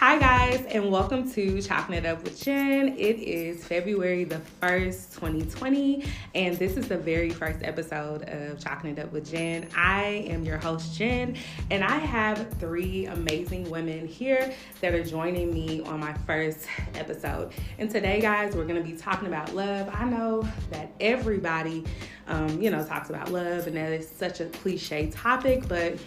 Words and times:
Hi, 0.00 0.18
guys, 0.18 0.64
and 0.70 0.90
welcome 0.90 1.30
to 1.32 1.60
Chopping 1.60 1.94
It 1.94 2.06
Up 2.06 2.24
with 2.24 2.42
Jen. 2.42 2.96
It 2.96 3.18
is 3.18 3.62
February 3.66 4.24
the 4.24 4.40
1st, 4.62 5.12
2020, 5.12 6.06
and 6.34 6.56
this 6.56 6.78
is 6.78 6.88
the 6.88 6.96
very 6.96 7.28
first 7.28 7.58
episode 7.62 8.26
of 8.26 8.58
Chopping 8.58 8.92
It 8.92 8.98
Up 8.98 9.12
with 9.12 9.30
Jen. 9.30 9.68
I 9.76 10.24
am 10.26 10.42
your 10.42 10.56
host, 10.56 10.96
Jen, 10.96 11.36
and 11.70 11.84
I 11.84 11.98
have 11.98 12.50
three 12.54 13.04
amazing 13.08 13.68
women 13.68 14.06
here 14.08 14.54
that 14.80 14.94
are 14.94 15.04
joining 15.04 15.52
me 15.52 15.82
on 15.82 16.00
my 16.00 16.14
first 16.26 16.66
episode. 16.94 17.52
And 17.78 17.90
today, 17.90 18.22
guys, 18.22 18.56
we're 18.56 18.64
going 18.64 18.82
to 18.82 18.90
be 18.90 18.96
talking 18.96 19.28
about 19.28 19.54
love. 19.54 19.90
I 19.92 20.06
know 20.06 20.48
that 20.70 20.92
everybody, 20.98 21.84
um, 22.26 22.62
you 22.62 22.70
know, 22.70 22.82
talks 22.86 23.10
about 23.10 23.30
love, 23.30 23.66
and 23.66 23.76
that 23.76 23.92
is 23.92 24.08
such 24.08 24.40
a 24.40 24.46
cliche 24.46 25.10
topic, 25.10 25.68
but 25.68 25.98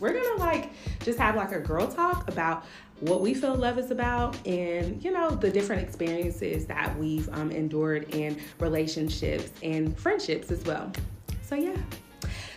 we're 0.00 0.12
gonna 0.12 0.38
like 0.38 0.70
just 1.00 1.18
have 1.18 1.36
like 1.36 1.52
a 1.52 1.60
girl 1.60 1.86
talk 1.86 2.28
about 2.28 2.64
what 3.00 3.20
we 3.20 3.32
feel 3.34 3.54
love 3.54 3.78
is 3.78 3.90
about 3.90 4.36
and 4.46 5.02
you 5.04 5.12
know 5.12 5.30
the 5.30 5.50
different 5.50 5.82
experiences 5.82 6.66
that 6.66 6.96
we've 6.98 7.28
um, 7.32 7.50
endured 7.50 8.12
in 8.14 8.38
relationships 8.58 9.50
and 9.62 9.96
friendships 9.98 10.50
as 10.50 10.64
well. 10.64 10.90
So 11.42 11.54
yeah. 11.54 11.76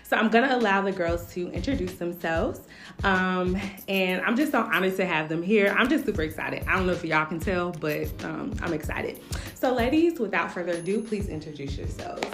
So 0.04 0.18
i'm 0.18 0.30
gonna 0.30 0.55
allow 0.55 0.82
the 0.82 0.91
girls 0.91 1.32
to 1.35 1.49
introduce 1.52 1.94
themselves 1.94 2.62
um, 3.05 3.58
and 3.88 4.22
i'm 4.23 4.35
just 4.35 4.52
so 4.52 4.62
honored 4.62 4.98
to 4.98 5.05
have 5.05 5.30
them 5.30 5.41
here. 5.41 5.73
I'm 5.77 5.88
just 5.88 6.05
super 6.05 6.23
excited. 6.23 6.66
I 6.68 6.76
don't 6.76 6.85
know 6.88 6.94
if 6.94 7.05
y'all 7.05 7.26
can 7.26 7.40
tell 7.40 7.71
but 7.71 8.10
um, 8.26 8.54
i'm 8.62 8.73
excited. 8.73 9.21
So 9.55 9.73
ladies 9.73 10.20
without 10.20 10.52
further 10.52 10.73
ado 10.73 11.02
please 11.02 11.30
introduce 11.30 11.77
yourselves. 11.77 12.27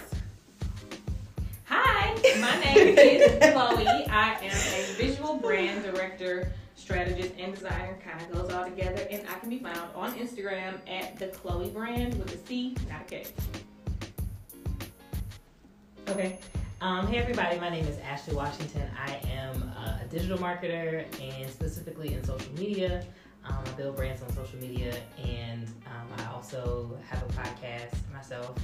Hi, 1.65 2.15
my 2.39 2.59
name 2.62 2.98
is 2.98 3.53
Chloe. 3.53 3.85
I 3.85 4.37
am 4.41 4.51
a 4.51 4.93
visual 4.95 5.35
brand 5.35 5.84
director, 5.84 6.51
strategist, 6.77 7.34
and 7.38 7.54
designer. 7.54 7.98
Kind 8.05 8.21
of 8.21 8.32
goes 8.32 8.54
all 8.54 8.63
together, 8.63 9.05
and 9.12 9.27
I 9.27 9.40
can 9.40 9.49
be 9.49 9.60
found 9.60 9.93
on 9.93 10.13
Instagram 10.13 10.76
at 10.88 11.18
the 11.18 11.27
Chloe 11.27 11.70
brand 11.70 12.18
with 12.18 12.34
a 12.34 12.48
C, 12.48 12.76
not 12.90 13.01
a 13.01 13.04
K. 13.04 13.26
Okay. 16.07 16.40
Um, 16.79 17.07
hey 17.07 17.18
everybody, 17.18 17.60
my 17.60 17.70
name 17.70 17.85
is 17.85 17.98
Ashley 17.99 18.35
Washington. 18.35 18.88
I 19.04 19.20
am 19.32 19.74
uh, 19.76 19.98
a 20.04 20.07
digital 20.10 20.38
marketer 20.38 21.05
and 21.20 21.49
specifically 21.49 22.13
in 22.13 22.24
social 22.24 22.54
media. 22.54 23.04
Um, 23.44 23.57
I 23.66 23.70
build 23.71 23.96
brands 23.96 24.21
on 24.21 24.32
social 24.32 24.60
media 24.60 24.94
and 25.21 25.68
um, 25.88 26.07
I 26.20 26.32
also 26.32 26.98
have 27.10 27.23
a 27.23 27.34
podcast 27.34 27.96
myself. 28.13 28.55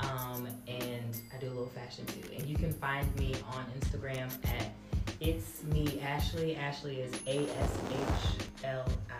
Um, 0.00 0.48
and 0.66 1.20
I 1.34 1.38
do 1.38 1.48
a 1.48 1.50
little 1.50 1.66
fashion 1.66 2.06
too. 2.06 2.22
And 2.34 2.46
you 2.46 2.56
can 2.56 2.72
find 2.72 3.14
me 3.16 3.34
on 3.52 3.66
Instagram 3.78 4.30
at 4.46 4.72
it's 5.20 5.62
me 5.64 6.00
Ashley. 6.00 6.56
Ashley 6.56 7.00
is 7.00 7.12
A 7.26 7.40
S 7.60 7.78
H 7.90 8.46
L 8.64 8.84
I. 9.10 9.14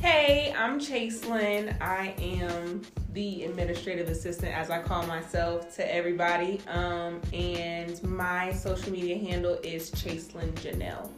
Hey, 0.00 0.54
I'm 0.56 0.80
Chaselyn. 0.80 1.80
I 1.80 2.14
am 2.18 2.82
the 3.12 3.44
administrative 3.44 4.08
assistant, 4.08 4.54
as 4.54 4.70
I 4.70 4.82
call 4.82 5.06
myself, 5.06 5.74
to 5.76 5.94
everybody. 5.94 6.60
Um, 6.68 7.20
and 7.32 8.02
my 8.02 8.52
social 8.52 8.92
media 8.92 9.16
handle 9.16 9.58
is 9.62 9.90
Chaselyn 9.90 10.52
Janelle. 10.54 11.10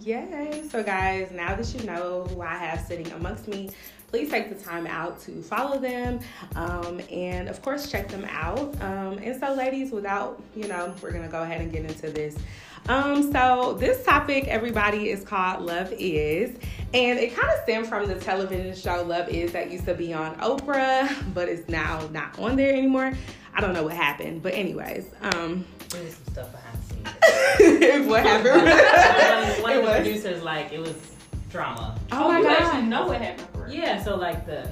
Yay! 0.00 0.64
So, 0.70 0.82
guys, 0.82 1.30
now 1.30 1.54
that 1.54 1.72
you 1.72 1.86
know 1.86 2.24
who 2.24 2.40
I 2.40 2.56
have 2.56 2.80
sitting 2.80 3.10
amongst 3.12 3.46
me, 3.46 3.70
please 4.08 4.28
take 4.28 4.48
the 4.48 4.64
time 4.64 4.88
out 4.88 5.20
to 5.20 5.40
follow 5.40 5.78
them 5.78 6.18
um, 6.56 7.00
and, 7.12 7.48
of 7.48 7.62
course, 7.62 7.90
check 7.90 8.08
them 8.08 8.24
out. 8.28 8.74
Um, 8.82 9.18
and 9.18 9.38
so, 9.38 9.54
ladies, 9.54 9.92
without, 9.92 10.42
you 10.56 10.66
know, 10.66 10.92
we're 11.00 11.12
to 11.12 11.28
go 11.28 11.42
ahead 11.42 11.60
and 11.60 11.70
get 11.70 11.84
into 11.84 12.10
this. 12.10 12.36
Um, 12.88 13.30
so, 13.32 13.74
this 13.78 14.04
topic, 14.04 14.48
everybody, 14.48 15.10
is 15.10 15.22
called 15.22 15.62
Love 15.62 15.92
Is. 15.92 16.50
And 16.92 17.18
it 17.18 17.36
kind 17.36 17.48
of 17.50 17.62
stemmed 17.62 17.86
from 17.86 18.08
the 18.08 18.16
television 18.16 18.74
show 18.74 19.04
Love 19.04 19.28
Is 19.28 19.52
that 19.52 19.70
used 19.70 19.84
to 19.84 19.94
be 19.94 20.12
on 20.12 20.34
Oprah, 20.38 21.32
but 21.32 21.48
it's 21.48 21.68
now 21.68 22.04
not 22.10 22.36
on 22.40 22.56
there 22.56 22.72
anymore. 22.72 23.12
I 23.54 23.60
don't 23.60 23.72
know 23.72 23.84
what 23.84 23.94
happened. 23.94 24.42
But, 24.42 24.54
anyways, 24.54 25.06
um, 25.22 25.64
some 25.88 26.10
stuff 26.32 26.50
behind. 26.50 26.73
what 28.08 28.24
happened? 28.24 29.62
one 29.62 29.62
one 29.62 29.72
It 29.72 29.76
of 29.78 29.84
the 29.84 29.90
was. 29.90 30.00
producers 30.00 30.42
like 30.42 30.72
it 30.72 30.80
was 30.80 30.94
drama. 31.50 31.98
Oh 32.12 32.28
my 32.28 32.38
you 32.38 32.44
God. 32.44 32.62
actually 32.62 32.82
know 32.82 33.06
what 33.06 33.20
happened. 33.20 33.72
Yeah, 33.72 34.02
so 34.02 34.16
like 34.16 34.46
the 34.46 34.68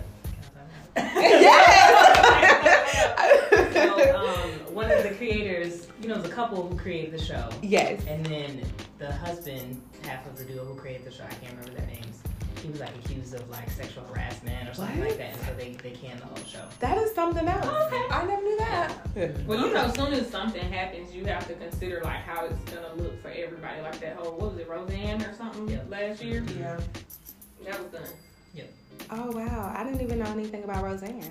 yes. 0.95 0.95
so, 3.72 4.17
um, 4.17 4.75
one 4.75 4.91
of 4.91 5.03
the 5.03 5.11
creators, 5.17 5.87
you 6.03 6.09
know, 6.09 6.21
the 6.21 6.28
couple 6.28 6.67
who 6.67 6.77
created 6.77 7.12
the 7.12 7.19
show, 7.22 7.49
yes. 7.62 8.05
and 8.06 8.25
then 8.27 8.62
the 8.99 9.11
husband, 9.11 9.81
half 10.05 10.27
of 10.27 10.37
the 10.37 10.45
duo 10.45 10.65
who 10.65 10.75
created 10.75 11.06
the 11.06 11.11
show, 11.11 11.25
I 11.25 11.33
can't 11.34 11.56
remember 11.56 11.81
their 11.81 11.87
names. 11.87 12.22
He 12.61 12.69
was 12.69 12.81
like 12.81 12.95
accused 13.05 13.35
of 13.35 13.49
like 13.51 13.69
sexual 13.71 14.05
harassment 14.05 14.69
or 14.69 14.75
something 14.75 14.99
What? 15.01 15.09
like 15.09 15.19
that, 15.19 15.33
and 15.35 15.41
so 15.47 15.55
they 15.55 15.71
they 15.83 15.91
canned 15.91 16.21
the 16.21 16.27
whole 16.27 16.37
show. 16.47 16.65
That 16.81 16.99
is 16.99 17.15
something 17.15 17.47
else. 17.47 17.67
Oh, 17.69 17.87
okay. 17.87 18.03
I 18.15 18.25
never 18.25 18.43
knew 18.43 18.57
that. 18.59 18.93
Well, 19.47 19.67
you 19.67 19.73
know, 19.75 19.81
as 19.81 19.95
soon 19.95 20.13
as 20.13 20.29
something 20.31 20.63
happens, 20.73 21.15
you 21.15 21.25
have 21.27 21.47
to 21.49 21.55
consider 21.55 22.01
like 22.05 22.21
how 22.23 22.45
it's 22.47 22.59
gonna 22.73 22.95
look 22.97 23.21
for 23.23 23.29
everybody. 23.31 23.81
Like 23.83 23.99
that 24.01 24.17
whole 24.17 24.33
what 24.33 24.53
was 24.53 24.59
it, 24.59 24.69
Roseanne 24.69 25.23
or 25.23 25.35
something 25.35 25.69
Yeah. 25.69 25.81
last 25.89 26.23
year? 26.23 26.45
Yeah. 26.59 26.79
That 27.65 27.79
was 27.83 27.91
done. 27.93 28.09
Oh 29.11 29.31
wow, 29.33 29.75
I 29.77 29.84
didn't 29.84 30.01
even 30.01 30.19
know 30.21 30.27
anything 30.31 30.65
about 30.65 30.83
Roseanne. 30.84 31.31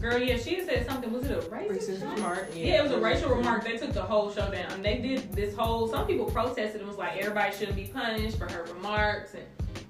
Girl, 0.00 0.18
yeah, 0.18 0.36
she 0.36 0.62
said 0.64 0.84
something. 0.86 1.10
Was 1.12 1.24
it 1.24 1.30
a 1.30 1.40
racist? 1.48 1.68
Racist 1.88 2.00
show? 2.00 2.10
remark. 2.10 2.48
Yeah, 2.54 2.80
it 2.80 2.82
was 2.82 2.92
a 2.92 2.98
racial 2.98 3.30
remark. 3.34 3.64
They 3.64 3.78
took 3.78 3.92
the 3.92 4.02
whole 4.02 4.30
show 4.30 4.50
down. 4.50 4.70
And 4.72 4.84
they 4.84 4.98
did 4.98 5.32
this 5.32 5.54
whole. 5.56 5.88
Some 5.88 6.06
people 6.06 6.26
protested 6.26 6.80
and 6.80 6.88
was 6.88 6.98
like, 6.98 7.16
everybody 7.16 7.54
shouldn't 7.56 7.76
be 7.76 7.84
punished 7.84 8.36
for 8.36 8.50
her 8.52 8.64
remarks, 8.64 9.34
and 9.34 9.44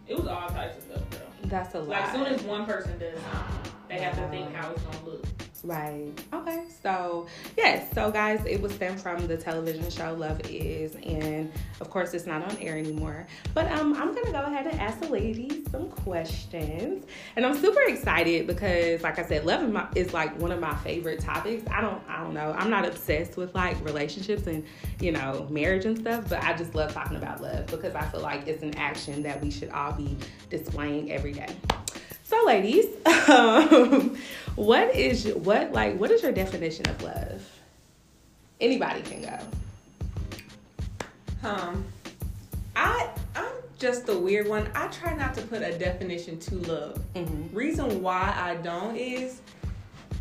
it 0.07 0.17
was 0.17 0.27
all 0.27 0.49
types 0.49 0.77
of 0.79 0.83
stuff, 0.85 1.11
girl. 1.11 1.29
That's 1.45 1.75
a 1.75 1.79
lot. 1.81 1.89
Like, 1.89 2.05
as 2.05 2.13
soon 2.13 2.27
as 2.27 2.43
one 2.43 2.67
person 2.67 2.99
does 2.99 3.19
something, 3.21 3.73
they 3.89 3.99
have 4.01 4.17
to 4.17 4.29
think 4.29 4.53
how 4.55 4.71
it's 4.71 4.83
gonna 4.83 5.05
look. 5.07 5.25
Right. 5.65 6.13
Okay. 6.35 6.65
So 6.83 7.27
yes. 7.57 7.91
So 7.95 8.11
guys, 8.11 8.45
it 8.45 8.61
was 8.61 8.75
stemmed 8.75 9.01
from 9.01 9.27
the 9.27 9.39
television 9.39 9.89
show 9.91 10.13
Love 10.13 10.43
Is, 10.51 10.95
and 10.97 11.51
of 11.81 11.89
course, 11.89 12.13
it's 12.13 12.27
not 12.27 12.43
on 12.43 12.59
air 12.59 12.77
anymore. 12.77 13.27
But 13.55 13.73
um, 13.73 13.95
I'm 13.95 14.15
gonna 14.15 14.31
go 14.31 14.43
ahead 14.43 14.67
and 14.67 14.79
ask 14.79 15.01
the 15.01 15.09
ladies 15.09 15.71
some 15.71 15.89
questions, 15.89 17.07
and 17.37 17.47
I'm 17.47 17.55
super 17.55 17.81
excited 17.87 18.47
because, 18.47 19.03
like 19.03 19.19
I 19.19 19.25
said, 19.25 19.47
love 19.47 19.65
is 19.97 20.13
like 20.13 20.39
one 20.39 20.53
of 20.53 20.61
my 20.61 20.75
favorite 20.77 21.21
topics. 21.21 21.65
I 21.71 21.81
don't, 21.81 22.03
I 22.11 22.23
don't 22.23 22.35
know. 22.35 22.55
I'm 22.59 22.69
not 22.69 22.87
obsessed 22.87 23.39
with 23.39 23.55
like 23.55 23.83
relationships 23.83 24.47
and 24.47 24.65
you 25.01 25.13
know 25.13 25.47
marriage 25.51 25.87
and 25.87 25.97
stuff, 25.97 26.29
but 26.29 26.45
I 26.45 26.55
just 26.59 26.75
love 26.75 26.93
talking 26.93 27.17
about 27.17 27.41
love 27.41 27.69
because 27.69 27.95
I 27.95 28.03
feel 28.09 28.21
like 28.21 28.47
it's 28.47 28.63
an 28.63 28.75
action 28.77 29.23
that 29.23 29.41
we 29.41 29.51
should 29.51 29.71
all 29.71 29.93
be 29.93 30.15
displaying 30.51 31.11
every 31.11 31.33
day. 31.33 31.57
So, 32.35 32.47
ladies, 32.47 32.87
um, 33.29 34.17
what 34.57 34.93
is 34.95 35.27
what 35.35 35.73
like 35.73 35.97
what 35.99 36.11
is 36.11 36.21
your 36.21 36.33
definition 36.33 36.85
of 36.89 37.01
love? 37.01 37.49
Anybody 38.61 39.03
can 39.03 39.23
go. 39.23 39.39
Um, 41.49 41.85
I 42.75 43.09
I'm 43.37 43.53
just 43.79 44.07
the 44.07 44.19
weird 44.19 44.49
one. 44.49 44.69
I 44.75 44.89
try 44.89 45.15
not 45.15 45.35
to 45.35 45.43
put 45.43 45.63
a 45.63 45.79
definition 45.79 46.41
to 46.41 46.57
love. 46.57 47.01
Mm-hmm. 47.15 47.55
Reason 47.55 48.03
why 48.03 48.35
I 48.37 48.57
don't 48.57 48.97
is 48.97 49.41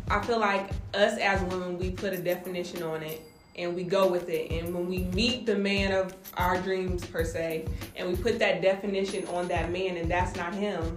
I 0.08 0.24
feel 0.24 0.38
like 0.38 0.70
us 0.94 1.18
as 1.18 1.42
women 1.42 1.78
we 1.78 1.90
put 1.90 2.12
a 2.12 2.18
definition 2.18 2.84
on 2.84 3.02
it 3.02 3.22
and 3.56 3.74
we 3.74 3.82
go 3.82 4.06
with 4.06 4.28
it. 4.28 4.52
And 4.52 4.72
when 4.72 4.88
we 4.88 4.98
meet 4.98 5.46
the 5.46 5.56
man 5.56 5.90
of 5.90 6.14
our 6.36 6.60
dreams 6.60 7.04
per 7.04 7.24
se, 7.24 7.66
and 7.96 8.08
we 8.08 8.14
put 8.14 8.38
that 8.38 8.62
definition 8.62 9.26
on 9.28 9.48
that 9.48 9.72
man 9.72 9.96
and 9.96 10.08
that's 10.08 10.36
not 10.36 10.54
him, 10.54 10.96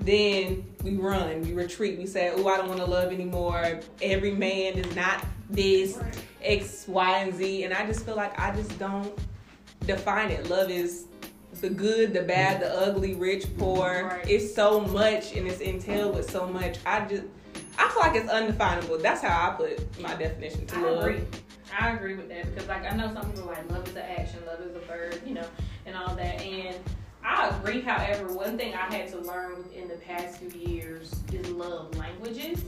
then 0.00 0.64
we 0.82 0.96
run, 0.96 1.42
we 1.42 1.52
retreat, 1.52 1.98
we 1.98 2.06
say, 2.06 2.32
Oh, 2.34 2.46
I 2.48 2.56
don't 2.56 2.68
want 2.68 2.80
to 2.80 2.86
love 2.86 3.12
anymore. 3.12 3.80
Every 4.00 4.32
man 4.32 4.74
is 4.74 4.94
not 4.94 5.24
this, 5.50 5.98
X, 6.42 6.86
Y, 6.86 7.18
and 7.18 7.34
Z. 7.34 7.64
And 7.64 7.74
I 7.74 7.86
just 7.86 8.04
feel 8.04 8.16
like 8.16 8.38
I 8.38 8.54
just 8.54 8.78
don't 8.78 9.12
define 9.86 10.30
it. 10.30 10.48
Love 10.48 10.70
is 10.70 11.06
the 11.60 11.70
good, 11.70 12.12
the 12.12 12.22
bad, 12.22 12.60
the 12.60 12.72
ugly, 12.72 13.14
rich, 13.14 13.46
poor. 13.58 14.08
Right. 14.08 14.28
It's 14.28 14.54
so 14.54 14.80
much 14.80 15.34
and 15.34 15.48
it's 15.48 15.60
entailed 15.60 16.14
with 16.14 16.30
so 16.30 16.46
much. 16.46 16.78
I 16.86 17.04
just 17.06 17.24
I 17.78 17.88
feel 17.90 18.00
like 18.00 18.16
it's 18.16 18.30
undefinable. 18.30 18.98
That's 18.98 19.22
how 19.22 19.50
I 19.50 19.54
put 19.54 20.00
my 20.00 20.14
definition 20.14 20.66
to 20.66 20.76
I 20.76 20.80
love. 20.82 21.04
agree. 21.04 21.24
I 21.78 21.90
agree 21.90 22.14
with 22.14 22.28
that 22.28 22.52
because, 22.52 22.68
like, 22.68 22.90
I 22.90 22.96
know 22.96 23.12
some 23.12 23.30
people 23.30 23.50
are 23.50 23.54
like 23.54 23.70
love 23.70 23.86
is 23.88 23.94
an 23.94 24.02
action, 24.02 24.40
love 24.46 24.60
is 24.60 24.74
a 24.74 24.80
verb, 24.80 25.20
you 25.26 25.34
know, 25.34 25.46
and 25.86 25.94
all 25.96 26.14
that. 26.16 26.40
And 26.40 26.76
I 27.28 27.48
agree. 27.48 27.82
However, 27.82 28.32
one 28.32 28.56
thing 28.56 28.72
I 28.74 28.92
had 28.92 29.08
to 29.10 29.18
learn 29.18 29.58
within 29.58 29.86
the 29.86 29.96
past 29.96 30.38
few 30.38 30.48
years 30.58 31.14
is 31.30 31.46
love 31.50 31.94
languages. 31.96 32.64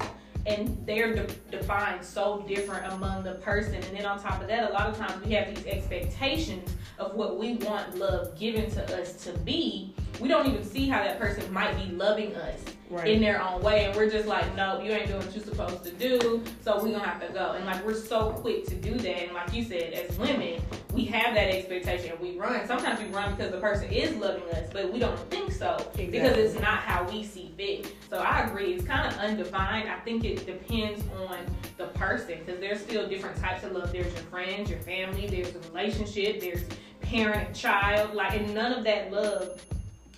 And 0.47 0.77
they're 0.87 1.15
de- 1.15 1.35
defined 1.51 2.05
so 2.05 2.45
different 2.47 2.93
among 2.93 3.25
the 3.25 3.35
person. 3.37 3.77
And 3.77 3.97
then 3.97 4.05
on 4.05 4.23
top 4.23 4.43
of 4.43 4.49
that, 4.49 4.71
a 4.71 4.73
lot 4.73 4.87
of 4.87 4.99
times 4.99 5.25
we 5.25 5.33
have 5.33 5.55
these 5.55 5.67
expectations 5.67 6.71
of 6.99 7.15
what 7.15 7.39
we 7.39 7.55
want 7.55 7.97
love 7.97 8.39
given 8.39 8.71
to 8.73 9.01
us 9.01 9.25
to 9.25 9.33
be. 9.39 9.95
We 10.21 10.29
don't 10.29 10.47
even 10.47 10.63
see 10.63 10.89
how 10.89 11.03
that 11.03 11.19
person 11.19 11.51
might 11.51 11.75
be 11.77 11.93
loving 11.93 12.35
us 12.37 12.63
in 12.99 13.21
their 13.21 13.43
own 13.43 13.63
way, 13.63 13.85
and 13.85 13.97
we're 13.97 14.11
just 14.11 14.27
like, 14.27 14.55
no, 14.57 14.81
you 14.81 14.91
ain't 14.93 15.07
doing 15.07 15.21
what 15.21 15.35
you're 15.35 15.45
supposed 15.45 15.85
to 15.85 15.93
do, 15.93 16.43
so 16.63 16.83
we 16.83 16.91
gonna 16.93 17.05
have 17.05 17.25
to 17.27 17.33
go. 17.33 17.53
And 17.53 17.65
like 17.65 17.85
we're 17.85 17.95
so 17.95 18.31
quick 18.31 18.67
to 18.67 18.75
do 18.75 18.95
that, 18.95 19.23
and 19.25 19.33
like 19.33 19.53
you 19.55 19.63
said, 19.65 19.93
as 19.93 20.19
women, 20.19 20.61
we 20.93 21.05
have 21.05 21.35
that 21.35 21.49
expectation 21.55 22.11
and 22.13 22.21
we 22.21 22.37
run. 22.37 22.67
Sometimes 22.67 22.99
we 23.01 23.07
run 23.07 23.35
because 23.35 23.53
the 23.53 23.61
person 23.61 23.89
is 23.91 24.17
loving 24.17 24.43
us, 24.51 24.69
but 24.73 24.93
we 24.93 24.99
don't 24.99 25.19
think 25.31 25.53
so 25.53 25.77
Exactly. 25.77 26.07
because 26.07 26.37
it's 26.37 26.55
not 26.61 26.79
how 26.81 27.05
we 27.09 27.23
see 27.23 27.53
fit. 27.57 27.95
So 28.09 28.19
I 28.19 28.41
agree. 28.41 28.75
It's 28.75 28.85
kind 28.85 29.07
of 29.07 29.19
undefined. 29.21 29.89
I 29.89 29.99
think 30.01 30.25
it 30.25 30.45
depends 30.47 31.03
on 31.29 31.39
the 31.77 31.87
person 31.89 32.41
because 32.45 32.61
there's 32.61 32.81
still 32.81 33.09
different 33.09 33.37
types 33.37 33.63
of 33.63 33.73
love. 33.73 33.93
There's 33.93 34.13
your 34.13 34.23
friends, 34.25 34.69
your 34.69 34.81
family, 34.81 35.29
there's 35.29 35.55
a 35.55 35.59
relationship, 35.69 36.41
there's 36.41 36.65
parent, 37.01 37.55
child. 37.55 38.15
Like, 38.15 38.35
and 38.39 38.53
none 38.55 38.73
of 38.73 38.85
that 38.85 39.13
love 39.13 39.63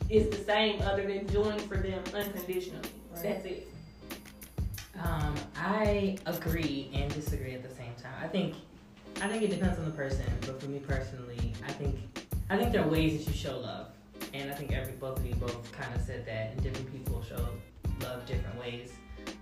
is 0.08 0.28
the 0.28 0.44
same 0.44 0.80
other 0.82 1.06
than 1.06 1.26
doing 1.26 1.58
for 1.60 1.76
them 1.76 2.02
unconditionally. 2.14 2.88
Right. 3.12 3.22
That's 3.22 3.44
it. 3.46 3.68
Um, 5.02 5.34
I 5.56 6.18
agree 6.26 6.90
and 6.94 7.12
disagree 7.12 7.54
at 7.54 7.62
the 7.62 7.74
same 7.74 7.92
time. 8.02 8.12
I 8.22 8.28
think 8.28 8.54
I 9.20 9.28
think 9.28 9.42
it 9.42 9.50
depends 9.50 9.78
on 9.78 9.84
the 9.84 9.90
person, 9.92 10.26
but 10.40 10.60
for 10.60 10.68
me 10.68 10.78
personally, 10.78 11.52
I 11.66 11.72
think 11.72 11.96
I 12.50 12.56
think 12.56 12.72
there 12.72 12.84
are 12.84 12.88
ways 12.88 13.24
that 13.24 13.30
you 13.30 13.36
show 13.36 13.58
love, 13.58 13.88
and 14.34 14.50
I 14.50 14.54
think 14.54 14.72
every 14.72 14.92
both 14.94 15.18
of 15.18 15.26
you 15.26 15.34
both 15.34 15.72
kind 15.72 15.94
of 15.94 16.02
said 16.02 16.26
that, 16.26 16.52
and 16.52 16.62
different 16.62 16.92
people 16.92 17.22
show 17.22 17.48
love 18.00 18.26
different 18.26 18.58
ways. 18.58 18.92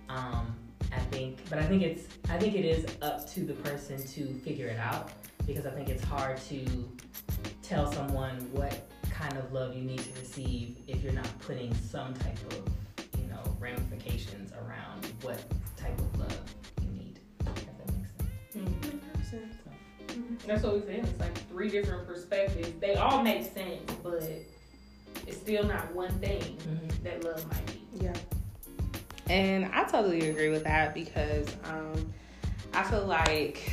Um, 0.09 0.55
I 0.93 0.99
think, 1.11 1.39
but 1.49 1.59
I 1.59 1.65
think 1.65 1.83
it's 1.83 2.07
I 2.29 2.37
think 2.37 2.55
it 2.55 2.65
is 2.65 2.85
up 3.01 3.29
to 3.31 3.41
the 3.41 3.53
person 3.53 3.97
to 3.97 4.33
figure 4.39 4.67
it 4.67 4.79
out 4.79 5.11
because 5.45 5.65
I 5.65 5.71
think 5.71 5.89
it's 5.89 6.03
hard 6.03 6.37
to 6.49 6.65
tell 7.63 7.91
someone 7.91 8.35
what 8.51 8.87
kind 9.21 9.37
of 9.37 9.53
love 9.53 9.75
you 9.75 9.83
need 9.83 9.99
to 9.99 10.19
receive 10.19 10.75
if 10.87 11.03
you're 11.03 11.13
not 11.13 11.27
putting 11.41 11.73
some 11.75 12.13
type 12.15 12.37
of 12.51 12.67
you 13.21 13.27
know 13.27 13.41
ramifications 13.59 14.51
around 14.53 15.05
what 15.21 15.39
type 15.77 15.97
of 15.99 16.19
love 16.19 16.39
you 16.81 16.87
need. 16.89 17.19
If 17.41 17.45
that 17.45 17.95
makes 17.95 19.29
sense. 19.29 19.55
That's 20.47 20.63
what 20.63 20.73
we 20.73 20.81
said. 20.81 21.05
It's 21.05 21.19
like 21.19 21.37
three 21.49 21.69
different 21.69 22.07
perspectives. 22.07 22.71
They 22.79 22.95
all 22.95 23.21
make 23.21 23.43
sense, 23.53 23.91
but 24.03 24.23
it's 25.27 25.37
still 25.37 25.63
not 25.65 25.93
one 25.93 26.11
thing 26.19 26.41
Mm-hmm. 26.41 27.03
that 27.03 27.23
love 27.23 27.45
might 27.47 27.65
be. 27.67 28.03
Yeah. 28.05 28.13
And 29.29 29.65
I 29.73 29.83
totally 29.83 30.29
agree 30.29 30.49
with 30.49 30.63
that 30.63 30.93
because 30.95 31.47
um, 31.65 32.11
I 32.73 32.83
feel 32.83 33.05
like 33.05 33.71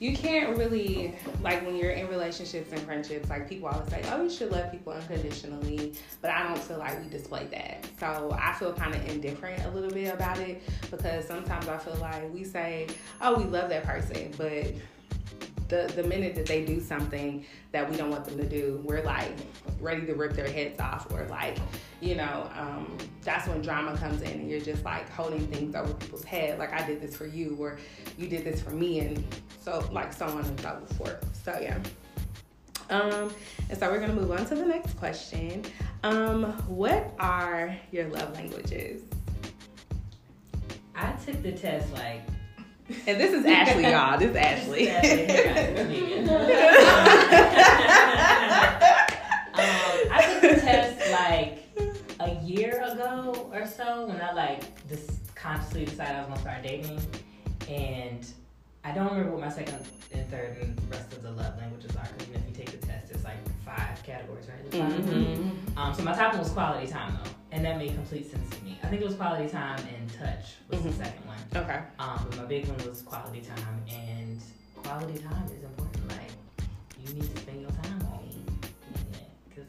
you 0.00 0.16
can't 0.16 0.56
really 0.56 1.14
like 1.42 1.64
when 1.64 1.76
you're 1.76 1.90
in 1.90 2.08
relationships 2.08 2.72
and 2.72 2.80
friendships 2.80 3.28
like 3.28 3.48
people 3.48 3.68
always 3.68 3.88
say 3.90 4.02
oh 4.10 4.22
you 4.22 4.30
should 4.30 4.50
love 4.50 4.72
people 4.72 4.92
unconditionally 4.94 5.92
but 6.22 6.30
i 6.30 6.42
don't 6.42 6.58
feel 6.58 6.78
like 6.78 7.00
we 7.02 7.08
display 7.08 7.46
that. 7.50 7.86
So 8.00 8.36
i 8.40 8.52
feel 8.54 8.72
kind 8.72 8.94
of 8.94 9.06
indifferent 9.08 9.62
a 9.66 9.70
little 9.70 9.90
bit 9.90 10.12
about 10.12 10.38
it 10.38 10.62
because 10.90 11.26
sometimes 11.26 11.68
i 11.68 11.76
feel 11.76 11.96
like 11.96 12.32
we 12.32 12.44
say 12.44 12.88
oh 13.20 13.38
we 13.38 13.44
love 13.44 13.68
that 13.68 13.84
person 13.84 14.32
but 14.36 14.72
the, 15.70 15.90
the 15.94 16.02
minute 16.02 16.34
that 16.34 16.46
they 16.46 16.64
do 16.64 16.80
something 16.80 17.46
that 17.72 17.88
we 17.88 17.96
don't 17.96 18.10
want 18.10 18.24
them 18.24 18.36
to 18.36 18.46
do, 18.46 18.82
we're 18.84 19.02
like 19.02 19.32
ready 19.80 20.04
to 20.04 20.14
rip 20.14 20.34
their 20.34 20.48
heads 20.48 20.78
off, 20.80 21.10
or 21.12 21.26
like, 21.28 21.56
you 22.00 22.16
know, 22.16 22.50
um, 22.54 22.98
that's 23.22 23.48
when 23.48 23.62
drama 23.62 23.96
comes 23.96 24.20
in 24.22 24.32
and 24.32 24.50
you're 24.50 24.60
just 24.60 24.84
like 24.84 25.08
holding 25.10 25.46
things 25.46 25.74
over 25.74 25.94
people's 25.94 26.24
head. 26.24 26.58
Like, 26.58 26.72
I 26.72 26.86
did 26.86 27.00
this 27.00 27.16
for 27.16 27.26
you, 27.26 27.56
or 27.58 27.78
you 28.18 28.28
did 28.28 28.44
this 28.44 28.60
for 28.60 28.70
me, 28.70 29.00
and 29.00 29.24
so, 29.60 29.88
like, 29.92 30.12
so 30.12 30.26
on 30.26 30.44
and 30.44 30.60
so 30.60 30.80
forth. 30.98 31.24
So, 31.44 31.58
yeah. 31.60 31.78
Um, 32.90 33.32
and 33.68 33.78
so 33.78 33.88
we're 33.88 34.00
gonna 34.00 34.12
move 34.12 34.32
on 34.32 34.44
to 34.46 34.54
the 34.56 34.66
next 34.66 34.94
question. 34.94 35.64
Um, 36.02 36.44
what 36.66 37.14
are 37.20 37.76
your 37.92 38.08
love 38.08 38.34
languages? 38.34 39.02
I 40.96 41.12
took 41.12 41.40
the 41.42 41.52
test 41.52 41.92
like 41.92 42.22
And 43.06 43.20
this 43.20 43.32
is 43.32 43.44
Ashley, 43.46 43.84
y'all. 43.84 44.18
This 44.18 44.30
is 44.30 44.36
Ashley. 44.36 44.90
um, 49.54 49.62
I 50.12 50.38
took 50.40 50.42
the 50.42 50.60
test 50.60 51.10
like 51.12 51.64
a 52.20 52.34
year 52.44 52.80
ago 52.82 53.48
or 53.52 53.66
so 53.66 54.06
when 54.06 54.20
I 54.20 54.32
like 54.32 54.62
just 54.88 55.10
consciously 55.34 55.84
decided 55.84 56.16
I 56.16 56.18
was 56.20 56.28
gonna 56.28 56.40
start 56.40 56.62
dating, 56.62 57.00
and 57.68 58.26
I 58.84 58.92
don't 58.92 59.08
remember 59.10 59.32
what 59.32 59.40
my 59.40 59.50
second 59.50 59.78
and 60.12 60.28
third 60.28 60.56
and 60.60 60.80
rest 60.90 61.12
of 61.12 61.22
the 61.22 61.30
love 61.30 61.56
languages 61.58 61.94
are. 61.96 62.06
Because 62.12 62.28
you 62.28 62.34
know, 62.34 62.40
if 62.48 62.58
you 62.58 62.64
take 62.64 62.80
the 62.80 62.86
test, 62.86 63.10
it's 63.12 63.24
like 63.24 63.36
five 63.64 64.02
categories, 64.02 64.46
right? 64.48 64.70
There's 64.70 64.92
five. 64.92 65.04
Mhm. 65.04 65.76
Um, 65.76 65.94
so 65.94 66.02
my 66.02 66.12
top 66.12 66.32
one 66.32 66.42
was 66.42 66.50
quality 66.50 66.86
time 66.88 67.16
though, 67.22 67.29
and 67.52 67.64
that 67.64 67.78
made 67.78 67.94
complete 67.94 68.30
sense 68.30 68.48
to 68.56 68.64
me. 68.64 68.78
I 68.82 68.86
think 68.88 69.02
it 69.02 69.06
was 69.06 69.16
quality 69.16 69.48
time 69.48 69.80
and 69.96 70.12
touch 70.12 70.54
was 70.68 70.80
Mhm. 70.80 70.84
the 70.84 70.92
second 70.92 71.26
one. 71.26 71.38
Okay. 71.64 71.80
Um, 71.98 72.26
but 72.28 72.36
my 72.38 72.44
big 72.44 72.68
one 72.68 72.88
was 72.88 73.02
quality 73.02 73.40
time, 73.40 73.82
and 73.88 74.40
quality 74.76 75.18
time 75.18 75.46
is 75.46 75.64
important. 75.64 76.08
Like 76.08 76.30
you 77.06 77.14
need 77.14 77.34
to 77.34 77.40
spend 77.40 77.60
your 77.62 77.70
time 77.70 78.06
on 78.12 78.24
me, 78.26 78.44
yeah, 79.12 79.54
cause 79.54 79.66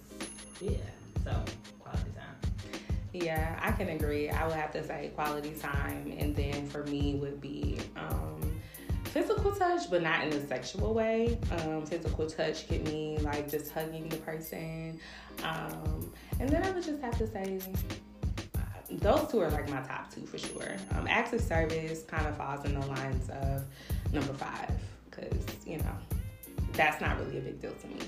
yeah. 0.61 0.77
So 1.23 1.43
quality 1.79 2.11
time. 2.15 2.35
Yeah, 3.13 3.59
I 3.61 3.71
can 3.73 3.89
agree. 3.89 4.29
I 4.29 4.45
would 4.47 4.55
have 4.55 4.71
to 4.73 4.83
say 4.83 5.11
quality 5.15 5.51
time, 5.51 6.13
and 6.17 6.35
then 6.35 6.67
for 6.69 6.83
me 6.85 7.15
would 7.15 7.41
be 7.41 7.77
um, 7.97 8.39
physical 9.11 9.51
touch, 9.51 9.89
but 9.89 10.01
not 10.01 10.23
in 10.23 10.31
a 10.33 10.47
sexual 10.47 10.93
way. 10.93 11.37
Um, 11.51 11.85
physical 11.85 12.27
touch 12.27 12.67
could 12.67 12.87
mean 12.87 13.21
like 13.23 13.49
just 13.49 13.71
hugging 13.71 14.07
the 14.07 14.17
person, 14.17 14.99
um, 15.43 16.11
and 16.39 16.49
then 16.49 16.63
I 16.63 16.71
would 16.71 16.83
just 16.83 17.01
have 17.01 17.17
to 17.17 17.27
say 17.27 17.59
uh, 18.55 18.59
those 18.89 19.29
two 19.29 19.41
are 19.41 19.49
like 19.51 19.69
my 19.69 19.81
top 19.81 20.13
two 20.13 20.25
for 20.25 20.37
sure. 20.37 20.75
Um, 20.95 21.07
acts 21.07 21.33
of 21.33 21.41
service 21.41 22.03
kind 22.03 22.25
of 22.25 22.37
falls 22.37 22.63
in 22.65 22.79
the 22.79 22.85
lines 22.87 23.29
of 23.29 23.65
number 24.13 24.33
five 24.33 24.71
because 25.09 25.45
you 25.65 25.77
know 25.77 25.95
that's 26.73 27.01
not 27.01 27.19
really 27.19 27.37
a 27.39 27.41
big 27.41 27.61
deal 27.61 27.73
to 27.73 27.87
me, 27.87 27.99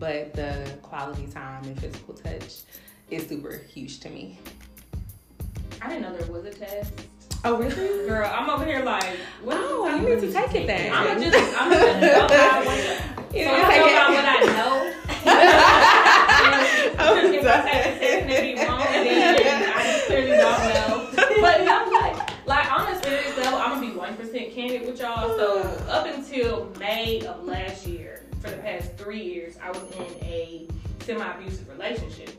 but 0.00 0.34
the 0.34 0.78
quality 0.82 1.28
time 1.28 1.62
and 1.64 1.80
physical 1.80 2.14
touch 2.14 2.62
is 3.08 3.26
super 3.28 3.56
huge 3.56 4.00
to 4.00 4.10
me. 4.10 4.38
I 5.80 5.88
didn't 5.88 6.02
know 6.02 6.16
there 6.16 6.30
was 6.30 6.44
a 6.44 6.50
test. 6.50 6.92
Oh 7.42 7.56
really? 7.56 8.06
Girl, 8.06 8.30
I'm 8.30 8.50
over 8.50 8.64
here 8.66 8.82
like, 8.84 9.16
what 9.42 9.56
Oh, 9.58 9.90
this 9.90 10.00
you 10.02 10.14
need 10.16 10.20
to 10.20 10.32
take 10.32 10.54
it 10.62 10.66
then. 10.66 10.92
I'm 10.92 11.06
gonna 11.06 11.30
just, 11.30 11.60
I'm 11.60 11.70
gonna 11.70 12.00
go 12.00 12.28
by 12.28 12.64
what, 12.66 13.34
You 13.34 13.44
so 13.44 13.50
I'm 13.50 13.70
take 13.70 13.80
gonna 13.80 13.92
go 13.92 13.96
by 13.96 14.08
what 14.12 14.26
I 14.26 14.40
know. 14.58 14.74
I'm 16.98 17.16
if 17.34 17.46
I 17.46 17.48
take 17.62 17.82
the 17.94 17.98
test 17.98 18.28
and 18.28 18.28
be 18.28 18.62
wrong, 18.62 18.80
then 18.80 19.72
I 19.74 19.82
just 19.82 20.06
clearly 20.06 20.36
don't 20.36 20.62
know. 20.74 21.10
But 21.40 21.56
no, 21.64 21.74
like, 21.98 22.46
like 22.46 22.72
on 22.72 22.92
a 22.92 23.02
serious 23.02 23.36
level, 23.38 23.58
I'm 23.58 23.70
gonna 23.70 23.86
be 23.90 23.96
one 23.96 24.16
percent 24.16 24.52
candid 24.52 24.86
with 24.86 25.00
y'all. 25.00 25.36
So 25.38 25.62
up 25.88 26.06
until 26.06 26.70
May 26.78 27.24
of 27.26 27.44
last 27.44 27.86
year, 27.86 28.26
for 28.40 28.50
the 28.50 28.58
past 28.58 28.96
three 28.98 29.22
years, 29.22 29.56
I 29.62 29.70
was 29.70 29.82
in 29.92 30.24
a 30.24 30.66
semi-abusive 31.00 31.68
relationship. 31.70 32.34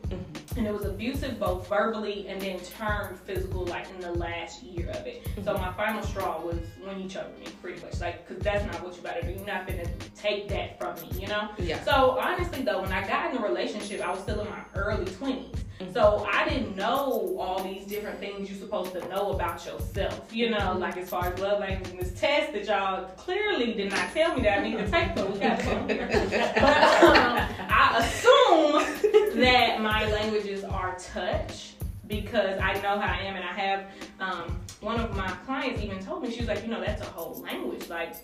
And 0.58 0.68
it 0.68 0.74
was 0.74 0.86
abusive 0.86 1.40
both 1.40 1.68
verbally 1.68 2.28
and 2.28 2.42
then 2.42 2.60
turned 2.60 3.18
physical 3.20 3.66
like 3.66 3.90
in 3.90 4.02
the 4.02 4.12
last 4.14 4.64
year 4.64 4.90
of 4.90 5.08
it. 5.08 5.26
So 5.44 5.54
mm-hmm. 5.54 5.62
my 5.62 5.74
final 5.74 6.04
straw 6.04 6.42
was 6.42 6.60
when 6.84 7.02
you 7.02 7.08
choked 7.08 7.40
me, 7.40 7.46
pretty 7.62 7.82
much. 7.82 8.00
Like, 8.02 8.28
cause 8.28 8.38
that's 8.40 8.66
not 8.66 8.84
what 8.84 8.96
you 8.96 9.02
gotta 9.02 9.22
do. 9.22 9.32
You're 9.32 9.46
not 9.46 9.66
gonna 9.66 9.90
take 10.16 10.50
that 10.50 10.78
from 10.78 10.96
me, 11.02 11.22
you 11.22 11.28
know? 11.28 11.50
Yeah. 11.58 11.82
So 11.84 12.20
honestly 12.20 12.64
though, 12.64 12.82
when 12.82 12.92
I 12.92 13.08
got 13.08 13.32
in 13.34 13.42
a 13.42 13.46
relationship, 13.46 14.02
I 14.02 14.12
was 14.12 14.22
still 14.22 14.42
in 14.42 14.50
my 14.50 14.64
early 14.76 15.06
20s. 15.06 15.56
Mm-hmm. 15.82 15.94
So 15.94 16.28
I 16.32 16.48
didn't 16.48 16.76
know 16.76 17.36
all 17.40 17.64
these 17.64 17.86
different 17.86 18.20
things 18.20 18.50
you're 18.50 18.60
supposed 18.60 18.94
to 18.94 19.08
know 19.08 19.32
about 19.32 19.66
yourself. 19.66 20.34
You 20.34 20.50
know, 20.52 20.58
mm-hmm. 20.58 20.80
like 20.80 20.98
as 20.98 21.10
far 21.10 21.28
as 21.28 21.40
love 21.40 21.60
language 21.60 21.90
and 21.90 22.00
this 22.00 22.20
test 22.20 22.54
that 22.54 22.66
y'all 22.66 23.06
clearly 23.18 23.74
did 23.74 23.92
not 23.92 24.12
tell 24.14 24.36
me 24.36 24.42
that 24.44 24.60
I 24.60 24.70
need 24.70 24.78
to 24.78 24.90
take, 24.90 25.16
but 25.16 25.32
we 25.32 25.40
got 25.40 25.60
it. 25.60 26.32
But 26.62 27.04
um, 27.04 27.38
I 27.70 27.98
assume 28.00 29.40
that 29.42 29.82
my 29.82 30.06
languages 30.42 30.64
are 30.64 30.96
touch 30.98 31.74
because 32.08 32.60
I 32.60 32.74
know 32.82 33.00
how 33.00 33.14
I 33.14 33.20
am 33.24 33.36
and 33.36 33.46
I 33.46 33.54
have 33.54 33.86
um, 34.20 34.60
one 34.82 35.00
of 35.00 35.16
my 35.16 35.30
clients 35.46 35.82
even 35.82 36.04
told 36.04 36.24
me 36.24 36.32
she 36.32 36.40
was 36.40 36.48
like 36.48 36.64
you 36.64 36.68
know 36.68 36.82
that's 36.84 37.02
a 37.02 37.06
whole 37.06 37.40
language 37.42 37.88
like 37.90 38.16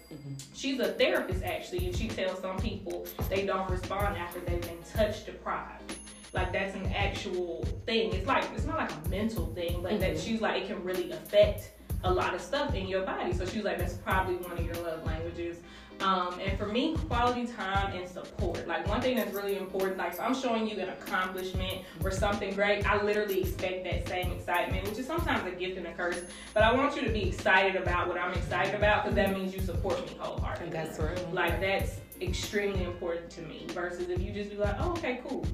she's 0.54 0.80
a 0.80 0.90
therapist 0.94 1.44
actually 1.44 1.86
and 1.86 1.96
she 1.96 2.08
tells 2.08 2.40
some 2.42 2.58
people 2.58 3.06
they 3.30 3.46
don't 3.46 3.70
respond 3.70 4.18
after 4.18 4.40
they've 4.42 4.62
been 4.62 4.82
touch 4.94 5.26
deprived. 5.26 5.94
Like 6.34 6.52
that's 6.52 6.76
an 6.76 6.88
actual 6.94 7.64
thing. 7.86 8.14
It's 8.14 8.28
like 8.28 8.44
it's 8.56 8.66
not 8.66 8.78
like 8.78 8.92
a 8.92 9.10
mental 9.10 9.46
thing 9.48 9.82
but 9.82 10.00
that 10.00 10.16
Mhm. 10.16 10.24
she's 10.26 10.42
like 10.42 10.64
it 10.64 10.68
can 10.68 10.84
really 10.84 11.12
affect 11.12 11.72
a 12.04 12.12
lot 12.12 12.34
of 12.36 12.42
stuff 12.42 12.74
in 12.76 12.88
your 12.88 13.04
body. 13.04 13.32
So 13.34 13.46
she 13.46 13.58
was 13.58 13.66
like 13.66 13.78
that's 13.78 13.94
probably 13.94 14.36
one 14.38 14.58
of 14.58 14.66
your 14.66 14.76
love 14.84 15.06
languages 15.06 15.58
um, 16.02 16.40
and 16.40 16.58
for 16.58 16.68
me, 16.68 16.96
quality 17.10 17.48
time 17.48 17.96
and 17.96 18.08
support. 18.08 18.68
Like 18.68 18.88
one 18.88 19.02
thing 19.02 19.16
that's 19.18 19.34
really 19.34 19.58
important, 19.58 19.98
like 19.98 20.14
if 20.14 20.20
I'm 20.20 20.36
showing 20.36 20.68
you 20.68 20.80
an 20.80 20.90
accomplishment 20.90 21.82
or 22.04 22.12
something 22.12 22.54
great, 22.54 22.86
I 22.90 23.02
literally 23.04 23.42
expect 23.42 23.84
that 23.86 24.08
same 24.08 24.32
excitement, 24.32 24.88
which 24.88 25.00
is 25.00 25.08
sometimes 25.08 25.46
a 25.48 25.56
gift 25.56 25.78
and 25.78 25.88
a 25.88 25.94
curse. 25.94 26.22
But 26.54 26.64
I 26.64 26.74
want 26.74 26.96
you 26.96 27.02
to 27.04 27.10
be 27.12 27.28
excited 27.30 27.76
about 27.82 28.08
what 28.08 28.18
I'm 28.20 28.34
excited 28.34 28.76
about 28.76 29.04
because 29.04 29.16
that 29.16 29.34
means 29.34 29.54
you 29.54 29.62
support 29.62 30.00
me 30.06 30.16
wholeheartedly. 30.20 30.70
That's 30.72 31.00
real. 31.00 31.30
Like 31.32 31.60
that's 31.60 31.98
extremely 32.22 32.84
important 32.84 33.30
to 33.32 33.42
me. 33.42 33.66
Versus 33.70 34.10
if 34.10 34.22
you 34.22 34.32
just 34.32 34.50
be 34.52 34.58
like, 34.58 34.76
oh, 34.80 34.92
okay, 34.92 35.20
cool. 35.28 35.46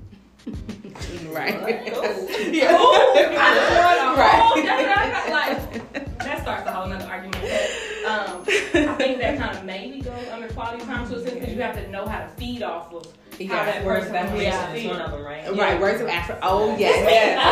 right. 1.32 1.58
Cool. 1.94 2.04
Yeah. 2.52 2.76
Cool. 2.78 2.92
I 2.92 3.56
just 3.56 3.72
want 3.80 4.18
a 4.18 4.20
Right. 4.20 4.42
whole- 4.42 4.62
that's 4.64 4.84
what 4.84 4.98
I 4.98 5.10
got, 5.12 5.30
like 5.30 6.18
that 6.20 6.42
starts 6.42 6.68
a 6.68 6.72
whole 6.74 6.88
nother 6.88 7.06
argument. 7.06 7.44
But, 8.14 8.30
um, 8.30 8.42
I 8.90 8.94
think 8.96 9.20
that 9.20 9.38
kind 9.38 9.58
of 9.58 9.66
maybe 9.66 10.00
goes 10.02 10.28
under 10.32 10.48
quality 10.50 10.84
time 10.86 11.08
to 11.10 11.16
a 11.16 11.22
sense 11.22 11.34
because 11.34 11.54
you 11.54 11.62
have 11.62 11.76
to 11.76 11.90
know 11.90 12.06
how 12.06 12.20
to 12.20 12.28
feed 12.30 12.64
off 12.64 12.94
of 12.94 13.06
how 13.48 13.66
that 13.66 13.84
Words 13.84 14.06
person 14.06 14.16
of 14.16 14.22
affirmation 14.22 14.52
yeah. 14.52 14.74
is 14.74 14.88
one 14.88 15.02
of 15.02 15.12
them, 15.12 15.24
right? 15.24 15.58
Right, 15.58 15.82
words 15.82 16.00
of 16.02 16.08
affirmation. 16.08 16.44
Oh 16.44 16.78
yes, 16.78 17.40
I, 17.40 17.44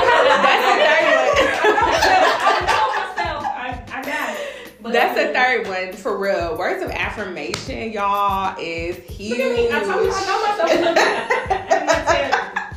know 2.68 2.88
myself. 2.96 3.44
I 3.92 4.02
got 4.04 4.36
it. 4.36 4.40
But 4.82 4.94
that's 4.94 5.16
the 5.16 5.34
third 5.34 5.68
one. 5.68 5.74
That's 5.74 5.98
the 5.98 5.98
third 5.98 5.98
one 5.98 5.98
for 5.98 6.18
real. 6.18 6.56
Words 6.58 6.84
of 6.84 6.92
affirmation, 6.92 7.92
y'all, 7.92 8.56
is 8.60 8.98
huge. 8.98 9.32
Look 9.32 9.40
at 9.40 9.56
me. 9.56 9.72
I 9.72 9.80
told 9.80 10.06
you 10.06 10.12
I 10.14 10.26
know 10.26 10.42
myself. 10.46 12.58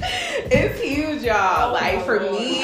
it's 0.50 0.80
huge, 0.80 1.22
y'all. 1.22 1.70
Oh, 1.70 1.72
like 1.72 2.04
for 2.04 2.20
Lord. 2.20 2.40
me, 2.40 2.60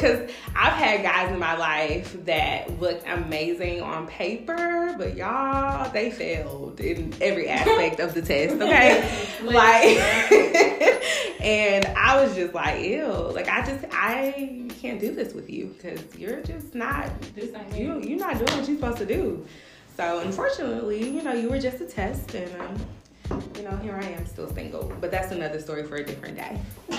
because 0.00 0.30
I've 0.56 0.72
had 0.72 1.02
guys 1.02 1.30
in 1.30 1.38
my 1.38 1.56
life 1.56 2.16
that 2.24 2.80
looked 2.80 3.06
amazing 3.06 3.82
on 3.82 4.06
paper, 4.06 4.94
but 4.96 5.14
y'all, 5.16 5.90
they 5.92 6.10
failed 6.10 6.80
in 6.80 7.12
every 7.20 7.48
aspect 7.48 8.00
of 8.00 8.14
the 8.14 8.22
test. 8.22 8.56
Okay, 8.60 9.02
like, 9.42 9.98
and 11.40 11.86
I 11.86 12.22
was 12.22 12.34
just 12.34 12.54
like, 12.54 12.82
ew. 12.82 13.06
Like 13.06 13.48
I 13.48 13.64
just, 13.64 13.84
I 13.92 14.66
can't 14.80 15.00
do 15.00 15.14
this 15.14 15.34
with 15.34 15.50
you 15.50 15.74
because 15.76 16.00
you're 16.16 16.40
just 16.42 16.74
not 16.74 17.10
This 17.34 17.54
you. 17.76 18.00
you're 18.00 18.18
not 18.18 18.38
doing 18.38 18.58
what 18.58 18.68
you're 18.68 18.76
supposed 18.76 18.98
to 18.98 19.06
do. 19.06 19.44
So 19.96 20.20
unfortunately, 20.20 21.10
you 21.10 21.22
know, 21.22 21.32
you 21.32 21.48
were 21.50 21.58
just 21.58 21.80
a 21.80 21.86
test, 21.86 22.34
and 22.34 22.60
um, 22.60 22.76
you 23.56 23.62
know, 23.62 23.76
here 23.76 23.98
I 24.00 24.06
am 24.06 24.26
still 24.26 24.52
single. 24.52 24.92
But 25.00 25.10
that's 25.10 25.32
another 25.32 25.60
story 25.60 25.84
for 25.84 25.96
a 25.96 26.04
different 26.04 26.36
day. 26.36 26.60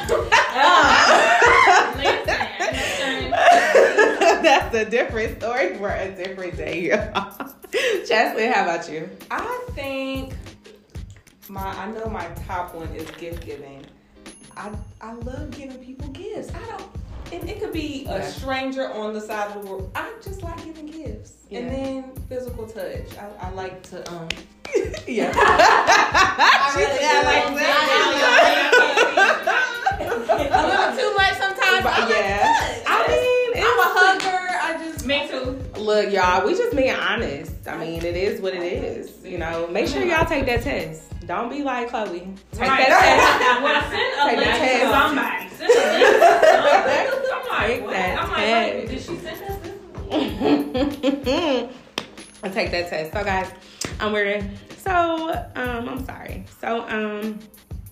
That's 4.42 4.76
a 4.76 4.86
different 4.90 5.38
story 5.38 5.76
for 5.76 5.90
a 5.90 6.12
different 6.16 6.58
day, 6.58 6.90
y'all. 6.90 7.28
How 8.54 8.64
about 8.64 8.90
you? 8.90 9.10
I 9.30 9.66
think 9.72 10.34
my 11.48 11.68
I 11.78 11.92
know 11.92 12.08
my 12.08 12.28
top 12.48 12.74
one 12.74 12.88
is 12.96 13.10
gift 13.12 13.46
giving. 13.46 13.86
I 14.56 14.72
I 15.02 15.14
love 15.14 15.52
giving 15.52 15.78
people 15.78 16.08
gifts. 16.10 16.52
I 16.54 16.60
don't 16.70 16.90
and 17.32 17.50
it 17.50 17.62
could 17.62 17.72
be 17.74 18.06
a 18.10 18.30
stranger 18.30 18.92
on 18.92 19.14
the 19.14 19.22
side 19.22 19.56
of 19.56 19.62
the 19.62 19.68
world. 19.70 19.92
I 19.96 20.12
just 20.22 20.44
like 20.44 20.64
giving 20.64 20.88
gifts. 20.88 21.34
And 21.52 21.70
then 21.70 22.16
physical 22.28 22.68
touch. 22.68 23.18
I, 23.18 23.48
I 23.48 23.50
like 23.52 23.82
to 23.84 24.10
um 24.12 24.28
Yeah. 25.08 25.32
She 25.32 26.80
said 26.80 27.00
I 27.04 27.06
like 27.26 27.46
a 30.02 30.04
little 30.68 30.92
too 30.98 31.12
much 31.16 31.34
sometimes. 31.38 31.84
But 31.84 31.94
I 31.94 31.96
like 32.06 32.10
yeah. 32.10 32.40
touch. 32.40 32.84
I 32.88 32.90
mean, 33.08 33.52
I'm 33.66 33.80
a 33.80 33.82
hugger. 33.94 34.42
I 34.62 34.64
just 34.84 35.06
Me 35.06 35.28
too. 35.28 35.58
Look, 35.80 36.12
y'all, 36.14 36.46
we 36.46 36.54
just 36.56 36.76
being 36.76 36.96
honest. 36.96 37.68
I 37.68 37.78
mean, 37.78 38.04
it 38.06 38.16
is 38.16 38.40
what 38.42 38.54
it 38.54 38.64
is. 38.64 39.12
You 39.26 39.38
know, 39.38 39.68
make 39.68 39.88
sure 39.88 40.04
y'all 40.06 40.26
take 40.26 40.46
that 40.46 40.62
test. 40.64 41.04
Don't 41.28 41.50
be 41.50 41.64
like 41.64 41.90
Chloe. 41.90 42.34
Take 42.54 42.62
Right. 42.62 42.88
that 42.88 43.60
Well, 43.64 43.82
send 43.92 44.14
a 44.18 44.24
Take 44.30 44.38
link 44.40 44.50
that 44.50 44.60
test. 44.60 44.92
somebody. 44.92 45.50
Send 45.58 45.72
a 45.72 45.74
link 45.98 46.08
to 46.08 46.14
somebody. 46.48 47.08
I'm 47.32 47.44
like, 47.50 47.68
Take 47.68 47.82
what? 47.84 47.92
that 47.92 48.12
I'm 48.22 48.30
like, 48.32 48.74
wait, 48.74 48.88
did 48.90 49.02
she 49.02 49.16
send 49.18 49.38
us 49.44 49.58
this? 49.64 49.76
I 52.44 52.46
take 52.50 52.72
that 52.72 52.90
test. 52.90 53.14
So, 53.14 53.24
guys, 53.24 53.52
I'm 54.00 54.12
weird. 54.14 54.50
So, 54.84 55.30
um, 55.56 55.90
I'm 55.90 56.06
sorry. 56.06 56.46
So, 56.60 56.88
um, 56.90 57.40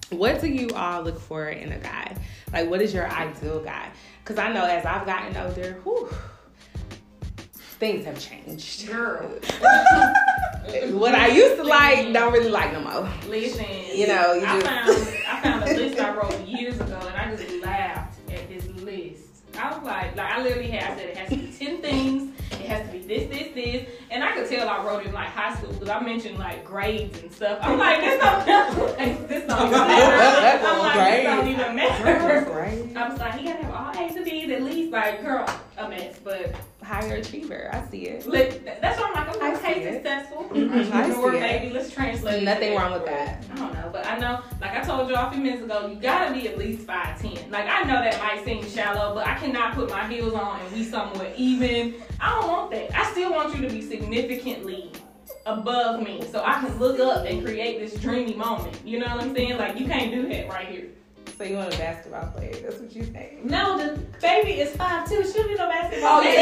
what 0.10 0.42
do 0.42 0.48
you 0.48 0.70
all 0.76 1.04
look 1.04 1.20
for 1.20 1.48
in 1.50 1.72
a 1.72 1.78
guy? 1.78 2.16
Like, 2.52 2.70
what 2.70 2.82
is 2.82 2.94
your 2.94 3.08
ideal 3.08 3.60
guy? 3.60 3.90
Because 4.24 4.40
I 4.40 4.52
know 4.52 4.66
as 4.66 4.86
I've 4.86 5.06
gotten 5.06 5.38
older, 5.38 5.80
whew, 5.84 6.10
things 7.80 8.06
have 8.06 8.20
changed. 8.20 8.88
Girl. 8.88 9.30
What 10.92 11.16
I 11.16 11.28
used 11.30 11.56
to 11.56 11.64
like, 11.64 12.14
don't 12.14 12.32
really 12.32 12.50
like 12.50 12.72
no 12.74 12.82
more. 12.82 13.10
Listen, 13.28 13.66
You 13.96 14.06
know, 14.08 14.34
you 14.34 14.46
I 14.46 14.60
just- 14.86 15.10
found 15.10 15.26
I 15.28 15.42
found 15.42 15.64
a 15.64 15.74
list 15.74 16.00
I 16.00 16.16
wrote 16.16 16.48
years 16.48 16.76
ago, 16.80 17.00
and 17.08 17.16
I 17.18 17.36
just 17.36 17.64
laughed 17.64 18.20
at 18.30 18.48
this 18.50 18.66
list. 18.84 19.29
I 19.58 19.76
was 19.76 19.84
like, 19.84 20.16
like 20.16 20.32
I 20.32 20.42
literally 20.42 20.70
had 20.70 20.92
I 20.92 20.96
said 20.96 21.10
it 21.10 21.18
has 21.18 21.30
to 21.30 21.36
be 21.36 21.52
ten 21.52 21.82
things. 21.82 22.36
It 22.52 22.62
has 22.62 22.86
to 22.88 22.92
be 22.92 23.00
this, 23.00 23.30
this, 23.30 23.54
this, 23.54 23.90
and 24.10 24.24
I 24.24 24.34
could 24.34 24.50
tell 24.50 24.68
I 24.68 24.84
wrote 24.84 25.02
it 25.02 25.08
in 25.08 25.14
like 25.14 25.28
high 25.30 25.56
school 25.56 25.72
because 25.72 25.90
I 25.90 26.00
mentioned 26.00 26.38
like 26.40 26.66
grades 26.66 27.20
and 27.20 27.32
stuff. 27.32 27.60
I'm 27.62 27.78
like, 27.78 28.02
this 28.02 28.22
don't 28.22 28.46
this 29.28 29.48
don't 29.48 29.68
even 29.68 29.72
matter. 29.72 30.68
I'm 30.68 30.80
like, 30.80 30.96
this 30.96 31.24
don't 31.24 31.48
even 31.48 31.76
matter. 31.76 32.50
Right. 32.52 32.98
I 32.98 33.10
was 33.10 33.20
like, 33.20 33.34
he 33.36 33.46
gotta 33.46 33.64
have 33.64 33.74
all 33.74 34.04
A's 34.04 34.16
and 34.16 34.26
B's 34.26 34.52
at 34.52 34.64
least. 34.64 34.92
Like, 34.92 35.24
girl, 35.24 35.46
a 35.78 35.90
mess, 35.90 36.20
but 36.24 36.56
Higher 36.90 37.18
achiever. 37.18 37.70
I 37.72 37.88
see 37.92 38.08
it. 38.08 38.26
Look, 38.26 38.66
that's 38.82 39.00
what 39.00 39.16
I'm 39.16 39.28
like. 39.28 39.42
I 39.44 39.48
I'm 39.50 39.56
okay, 39.58 39.74
see 39.76 39.80
it. 39.82 39.94
successful. 39.94 40.44
Mhm, 40.52 40.92
I 40.92 41.04
Entrepreneur, 41.04 41.32
see 41.32 41.38
it. 41.38 41.42
baby. 41.62 41.70
Let's 41.74 41.92
translate. 41.92 42.42
it 42.42 42.46
Nothing 42.46 42.76
wrong 42.76 42.94
with 42.94 43.06
that. 43.06 43.44
I 43.52 43.56
don't 43.58 43.74
know, 43.76 43.90
but 43.94 44.08
I 44.08 44.18
know, 44.18 44.40
like 44.60 44.72
I 44.76 44.82
told 44.82 45.08
you 45.08 45.16
all 45.16 45.28
a 45.28 45.32
few 45.32 45.40
minutes 45.40 45.62
ago, 45.64 45.86
you 45.86 46.00
gotta 46.02 46.34
be 46.34 46.48
at 46.48 46.58
least 46.58 46.88
five 46.88 47.22
ten. 47.22 47.52
Like 47.52 47.68
I 47.70 47.84
know 47.84 48.02
that 48.02 48.18
might 48.20 48.44
seem 48.44 48.66
shallow, 48.68 49.14
but 49.14 49.28
I 49.28 49.36
cannot 49.36 49.76
put 49.76 49.92
my 49.92 50.08
heels 50.08 50.34
on 50.34 50.60
and 50.62 50.74
we 50.74 50.84
somewhere 50.84 51.32
even. 51.38 51.94
I 52.20 52.40
don't 52.40 52.48
want 52.48 52.72
that. 52.72 52.98
I 53.00 53.12
still 53.12 53.32
want 53.34 53.56
you 53.56 53.62
to 53.68 53.72
be 53.72 53.84
significantly 53.84 54.92
above 55.46 56.02
me, 56.02 56.24
so 56.32 56.44
I 56.44 56.54
can 56.60 56.78
look 56.80 57.00
up 57.00 57.24
and 57.28 57.46
create 57.46 57.80
this 57.80 58.00
dreamy 58.02 58.34
moment. 58.34 58.76
You 58.84 58.98
know 58.98 59.06
what 59.16 59.24
I'm 59.26 59.36
saying? 59.36 59.58
Like 59.58 59.80
you 59.80 59.86
can't 59.86 60.12
do 60.12 60.28
that 60.30 60.50
right 60.50 60.68
here. 60.68 60.86
So 61.38 61.46
you 61.46 61.56
want 61.56 61.74
a 61.74 61.78
basketball 61.78 62.28
player? 62.36 62.54
That's 62.62 62.80
what 62.82 62.92
you 62.94 63.06
saying? 63.06 63.40
No, 63.46 63.78
the 63.78 63.98
baby 64.22 64.60
is 64.60 64.76
five 64.76 65.08
two. 65.08 65.24
She'll 65.24 65.48
be 65.48 65.56
no 65.56 65.70
basketball. 65.70 66.20
Oh, 66.20 66.22
yeah, 66.22 66.39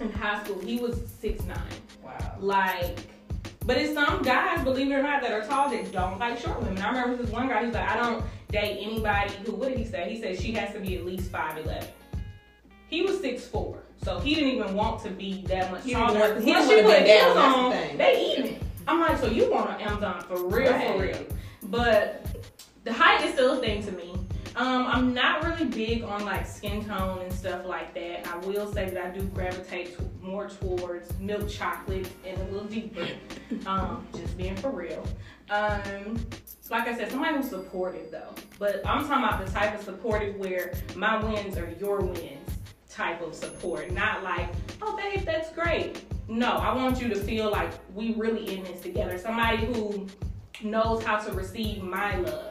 in 0.00 0.10
high 0.12 0.42
school, 0.44 0.58
he 0.60 0.76
was 0.78 1.00
six 1.20 1.44
nine. 1.44 1.58
Wow. 2.02 2.16
Like, 2.40 2.98
but 3.66 3.76
it's 3.76 3.94
some 3.94 4.22
guys, 4.22 4.64
believe 4.64 4.90
it 4.90 4.94
or 4.94 5.02
not, 5.02 5.22
that 5.22 5.32
are 5.32 5.46
tall 5.46 5.70
that 5.70 5.92
don't 5.92 6.18
like 6.18 6.38
short 6.38 6.60
women. 6.62 6.78
I 6.82 6.88
remember 6.90 7.22
this 7.22 7.30
one 7.30 7.48
guy, 7.48 7.64
he's 7.66 7.74
like, 7.74 7.88
I 7.88 7.96
don't 7.96 8.24
date 8.50 8.78
anybody 8.82 9.32
who, 9.44 9.52
what 9.52 9.68
did 9.68 9.78
he 9.78 9.84
say? 9.84 10.10
He 10.12 10.20
said 10.20 10.38
she 10.40 10.52
has 10.52 10.72
to 10.74 10.80
be 10.80 10.96
at 10.96 11.04
least 11.04 11.30
5'11. 11.30 11.86
He 12.88 13.02
was 13.02 13.20
six 13.20 13.46
four, 13.46 13.78
so 14.02 14.18
he 14.18 14.34
didn't 14.34 14.50
even 14.50 14.74
want 14.74 15.02
to 15.04 15.10
be 15.10 15.42
that 15.46 15.70
much 15.70 15.84
He 15.84 15.92
taller. 15.92 16.18
want- 16.18 16.42
he 16.44 16.50
Once 16.50 16.68
didn't 16.68 16.86
put 16.86 17.06
down, 17.06 17.06
heels 17.06 17.34
that's 17.34 17.34
the 17.54 17.60
on, 17.60 17.72
thing. 17.72 17.98
they 17.98 18.34
even. 18.36 18.56
I'm 18.88 19.00
like, 19.00 19.18
so 19.18 19.26
you 19.26 19.48
want 19.50 19.70
an 19.70 19.80
Amazon 19.86 20.24
for 20.26 20.42
real, 20.48 20.72
Right. 20.72 20.90
for 20.90 21.02
real. 21.02 21.26
But 21.64 22.26
the 22.82 22.92
height 22.92 23.24
is 23.24 23.34
still 23.34 23.58
a 23.58 23.60
thing 23.60 23.84
to 23.84 23.92
me. 23.92 24.16
Um, 24.56 24.86
I'm 24.86 25.14
not 25.14 25.44
really 25.44 25.64
big 25.64 26.02
on 26.02 26.24
like 26.24 26.46
skin 26.46 26.84
tone 26.84 27.22
and 27.22 27.32
stuff 27.32 27.64
like 27.66 27.94
that. 27.94 28.26
I 28.26 28.36
will 28.38 28.72
say 28.72 28.90
that 28.90 29.04
I 29.04 29.10
do 29.10 29.22
gravitate 29.26 29.96
to, 29.96 30.10
more 30.22 30.48
towards 30.48 31.16
milk 31.18 31.48
chocolate 31.48 32.08
and 32.26 32.40
a 32.40 32.44
little 32.46 32.68
deeper. 32.68 33.06
Um, 33.66 34.06
just 34.14 34.36
being 34.36 34.56
for 34.56 34.70
real. 34.70 35.04
Um, 35.50 36.24
like 36.70 36.86
I 36.86 36.96
said, 36.96 37.10
somebody 37.10 37.36
who's 37.36 37.48
supportive 37.48 38.10
though. 38.10 38.34
But 38.58 38.86
I'm 38.86 39.06
talking 39.06 39.24
about 39.24 39.44
the 39.44 39.50
type 39.52 39.74
of 39.74 39.84
supportive 39.84 40.36
where 40.36 40.72
my 40.94 41.22
wins 41.22 41.56
are 41.56 41.74
your 41.80 42.00
wins 42.00 42.50
type 42.88 43.22
of 43.22 43.34
support. 43.34 43.90
Not 43.90 44.22
like, 44.22 44.48
oh 44.82 44.96
babe, 44.96 45.24
that's 45.24 45.50
great. 45.52 46.04
No, 46.28 46.52
I 46.52 46.74
want 46.74 47.00
you 47.00 47.08
to 47.08 47.16
feel 47.16 47.50
like 47.50 47.70
we 47.94 48.14
really 48.14 48.54
in 48.54 48.62
this 48.64 48.80
together. 48.80 49.18
Somebody 49.18 49.66
who 49.66 50.06
knows 50.62 51.02
how 51.02 51.18
to 51.18 51.32
receive 51.32 51.82
my 51.82 52.16
love. 52.18 52.49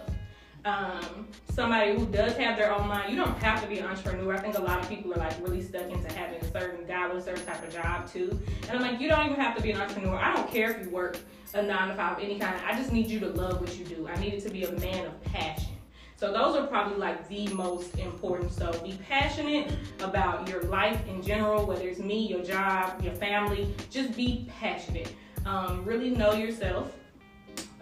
Um, 0.65 1.27
somebody 1.51 1.95
who 1.95 2.05
does 2.07 2.35
have 2.37 2.57
their 2.57 2.73
own 2.73 2.87
mind. 2.87 3.11
You 3.11 3.17
don't 3.17 3.37
have 3.41 3.61
to 3.61 3.67
be 3.67 3.79
an 3.79 3.85
entrepreneur. 3.85 4.35
I 4.35 4.39
think 4.39 4.57
a 4.57 4.61
lot 4.61 4.79
of 4.79 4.89
people 4.89 5.13
are 5.13 5.17
like 5.17 5.33
really 5.41 5.61
stuck 5.61 5.89
into 5.89 6.11
having 6.13 6.39
a 6.39 6.51
certain 6.51 6.85
guy 6.85 7.07
with 7.07 7.23
a 7.23 7.25
certain 7.25 7.45
type 7.45 7.63
of 7.65 7.73
job 7.73 8.11
too. 8.11 8.37
And 8.67 8.77
I'm 8.77 8.81
like, 8.81 8.99
you 8.99 9.07
don't 9.07 9.25
even 9.25 9.39
have 9.39 9.55
to 9.55 9.63
be 9.63 9.71
an 9.71 9.79
entrepreneur. 9.79 10.17
I 10.17 10.35
don't 10.35 10.51
care 10.51 10.71
if 10.71 10.85
you 10.85 10.89
work 10.91 11.17
a 11.53 11.61
nine 11.61 11.87
to 11.87 11.95
five, 11.95 12.19
any 12.19 12.37
kind. 12.37 12.59
I 12.65 12.75
just 12.75 12.91
need 12.91 13.07
you 13.07 13.19
to 13.21 13.29
love 13.29 13.59
what 13.61 13.77
you 13.77 13.85
do. 13.85 14.07
I 14.07 14.19
need 14.19 14.33
it 14.33 14.41
to 14.43 14.49
be 14.49 14.65
a 14.65 14.71
man 14.73 15.07
of 15.07 15.23
passion. 15.23 15.73
So 16.15 16.33
those 16.33 16.57
are 16.57 16.67
probably 16.67 16.97
like 16.97 17.29
the 17.29 17.47
most 17.53 17.97
important. 17.97 18.51
So 18.51 18.71
be 18.83 18.99
passionate 19.07 19.71
about 20.01 20.49
your 20.49 20.63
life 20.63 20.99
in 21.07 21.21
general, 21.21 21.65
whether 21.65 21.87
it's 21.87 21.99
me, 21.99 22.27
your 22.27 22.43
job, 22.43 23.01
your 23.01 23.13
family. 23.13 23.73
Just 23.89 24.15
be 24.17 24.45
passionate. 24.59 25.13
Um, 25.45 25.85
really 25.85 26.09
know 26.09 26.33
yourself. 26.33 26.93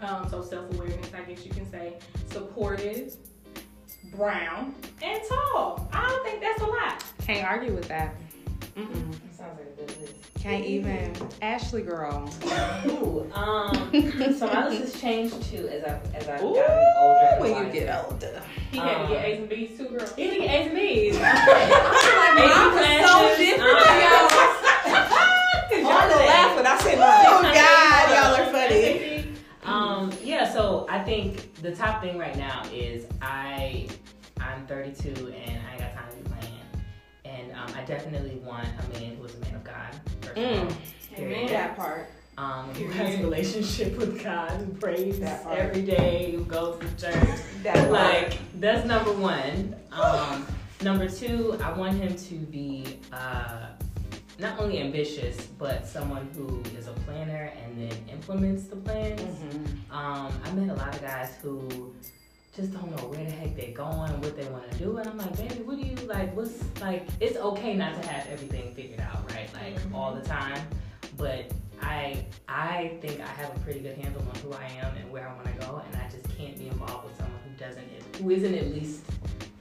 Um, 0.00 0.28
so 0.28 0.42
self-awareness, 0.42 1.10
I 1.14 1.22
guess 1.22 1.44
you 1.44 1.50
can 1.50 1.68
say. 1.70 1.94
Supportive, 2.30 3.16
brown, 4.14 4.74
and 5.02 5.20
tall. 5.28 5.88
I 5.92 6.06
don't 6.08 6.24
think 6.24 6.40
that's 6.40 6.62
a 6.62 6.66
lot. 6.66 7.04
Can't 7.26 7.46
argue 7.46 7.72
with 7.74 7.88
that. 7.88 8.14
Mm-mm. 8.76 9.10
That 9.10 9.34
sounds 9.36 9.58
like 9.58 9.68
a 9.72 9.80
good 9.92 10.00
list. 10.00 10.14
Can't 10.40 10.64
even. 10.64 11.12
Ashley 11.42 11.82
girl. 11.82 12.32
Ooh, 12.86 13.28
um, 13.34 13.90
so 14.38 14.46
my 14.46 14.68
list 14.68 14.92
has 14.92 15.00
changed 15.00 15.42
too 15.42 15.66
as 15.68 15.82
I 15.82 16.00
as 16.14 16.28
I've 16.28 16.42
Ooh, 16.44 16.54
gotten 16.54 16.94
older. 16.96 17.36
when 17.40 17.66
you 17.66 17.72
get 17.72 18.04
older. 18.04 18.40
He 18.70 18.78
had 18.78 18.98
to 18.98 19.04
Um, 19.04 19.08
get 19.10 19.24
A's 19.24 19.38
and 19.40 19.48
B's 19.48 19.76
too, 19.76 19.88
girl. 19.88 20.06
He 20.14 20.24
didn't 20.30 20.42
get 20.42 20.50
A's 20.54 20.66
and 20.68 20.76
B's. 20.76 21.18
Mine 21.18 23.00
was 23.02 23.10
so 23.10 23.36
different, 23.36 23.78
y'all. 23.82 24.27
I 30.98 31.04
think 31.04 31.54
the 31.62 31.72
top 31.76 32.02
thing 32.02 32.18
right 32.18 32.36
now 32.36 32.64
is 32.72 33.06
I 33.22 33.86
I'm 34.40 34.66
32 34.66 35.28
and 35.28 35.60
I 35.64 35.70
ain't 35.70 35.78
got 35.78 35.94
time 35.94 36.10
to 36.10 36.16
be 36.16 36.28
playing. 36.28 36.54
And 37.24 37.52
um, 37.52 37.72
I 37.76 37.84
definitely 37.84 38.40
want 38.44 38.66
a 38.66 38.98
man 38.98 39.14
who 39.14 39.24
is 39.24 39.36
a 39.36 39.38
man 39.38 39.54
of 39.54 39.62
God. 39.62 40.00
First 40.22 40.36
of 40.38 40.44
all. 40.44 40.66
Mm. 40.66 40.76
Period. 41.14 41.48
That 41.50 41.76
part. 41.76 42.10
Um, 42.36 42.74
who 42.74 42.88
has 42.88 43.14
a 43.14 43.18
relationship 43.18 43.96
with 43.96 44.22
God, 44.24 44.50
who 44.50 44.72
prays 44.74 45.20
That 45.20 45.44
part. 45.44 45.58
every 45.58 45.82
day, 45.82 46.32
who 46.34 46.44
goes 46.44 46.80
to 46.80 47.12
church. 47.12 47.40
That 47.62 47.92
like 47.92 48.36
that's 48.58 48.84
number 48.84 49.12
one. 49.12 49.76
Um, 49.92 50.46
number 50.82 51.08
two, 51.08 51.56
I 51.62 51.72
want 51.76 51.96
him 51.96 52.14
to 52.14 52.34
be 52.34 53.00
uh, 53.12 53.66
not 54.38 54.58
only 54.60 54.78
ambitious, 54.80 55.36
but 55.58 55.86
someone 55.86 56.28
who 56.34 56.62
is 56.78 56.86
a 56.86 56.92
planner 57.04 57.52
and 57.64 57.76
then 57.90 57.98
implements 58.10 58.64
the 58.64 58.76
plans. 58.76 59.20
Mm-hmm. 59.20 59.92
Um, 59.92 60.32
I 60.44 60.50
met 60.52 60.68
a 60.70 60.78
lot 60.78 60.94
of 60.94 61.02
guys 61.02 61.34
who 61.42 61.92
just 62.54 62.72
don't 62.72 62.90
know 62.96 63.08
where 63.08 63.24
the 63.24 63.30
heck 63.30 63.56
they're 63.56 63.72
going, 63.72 64.20
what 64.20 64.36
they 64.36 64.46
want 64.48 64.70
to 64.70 64.78
do, 64.78 64.96
and 64.98 65.08
I'm 65.08 65.18
like, 65.18 65.36
baby, 65.36 65.62
what 65.62 65.80
do 65.80 65.86
you 65.86 65.96
like? 66.06 66.34
What's 66.36 66.62
like? 66.80 67.06
It's 67.20 67.36
okay 67.36 67.74
not 67.74 68.00
to 68.00 68.08
have 68.08 68.26
everything 68.28 68.74
figured 68.74 69.00
out, 69.00 69.30
right? 69.32 69.48
Like 69.54 69.74
Mhm. 69.80 69.94
all 69.94 70.14
the 70.14 70.22
time, 70.22 70.60
but 71.16 71.50
I 71.80 72.24
I 72.48 72.98
think 73.00 73.20
I 73.20 73.26
have 73.26 73.56
a 73.56 73.58
pretty 73.60 73.80
good 73.80 73.96
handle 73.98 74.22
on 74.22 74.34
who 74.40 74.52
I 74.52 74.66
am 74.82 74.96
and 74.96 75.10
where 75.10 75.28
I 75.28 75.34
want 75.34 75.46
to 75.46 75.66
go, 75.66 75.82
and 75.84 75.96
I 76.02 76.08
just 76.10 76.24
can't 76.36 76.56
be 76.58 76.68
involved 76.68 77.04
with 77.06 77.16
someone 77.16 77.40
who 77.44 77.50
doesn't, 77.64 77.84
who 78.20 78.30
isn't 78.30 78.54
at 78.54 78.68
least 78.72 79.02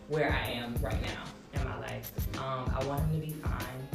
where 0.07 0.31
I 0.31 0.51
am 0.51 0.75
right 0.81 1.01
now 1.01 1.23
in 1.53 1.63
my 1.67 1.77
life. 1.79 2.11
Um, 2.37 2.71
I 2.75 2.83
want 2.85 3.01
him 3.01 3.19
to 3.21 3.25
be 3.27 3.33
fine. 3.33 3.87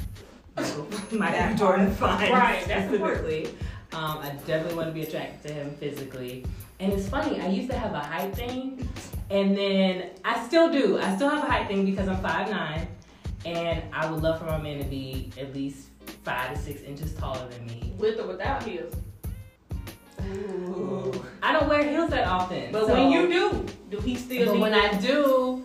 Michael 0.56 0.87
That 1.11 1.59
Jordan 1.59 1.94
fine. 1.94 2.32
Right, 2.32 2.64
that's 2.66 2.88
specifically. 2.88 3.47
Um, 3.92 4.18
I 4.18 4.30
definitely 4.47 4.75
want 4.75 4.88
to 4.88 4.92
be 4.94 5.02
attracted 5.02 5.49
to 5.49 5.54
him 5.54 5.75
physically. 5.76 6.44
And 6.80 6.92
it's 6.92 7.09
funny, 7.09 7.40
I 7.40 7.49
used 7.49 7.71
to 7.71 7.78
have 7.78 7.92
a 7.92 8.00
height 8.00 8.35
thing, 8.35 8.88
and 9.30 9.56
then 9.56 10.11
I 10.25 10.44
still 10.47 10.73
do. 10.73 10.99
I 10.99 11.14
still 11.14 11.28
have 11.28 11.44
a 11.44 11.50
height 11.50 11.68
thing 11.68 11.85
because 11.85 12.09
I'm 12.09 12.23
5'9", 12.23 12.87
and 13.44 13.82
I 13.92 14.11
would 14.11 14.23
love 14.23 14.38
for 14.38 14.47
my 14.47 14.59
man 14.59 14.78
to 14.78 14.85
be 14.85 15.30
at 15.38 15.54
least 15.54 15.88
five 16.25 16.54
to 16.54 16.59
six 16.59 16.82
inches 16.82 17.14
taller 17.14 17.47
than 17.49 17.66
me. 17.66 17.92
With 17.99 18.18
or 18.18 18.26
without 18.26 18.62
heels. 18.62 18.94
Ooh. 20.28 21.25
I 21.42 21.52
don't 21.52 21.68
wear 21.68 21.88
heels 21.88 22.11
that 22.11 22.26
often. 22.26 22.73
But 22.73 22.87
so- 22.87 22.94
when 22.94 23.11
you 23.11 23.28
do, 23.28 23.66
do 23.90 23.99
he 24.00 24.16
still 24.16 24.52
but 24.52 24.61
when? 24.61 24.75
I 24.75 24.92
do, 25.00 25.64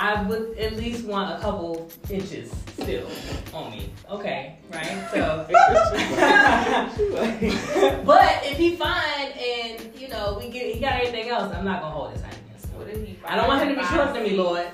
I 0.00 0.22
would 0.22 0.56
at 0.56 0.76
least 0.76 1.04
want 1.04 1.38
a 1.38 1.42
couple 1.42 1.90
inches 2.08 2.50
still 2.72 3.06
on 3.52 3.70
me. 3.70 3.90
Okay, 4.08 4.56
right? 4.72 5.06
So, 5.12 5.44
but 8.06 8.40
if 8.42 8.56
he 8.56 8.76
fine 8.76 9.32
and 9.32 9.94
you 9.94 10.08
know 10.08 10.38
we 10.40 10.48
get 10.48 10.74
he 10.74 10.80
got 10.80 10.94
everything 10.94 11.28
else, 11.28 11.54
I'm 11.54 11.66
not 11.66 11.82
gonna 11.82 11.94
hold 11.94 12.12
his 12.12 12.22
hand 12.22 12.34
against 12.46 12.64
him. 12.70 12.78
What 12.78 12.88
if 12.88 13.06
he 13.06 13.18
I 13.26 13.36
don't 13.36 13.46
want 13.46 13.60
him 13.62 13.68
to 13.68 13.74
be 13.74 13.82
five, 13.82 13.94
shorter 13.94 14.12
than 14.14 14.22
me. 14.22 14.36
Lord. 14.38 14.68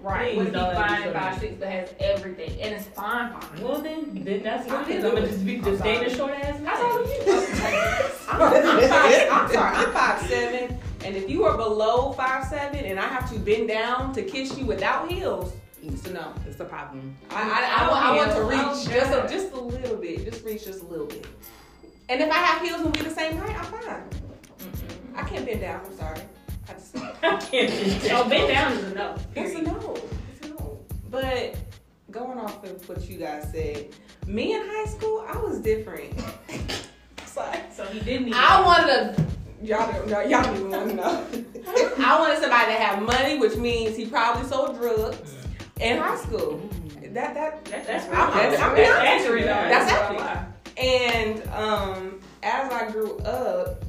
Right. 0.00 0.34
Please 0.34 0.36
What 0.36 0.46
if 0.46 0.52
he 0.52 0.58
don't 0.60 0.74
let 0.74 0.76
me 0.76 0.82
fine 0.96 1.12
five 1.12 1.38
six 1.40 1.54
but 1.58 1.68
has 1.68 1.92
everything 1.98 2.60
and 2.60 2.74
it's 2.76 2.86
fine 2.86 3.32
fine. 3.32 3.60
Well 3.60 3.80
then, 3.82 4.22
then 4.22 4.44
that's 4.44 4.64
what 4.68 4.76
I 4.76 4.82
it 4.82 4.88
is. 4.90 4.96
can 5.02 5.06
I'm 5.06 5.14
gonna 5.16 5.26
just 5.26 5.44
be 5.44 5.58
just 5.58 5.82
dating 5.82 6.06
a 6.06 6.10
short 6.16 6.34
ass 6.34 6.60
That's 6.62 6.80
all 6.80 7.02
you. 7.02 7.20
I'm, 8.30 8.42
I'm, 8.42 8.52
five, 8.88 9.28
I'm 9.32 9.48
sorry, 9.52 9.76
I'm 9.76 9.90
five 9.92 10.20
seven, 10.28 10.78
and 11.04 11.16
if 11.16 11.28
you 11.30 11.44
are 11.44 11.56
below 11.56 12.12
five 12.12 12.44
seven, 12.46 12.84
and 12.84 12.98
I 12.98 13.06
have 13.06 13.30
to 13.32 13.38
bend 13.38 13.68
down 13.68 14.12
to 14.14 14.22
kiss 14.22 14.56
you 14.58 14.66
without 14.66 15.10
heels, 15.10 15.52
it's 15.82 16.06
a 16.06 16.12
no. 16.12 16.32
It's 16.46 16.60
a 16.60 16.64
problem. 16.64 17.16
I, 17.30 17.42
I, 17.42 17.84
I, 17.84 17.90
want, 17.90 18.04
I 18.04 18.16
want 18.16 18.32
to 18.32 18.42
reach 18.42 18.94
just 18.94 19.12
a, 19.12 19.28
just 19.32 19.52
a 19.52 19.60
little 19.60 19.96
bit, 19.96 20.24
just 20.24 20.44
reach 20.44 20.64
just 20.64 20.82
a 20.82 20.86
little 20.86 21.06
bit. 21.06 21.26
And 22.08 22.20
if 22.20 22.30
I 22.30 22.38
have 22.38 22.62
heels 22.66 22.80
and 22.80 22.96
we 22.96 23.02
the 23.02 23.10
same 23.10 23.36
height, 23.36 23.56
I'm 23.58 23.64
fine. 23.64 24.02
I 25.14 25.22
can't 25.24 25.44
bend 25.46 25.60
down. 25.60 25.80
I'm 25.84 25.96
sorry. 25.96 26.20
I 26.68 26.72
just, 26.72 26.96
I 27.22 27.36
can't 27.36 28.02
do 28.02 28.08
Oh, 28.12 28.28
bend 28.28 28.48
down 28.48 28.72
is 28.72 28.84
a 28.92 28.94
no. 28.94 29.14
it's 29.34 29.58
a 29.58 29.62
no. 29.62 29.96
It's 30.32 30.46
a 30.46 30.50
no. 30.50 30.78
But 31.10 31.56
going 32.10 32.38
off 32.38 32.64
of 32.64 32.88
what 32.88 33.08
you 33.08 33.18
guys 33.18 33.48
said, 33.52 33.88
me 34.26 34.54
in 34.54 34.62
high 34.64 34.86
school, 34.86 35.24
I 35.28 35.36
was 35.38 35.60
different. 35.60 36.12
sorry. 37.26 37.60
So 37.72 37.84
he 37.86 38.00
didn't 38.00 38.26
need 38.26 38.34
I 38.34 38.64
wanted 38.64 38.88
a 38.90 39.26
y'all 39.62 39.90
don't 39.92 40.08
y'all, 40.08 40.28
y'all 40.28 40.42
don't 40.42 40.56
even 40.56 40.70
want 40.70 40.88
to 40.90 40.94
know. 40.96 41.26
I 41.98 42.18
wanted 42.18 42.40
somebody 42.40 42.72
to 42.72 42.78
have 42.78 43.02
money, 43.02 43.38
which 43.38 43.56
means 43.56 43.96
he 43.96 44.06
probably 44.06 44.48
sold 44.48 44.76
drugs 44.76 45.34
in 45.80 45.98
high 45.98 46.16
school. 46.16 46.60
That 47.12 47.34
that 47.34 47.64
That's, 47.64 47.86
that's, 47.86 48.04
I'm- 48.06 48.32
that's, 48.36 48.60
I'm 48.62 48.74
that's, 48.76 48.90
honest. 48.90 49.02
accurate. 49.02 49.44
That's 49.46 49.90
That's 49.90 49.92
accurate. 49.92 50.20
a 50.20 50.24
lie. 50.24 50.46
and 50.76 51.48
um 51.50 52.20
as 52.42 52.70
I 52.72 52.90
grew 52.90 53.16
up, 53.20 53.82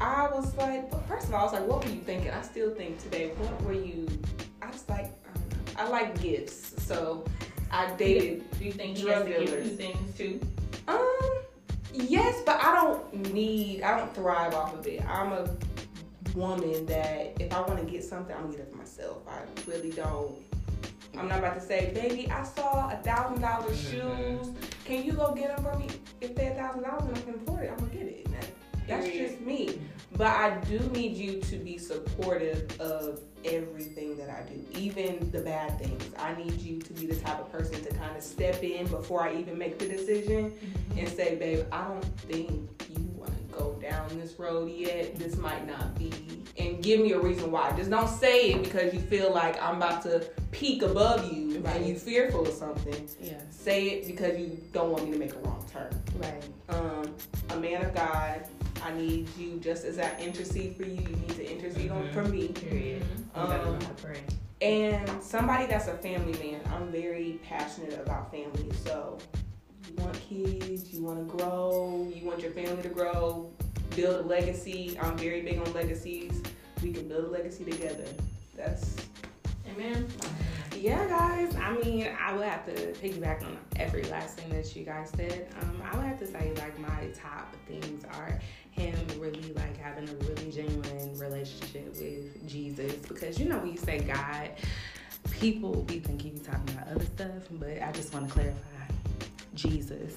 I 0.00 0.28
was 0.32 0.54
like, 0.56 0.90
well, 0.92 1.02
first 1.08 1.28
of 1.28 1.34
all, 1.34 1.40
I 1.40 1.44
was 1.44 1.52
like, 1.54 1.66
what 1.66 1.84
were 1.84 1.90
you 1.90 2.00
thinking? 2.00 2.30
I 2.30 2.42
still 2.42 2.70
think 2.74 2.98
today, 2.98 3.28
what 3.38 3.62
were 3.62 3.72
you? 3.72 4.06
I 4.62 4.66
was 4.70 4.84
like, 4.88 5.06
I. 5.76 5.84
I 5.84 5.88
like 5.88 6.20
gifts, 6.22 6.74
so 6.84 7.24
I 7.72 7.92
dated 7.96 8.44
Do 8.58 8.64
you 8.64 8.70
think 8.72 8.96
he 8.96 9.02
Drug 9.04 9.14
has 9.16 9.24
to 9.24 9.30
give 9.40 9.46
dealers. 9.48 9.70
you 9.70 9.76
things 9.76 10.16
too? 10.16 10.40
Um, 10.86 11.38
yes, 11.94 12.42
but 12.44 12.62
I 12.62 12.74
don't 12.74 13.32
need, 13.32 13.82
I 13.82 13.96
don't 13.96 14.14
thrive 14.14 14.54
off 14.54 14.74
of 14.74 14.86
it. 14.86 15.04
I'm 15.06 15.32
a 15.32 15.48
woman 16.34 16.84
that 16.86 17.40
if 17.40 17.52
I 17.52 17.60
want 17.60 17.78
to 17.78 17.90
get 17.90 18.04
something, 18.04 18.34
I'm 18.34 18.42
gonna 18.42 18.56
get 18.56 18.66
it 18.66 18.70
for 18.70 18.76
myself. 18.76 19.22
I 19.28 19.40
really 19.70 19.90
don't. 19.90 20.34
I'm 21.16 21.28
not 21.28 21.38
about 21.38 21.54
to 21.54 21.60
say, 21.60 21.92
baby, 21.94 22.28
I 22.30 22.42
saw 22.42 22.90
a 22.90 22.96
thousand 22.96 23.40
dollar 23.40 23.74
shoes. 23.74 24.02
Mm-hmm. 24.02 24.84
Can 24.84 25.04
you 25.04 25.12
go 25.12 25.32
get 25.32 25.56
them 25.56 25.64
for 25.64 25.78
me? 25.78 25.88
If 26.20 26.34
they're 26.34 26.52
a 26.52 26.54
thousand 26.56 26.82
dollars 26.82 27.04
and 27.04 27.16
I 27.16 27.20
can 27.20 27.34
afford 27.34 27.64
it, 27.64 27.70
I'm 27.70 27.78
gonna 27.78 27.92
get 27.92 28.02
it. 28.02 28.24
That- 28.86 29.00
That's 29.00 29.08
Period. 29.08 29.30
just 29.30 29.40
me. 29.40 29.80
But 30.16 30.28
I 30.28 30.58
do 30.60 30.78
need 30.90 31.16
you 31.16 31.40
to 31.40 31.56
be 31.56 31.78
supportive 31.78 32.80
of 32.80 33.20
everything 33.44 34.16
that 34.16 34.30
I 34.30 34.42
do, 34.48 34.64
even 34.78 35.30
the 35.30 35.40
bad 35.40 35.78
things. 35.78 36.02
I 36.18 36.34
need 36.34 36.60
you 36.60 36.80
to 36.80 36.92
be 36.92 37.06
the 37.06 37.16
type 37.16 37.40
of 37.40 37.50
person 37.50 37.82
to 37.84 37.94
kind 37.94 38.16
of 38.16 38.22
step 38.22 38.62
in 38.62 38.86
before 38.86 39.22
I 39.22 39.34
even 39.34 39.58
make 39.58 39.78
the 39.78 39.86
decision 39.86 40.50
mm-hmm. 40.50 40.98
and 40.98 41.08
say, 41.08 41.34
babe, 41.36 41.66
I 41.72 41.88
don't 41.88 42.04
think 42.20 42.70
you 42.94 43.04
want 43.16 43.36
to 43.36 43.43
go 43.56 43.72
down 43.80 44.08
this 44.18 44.38
road 44.38 44.70
yet. 44.70 45.16
This 45.16 45.36
might 45.36 45.66
not 45.66 45.98
be. 45.98 46.12
And 46.58 46.82
give 46.82 47.00
me 47.00 47.12
a 47.12 47.18
reason 47.18 47.50
why. 47.50 47.72
Just 47.76 47.90
don't 47.90 48.08
say 48.08 48.52
it 48.52 48.62
because 48.64 48.94
you 48.94 49.00
feel 49.00 49.32
like 49.32 49.60
I'm 49.62 49.76
about 49.76 50.02
to 50.02 50.24
peak 50.52 50.82
above 50.82 51.32
you 51.32 51.62
and 51.66 51.86
you 51.86 51.96
fearful 51.96 52.46
of 52.46 52.52
something. 52.54 53.08
Yes. 53.20 53.42
Say 53.50 53.86
it 53.88 54.06
because 54.06 54.38
you 54.38 54.58
don't 54.72 54.90
want 54.90 55.04
me 55.06 55.12
to 55.12 55.18
make 55.18 55.34
a 55.34 55.38
wrong 55.38 55.64
turn. 55.72 55.90
Right. 56.18 56.42
Um, 56.68 57.14
a 57.50 57.56
man 57.56 57.84
of 57.84 57.94
God, 57.94 58.46
I 58.84 58.92
need 58.92 59.28
you 59.36 59.58
just 59.60 59.84
as 59.84 59.98
I 59.98 60.14
intercede 60.20 60.76
for 60.76 60.84
you, 60.84 61.00
you 61.00 61.16
need 61.16 61.30
to 61.36 61.50
intercede 61.50 61.90
on 61.90 62.02
Mhm. 62.04 62.12
for 62.12 62.24
me. 62.24 62.48
Period. 62.48 63.02
Mm-hmm. 63.02 63.40
You 63.40 63.46
gotta 63.46 63.64
know 63.64 63.70
Um, 63.74 63.80
how 63.80 63.88
to 63.88 63.94
pray. 63.94 64.20
And 64.60 65.22
somebody 65.22 65.66
that's 65.66 65.88
a 65.88 65.94
family 65.94 66.32
man, 66.38 66.60
I'm 66.72 66.90
very 66.92 67.40
passionate 67.42 67.94
about 68.00 68.30
family. 68.30 68.70
So 68.84 69.18
you 69.88 69.94
want 70.02 70.14
kids, 70.28 70.92
you 70.92 71.02
want 71.02 71.18
to 71.18 71.36
grow, 71.36 72.10
you 72.14 72.26
want 72.26 72.40
your 72.40 72.52
family 72.52 72.82
to 72.82 72.88
grow, 72.88 73.50
build 73.94 74.24
a 74.24 74.28
legacy. 74.28 74.98
I'm 75.00 75.16
very 75.16 75.42
big 75.42 75.58
on 75.58 75.72
legacies. 75.72 76.42
We 76.82 76.92
can 76.92 77.08
build 77.08 77.26
a 77.26 77.28
legacy 77.28 77.64
together. 77.64 78.08
That's 78.56 78.96
Amen. 79.70 80.06
Yeah, 80.76 81.06
guys. 81.08 81.56
I 81.56 81.72
mean, 81.78 82.08
I 82.20 82.34
would 82.34 82.44
have 82.44 82.66
to 82.66 82.72
piggyback 82.92 83.42
on 83.42 83.56
every 83.76 84.02
last 84.04 84.38
thing 84.38 84.50
that 84.50 84.76
you 84.76 84.84
guys 84.84 85.10
said. 85.16 85.48
Um, 85.62 85.82
I 85.90 85.96
would 85.96 86.04
have 86.04 86.18
to 86.18 86.26
say, 86.26 86.52
like, 86.58 86.78
my 86.78 87.06
top 87.14 87.54
things 87.66 88.04
are 88.16 88.38
him 88.70 88.94
really 89.18 89.52
like 89.54 89.76
having 89.78 90.08
a 90.08 90.12
really 90.26 90.50
genuine 90.50 91.16
relationship 91.18 91.88
with 91.96 92.46
Jesus, 92.48 92.92
because 93.08 93.38
you 93.38 93.48
know 93.48 93.58
when 93.58 93.70
you 93.70 93.78
say 93.78 94.00
God, 94.00 94.50
people 95.30 95.82
be 95.84 96.00
thinking 96.00 96.34
you 96.34 96.40
talking 96.40 96.74
about 96.74 96.88
other 96.88 97.04
stuff, 97.04 97.48
but 97.52 97.80
I 97.80 97.92
just 97.92 98.12
want 98.12 98.26
to 98.26 98.32
clarify, 98.32 98.58
Jesus. 99.54 100.14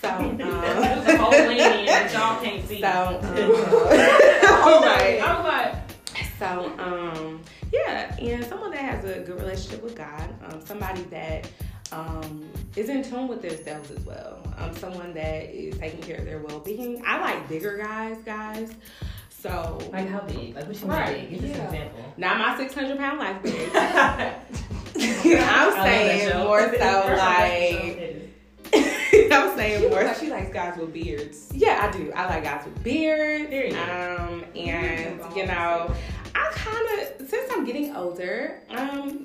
So, 0.00 0.08
um, 0.10 0.36
There's 0.38 1.06
a 1.08 1.16
whole 1.16 1.30
lady 1.30 1.86
that 1.86 2.12
y'all 2.12 2.42
can't 2.42 2.66
see. 2.68 2.80
so, 2.80 2.88
um, 2.88 3.20
All 4.64 4.80
right. 4.82 5.20
I 5.22 5.36
was 5.36 5.44
like, 5.46 6.26
So, 6.38 6.72
um, 6.78 7.42
yeah, 7.72 8.14
and 8.18 8.44
someone 8.44 8.70
that 8.72 8.80
has 8.80 9.04
a 9.04 9.20
good 9.20 9.40
relationship 9.40 9.82
with 9.82 9.94
God, 9.96 10.34
um, 10.46 10.64
somebody 10.64 11.02
that 11.04 11.48
um, 11.92 12.48
is 12.76 12.88
in 12.88 13.02
tune 13.02 13.28
with 13.28 13.42
themselves 13.42 13.90
as 13.90 14.00
well, 14.04 14.40
um, 14.58 14.74
someone 14.76 15.14
that 15.14 15.54
is 15.54 15.76
taking 15.78 16.00
care 16.02 16.16
of 16.16 16.24
their 16.24 16.40
well 16.40 16.60
being. 16.60 17.02
I 17.06 17.20
like 17.20 17.48
bigger 17.48 17.76
guys, 17.78 18.18
guys. 18.24 18.72
So, 19.30 19.78
Like 19.92 20.08
how 20.08 20.20
big? 20.20 20.54
Like 20.54 20.66
what 20.66 20.80
you 20.80 20.86
Right, 20.86 21.30
mean 21.30 21.40
big? 21.40 21.40
Give 21.42 21.50
us 21.50 21.58
an 21.58 21.64
example. 21.66 22.04
not 22.16 22.38
my 22.38 22.56
600 22.56 22.96
pound 22.98 23.18
life 23.18 23.42
big. 23.42 23.70
I 23.74 24.34
I'm 24.96 25.72
saying 25.84 26.38
more 26.44 26.60
so 26.60 26.66
of 26.66 26.72
all, 26.72 26.78
that 26.78 27.18
like, 27.18 27.80
show 27.80 27.86
is- 28.00 28.22
I'm 29.42 29.56
saying 29.56 29.82
looks 29.82 29.94
more 29.94 30.04
like 30.04 30.16
she 30.18 30.30
likes 30.30 30.52
guys 30.52 30.78
with 30.78 30.92
beards. 30.92 31.50
Yeah, 31.52 31.88
I 31.90 31.96
do. 31.96 32.12
I 32.12 32.26
like 32.26 32.44
guys 32.44 32.64
with 32.64 32.82
beards. 32.82 33.48
Period. 33.48 33.74
Um, 33.76 34.44
and 34.56 35.20
you 35.36 35.46
know, 35.46 35.92
I 36.34 36.50
kind 36.52 37.00
of 37.20 37.28
since 37.28 37.50
I'm 37.52 37.64
getting 37.64 37.94
older, 37.96 38.60
um, 38.70 39.24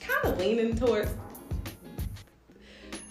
kind 0.00 0.24
of 0.24 0.38
leaning 0.38 0.76
towards 0.76 1.10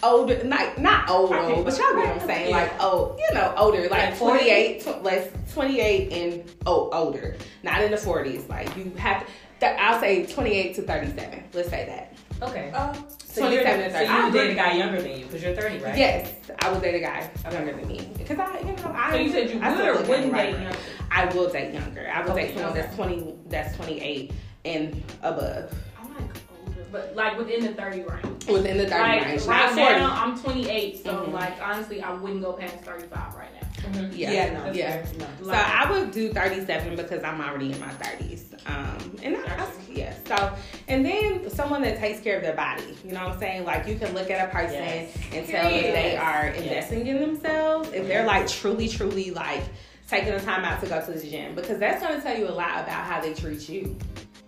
older, 0.02 0.44
not 0.44 0.78
not 0.80 1.10
old, 1.10 1.32
old, 1.32 1.66
but 1.66 1.78
y'all 1.78 1.94
get 1.96 1.96
what 1.96 2.08
I'm 2.22 2.28
saying. 2.28 2.50
yeah. 2.50 2.58
Like 2.58 2.74
oh, 2.80 3.16
you 3.18 3.36
know, 3.36 3.54
older, 3.58 3.82
like 3.84 3.92
Like 3.92 4.16
40? 4.16 4.40
48, 4.40 4.82
tw- 4.82 5.04
less 5.04 5.30
28 5.54 6.12
and 6.14 6.52
oh, 6.66 6.90
older, 6.92 7.36
not 7.64 7.82
in 7.82 7.92
the 7.92 7.98
40s. 7.98 8.50
Like 8.50 8.76
you 8.76 8.92
have, 8.98 9.26
th- 9.60 9.78
I'll 9.80 10.00
say 10.00 10.26
28 10.26 10.76
to 10.76 10.82
37. 10.82 11.44
Let's 11.54 11.70
say 11.70 11.86
that. 11.86 12.13
Okay. 12.44 12.72
Uh, 12.74 12.94
So 13.26 13.50
you're, 13.50 13.64
27 13.64 13.92
so 13.92 14.00
you 14.02 14.08
30. 14.08 14.24
would 14.24 14.34
date 14.34 14.52
a 14.52 14.56
guy 14.56 14.74
younger 14.74 15.02
than 15.02 15.18
you 15.20 15.26
because 15.26 15.42
you're 15.44 15.56
30, 15.56 15.78
right? 15.80 15.98
Yes, 15.98 16.34
I 16.62 16.72
would 16.72 16.82
date 16.82 16.96
a 16.96 17.00
guy 17.00 17.30
younger 17.52 17.74
than 17.74 17.88
me 17.88 18.08
because 18.18 18.38
I, 18.38 18.60
you 18.60 18.66
know, 18.76 18.94
I. 18.96 19.12
So 19.12 19.18
you 19.18 19.32
said 19.32 19.50
you 19.50 19.60
I 19.62 19.76
would 19.76 19.88
or 19.88 20.08
wouldn't 20.08 20.34
at 20.34 20.46
date 20.46 20.62
younger? 20.62 20.78
I 21.10 21.26
will 21.34 21.50
date 21.50 21.74
younger. 21.74 22.12
I 22.14 22.22
will 22.24 22.32
Okay, 22.34 22.48
date 22.48 22.54
someone 22.56 22.72
okay. 22.74 22.82
that's 22.82 22.96
20, 22.96 23.34
that's 23.50 23.76
28 23.78 24.32
and 24.66 25.04
above, 25.24 25.74
I 26.00 26.04
like 26.08 26.30
older, 26.60 26.86
but 26.92 27.16
like 27.16 27.38
within 27.38 27.64
the 27.64 27.74
30 27.74 28.04
range. 28.04 28.46
within 28.48 28.78
the 28.78 28.88
30 28.88 29.00
Like 29.02 29.26
range, 29.26 29.42
right 29.46 29.76
now, 29.76 30.14
I'm 30.24 30.40
28, 30.40 31.04
so 31.04 31.12
Mhm. 31.14 31.32
like 31.34 31.54
honestly, 31.62 32.02
I 32.02 32.14
wouldn't 32.14 32.42
go 32.42 32.54
past 32.54 32.78
35 32.84 33.36
right 33.36 33.50
now. 33.62 33.63
Mhm. 33.84 34.12
Yeah, 34.16 34.32
Yeah, 34.32 34.54
no. 34.66 34.72
yeah. 34.72 35.06
no. 35.20 35.28
So 35.44 35.52
I 35.52 35.92
would 35.92 36.12
do 36.12 36.32
37 36.32 36.96
because 36.96 37.24
I'm 37.24 37.42
already 37.42 37.72
in 37.72 37.80
my 37.80 37.90
30s. 37.94 38.42
Um, 38.66 39.18
and 39.22 39.36
I, 39.38 39.42
I, 39.64 39.68
yeah, 39.92 40.16
so, 40.26 40.54
and 40.88 41.06
then 41.06 41.50
someone 41.50 41.82
that 41.82 42.00
takes 42.00 42.22
care 42.22 42.38
of 42.38 42.44
their 42.44 42.56
body. 42.56 42.98
You 43.06 43.12
know 43.12 43.26
what 43.26 43.34
I'm 43.34 43.40
saying? 43.40 43.66
Like 43.66 43.88
you 43.88 43.96
can 43.98 44.14
look 44.14 44.30
at 44.32 44.48
a 44.48 44.52
person 44.52 44.74
Yes. 44.74 45.18
and 45.34 45.48
tell 45.48 45.70
if 45.74 45.82
they 45.94 46.16
are 46.16 46.48
investing 46.48 47.08
in 47.08 47.20
themselves, 47.20 47.90
if 47.94 48.08
they're 48.08 48.26
like 48.26 48.48
truly, 48.48 48.88
truly 48.88 49.32
like 49.32 49.64
taking 50.08 50.34
the 50.34 50.40
time 50.40 50.64
out 50.64 50.80
to 50.82 50.88
go 50.88 51.04
to 51.06 51.12
the 51.12 51.30
gym, 51.30 51.56
because 51.56 51.78
that's 51.80 52.02
going 52.02 52.16
to 52.16 52.22
tell 52.22 52.38
you 52.38 52.48
a 52.48 52.52
lot 52.52 52.72
about 52.84 53.06
how 53.06 53.20
they 53.22 53.34
treat 53.34 53.68
you. 53.68 53.98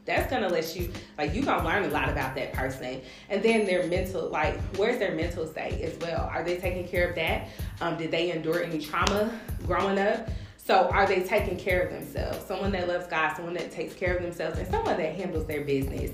That's 0.06 0.30
gonna 0.30 0.50
let 0.50 0.76
you 0.76 0.92
like 1.18 1.34
you 1.34 1.42
gonna 1.42 1.66
learn 1.66 1.84
a 1.84 1.88
lot 1.88 2.10
about 2.10 2.36
that 2.36 2.54
person, 2.54 3.02
and 3.30 3.42
then 3.42 3.66
their 3.66 3.88
mental 3.88 4.30
like 4.30 4.60
where's 4.78 5.00
their 5.00 5.16
mental 5.16 5.48
state 5.48 5.82
as 5.82 5.98
well? 6.00 6.30
Are 6.32 6.44
they 6.44 6.58
taking 6.58 6.88
care 6.88 7.10
of 7.10 7.16
that? 7.16 7.48
Um, 7.82 7.98
did 7.98 8.12
they 8.12 8.32
endure 8.32 8.64
any 8.64 8.80
trauma 8.80 9.38
growing 9.66 9.98
up? 9.98 10.30
So 10.58 10.90
are 10.90 11.06
they 11.06 11.22
taking 11.22 11.58
care 11.58 11.84
of 11.84 11.92
themselves? 11.92 12.46
Someone 12.46 12.72
that 12.72 12.88
loves 12.88 13.08
God, 13.08 13.36
someone 13.36 13.54
that 13.54 13.72
takes 13.72 13.94
care 13.94 14.16
of 14.16 14.24
themselves, 14.24 14.58
and 14.58 14.68
someone 14.70 14.98
that 14.98 15.16
handles 15.16 15.46
their 15.46 15.64
business. 15.64 16.12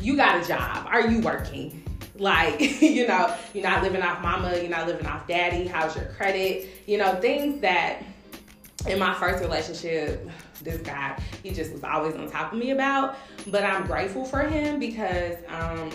You 0.00 0.16
got 0.16 0.42
a 0.42 0.48
job. 0.48 0.86
Are 0.86 1.06
you 1.06 1.20
working? 1.20 1.82
Like, 2.14 2.60
you 2.82 3.06
know, 3.06 3.34
you're 3.52 3.64
not 3.64 3.82
living 3.82 4.02
off 4.02 4.22
mama, 4.22 4.56
you're 4.56 4.70
not 4.70 4.86
living 4.86 5.06
off 5.06 5.26
daddy. 5.26 5.66
How's 5.66 5.96
your 5.96 6.06
credit? 6.06 6.68
You 6.86 6.96
know, 6.98 7.20
things 7.20 7.60
that 7.60 8.02
in 8.86 8.98
my 8.98 9.14
first 9.14 9.42
relationship, 9.42 10.28
this 10.60 10.80
guy, 10.80 11.20
he 11.42 11.50
just 11.50 11.72
was 11.72 11.84
always 11.84 12.14
on 12.14 12.30
top 12.30 12.52
of 12.52 12.58
me 12.58 12.70
about. 12.70 13.16
But 13.48 13.64
I'm 13.64 13.86
grateful 13.86 14.24
for 14.24 14.40
him 14.42 14.78
because 14.78 15.36
um, 15.48 15.90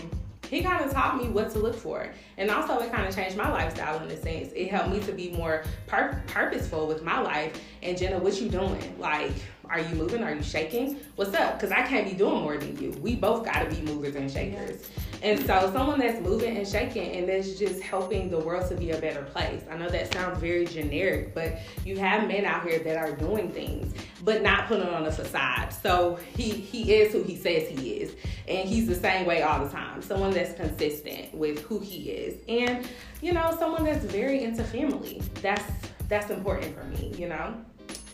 he 0.49 0.62
kind 0.62 0.84
of 0.84 0.91
taught 0.91 1.21
me 1.21 1.30
what 1.30 1.51
to 1.51 1.60
look 1.60 1.75
for. 1.75 2.10
And 2.38 2.51
also, 2.51 2.80
it 2.80 2.91
kind 2.91 3.08
of 3.08 3.15
changed 3.15 3.38
my 3.38 3.49
lifestyle 3.49 4.04
in 4.04 4.10
a 4.12 4.17
sense. 4.21 4.51
It 4.56 4.69
helped 4.69 4.91
me 4.91 4.99
to 5.01 5.12
be 5.12 5.32
more 5.32 5.63
pur- 5.88 6.21
purposeful 6.28 6.88
with 6.88 7.04
my 7.04 7.19
life. 7.19 7.62
And 7.82 7.97
Jenna, 7.97 8.19
what 8.19 8.39
you 8.39 8.49
doing? 8.49 8.95
Like, 8.99 9.32
are 9.69 9.80
you 9.80 9.95
moving? 9.95 10.23
Are 10.23 10.34
you 10.34 10.43
shaking? 10.43 10.99
What's 11.15 11.34
up? 11.34 11.60
Because 11.60 11.71
I 11.71 11.82
can't 11.82 12.08
be 12.08 12.13
doing 12.13 12.41
more 12.41 12.58
than 12.58 12.78
you. 12.78 12.91
We 13.01 13.15
both 13.15 13.43
got 13.45 13.63
to 13.63 13.69
be 13.69 13.82
movers 13.82 14.15
and 14.15 14.32
shakers. 14.32 14.89
And 15.26 15.44
so, 15.44 15.72
someone 15.74 15.98
that's 15.98 16.22
moving 16.22 16.56
and 16.56 16.68
shaking 16.68 17.14
and 17.14 17.28
that's 17.28 17.58
just 17.58 17.82
helping 17.82 18.30
the 18.30 18.38
world 18.38 18.70
to 18.70 18.76
be 18.76 18.92
a 18.92 19.00
better 19.00 19.24
place. 19.24 19.64
I 19.72 19.76
know 19.76 19.90
that 19.90 20.14
sounds 20.14 20.38
very 20.40 20.66
generic, 20.66 21.34
but 21.34 21.58
you 21.84 21.98
have 21.98 22.28
men 22.28 22.46
out 22.46 22.64
here 22.64 22.78
that 22.78 22.96
are 22.96 23.12
doing 23.16 23.52
things, 23.52 23.96
but 24.24 24.44
not 24.44 24.68
putting 24.68 24.88
on 24.88 25.08
a 25.08 25.12
facade. 25.12 25.74
So, 25.74 26.20
he, 26.38 26.52
he 26.52 26.94
is 26.94 27.12
who 27.12 27.24
he 27.24 27.36
says 27.36 27.68
he 27.68 27.94
is. 27.94 28.16
And 28.48 28.70
he's 28.70 28.86
the 28.86 28.94
same 28.94 29.26
way 29.26 29.42
all 29.42 29.66
the 29.66 29.72
time. 29.72 30.04
Someone 30.04 30.30
that's 30.30 30.54
consistent 30.54 31.34
with 31.34 31.60
who 31.62 31.80
he 31.80 32.12
is. 32.12 32.40
And, 32.48 32.88
you 33.24 33.34
know, 33.34 33.56
someone 33.58 33.84
that's 33.84 34.06
very 34.06 34.44
into 34.44 34.64
family. 34.64 35.24
That's 35.42 35.64
that's 36.08 36.30
important 36.30 36.78
for 36.78 36.84
me, 36.84 37.16
you 37.18 37.28
know? 37.30 37.56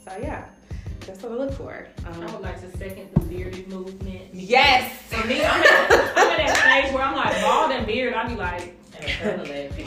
So, 0.06 0.17
yeah, 0.21 0.45
that's 1.12 1.24
what 1.24 1.34
I 1.34 1.36
look 1.36 1.54
for. 1.54 1.86
I 2.06 2.10
Um, 2.10 2.21
would 2.21 2.41
like 2.41 2.62
to 2.62 2.78
second 2.78 3.10
the 3.13 3.19
bearded 3.21 3.67
movement. 3.67 4.21
yes! 4.34 4.93
For 5.10 5.28
me, 5.28 5.43
I'm 5.43 5.62
at, 5.62 5.91
I'm 5.91 6.30
at 6.30 6.38
that 6.47 6.58
stage 6.84 6.93
where 6.93 7.04
I'm 7.04 7.15
like 7.15 7.41
bald 7.41 7.71
and 7.71 7.86
beard. 7.86 8.13
I'd 8.13 8.30
be 8.30 8.36
like, 8.36 8.76
And 8.95 9.06
a 9.06 9.13
curly 9.15 9.50
leg. 9.50 9.71
listen, 9.71 9.86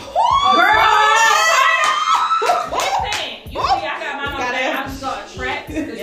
you 3.50 3.58
see, 3.60 3.86
I 3.86 4.00
got 4.00 4.16
mine 4.16 4.34
on 4.34 4.38
Gotta- 4.38 4.78
I'm 4.78 4.86
just 4.88 5.00
gonna 5.00 5.24
attract 5.26 5.68
the 5.68 5.74
turtle 5.74 5.98